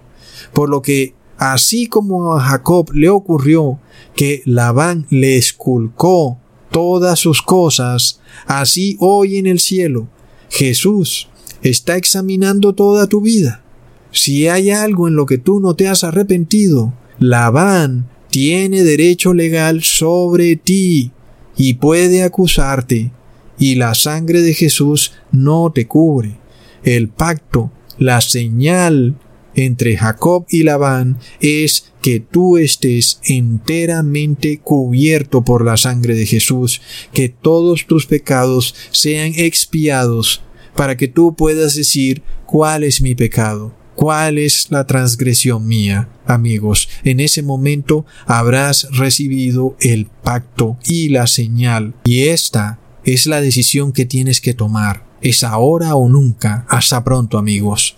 Por 0.51 0.67
lo 0.67 0.81
que, 0.81 1.13
así 1.37 1.87
como 1.87 2.35
a 2.35 2.41
Jacob 2.41 2.91
le 2.93 3.07
ocurrió 3.07 3.79
que 4.17 4.41
Labán 4.43 5.07
le 5.09 5.37
esculcó 5.37 6.39
todas 6.71 7.19
sus 7.19 7.41
cosas, 7.41 8.19
así 8.47 8.97
hoy 8.99 9.37
en 9.37 9.45
el 9.45 9.61
cielo 9.61 10.09
Jesús 10.49 11.29
está 11.61 11.97
examinando 11.97 12.73
toda 12.73 13.07
tu 13.07 13.21
vida. 13.21 13.63
Si 14.11 14.47
hay 14.47 14.69
algo 14.69 15.07
en 15.07 15.15
lo 15.15 15.25
que 15.25 15.37
tú 15.37 15.59
no 15.59 15.75
te 15.75 15.87
has 15.87 16.03
arrepentido, 16.03 16.93
Labán 17.19 18.09
tiene 18.29 18.83
derecho 18.83 19.33
legal 19.33 19.83
sobre 19.83 20.55
ti 20.55 21.11
y 21.57 21.75
puede 21.75 22.23
acusarte, 22.23 23.11
y 23.57 23.75
la 23.75 23.95
sangre 23.95 24.41
de 24.41 24.53
Jesús 24.53 25.13
no 25.31 25.71
te 25.73 25.87
cubre. 25.87 26.37
El 26.83 27.07
pacto, 27.07 27.71
la 27.97 28.21
señal 28.21 29.15
entre 29.55 29.97
Jacob 29.97 30.45
y 30.49 30.63
Labán 30.63 31.17
es 31.39 31.91
que 32.01 32.19
tú 32.19 32.57
estés 32.57 33.19
enteramente 33.23 34.59
cubierto 34.59 35.43
por 35.43 35.65
la 35.65 35.77
sangre 35.77 36.15
de 36.15 36.25
Jesús, 36.25 36.81
que 37.13 37.29
todos 37.29 37.87
tus 37.87 38.05
pecados 38.05 38.75
sean 38.91 39.33
expiados, 39.35 40.41
para 40.75 40.97
que 40.97 41.07
tú 41.07 41.35
puedas 41.35 41.75
decir 41.75 42.21
cuál 42.45 42.83
es 42.83 43.01
mi 43.01 43.15
pecado, 43.15 43.73
cuál 43.95 44.37
es 44.37 44.67
la 44.69 44.85
transgresión 44.85 45.67
mía. 45.67 46.09
Amigos, 46.27 46.89
en 47.03 47.19
ese 47.19 47.41
momento 47.41 48.05
habrás 48.25 48.87
recibido 48.91 49.75
el 49.79 50.07
pacto 50.07 50.77
y 50.85 51.09
la 51.09 51.27
señal, 51.27 51.95
y 52.03 52.23
esta 52.23 52.79
es 53.03 53.27
la 53.27 53.41
decisión 53.41 53.93
que 53.93 54.05
tienes 54.05 54.41
que 54.41 54.53
tomar. 54.53 55.05
Es 55.21 55.43
ahora 55.43 55.95
o 55.95 56.09
nunca. 56.09 56.65
Hasta 56.69 57.03
pronto, 57.03 57.37
amigos. 57.37 57.97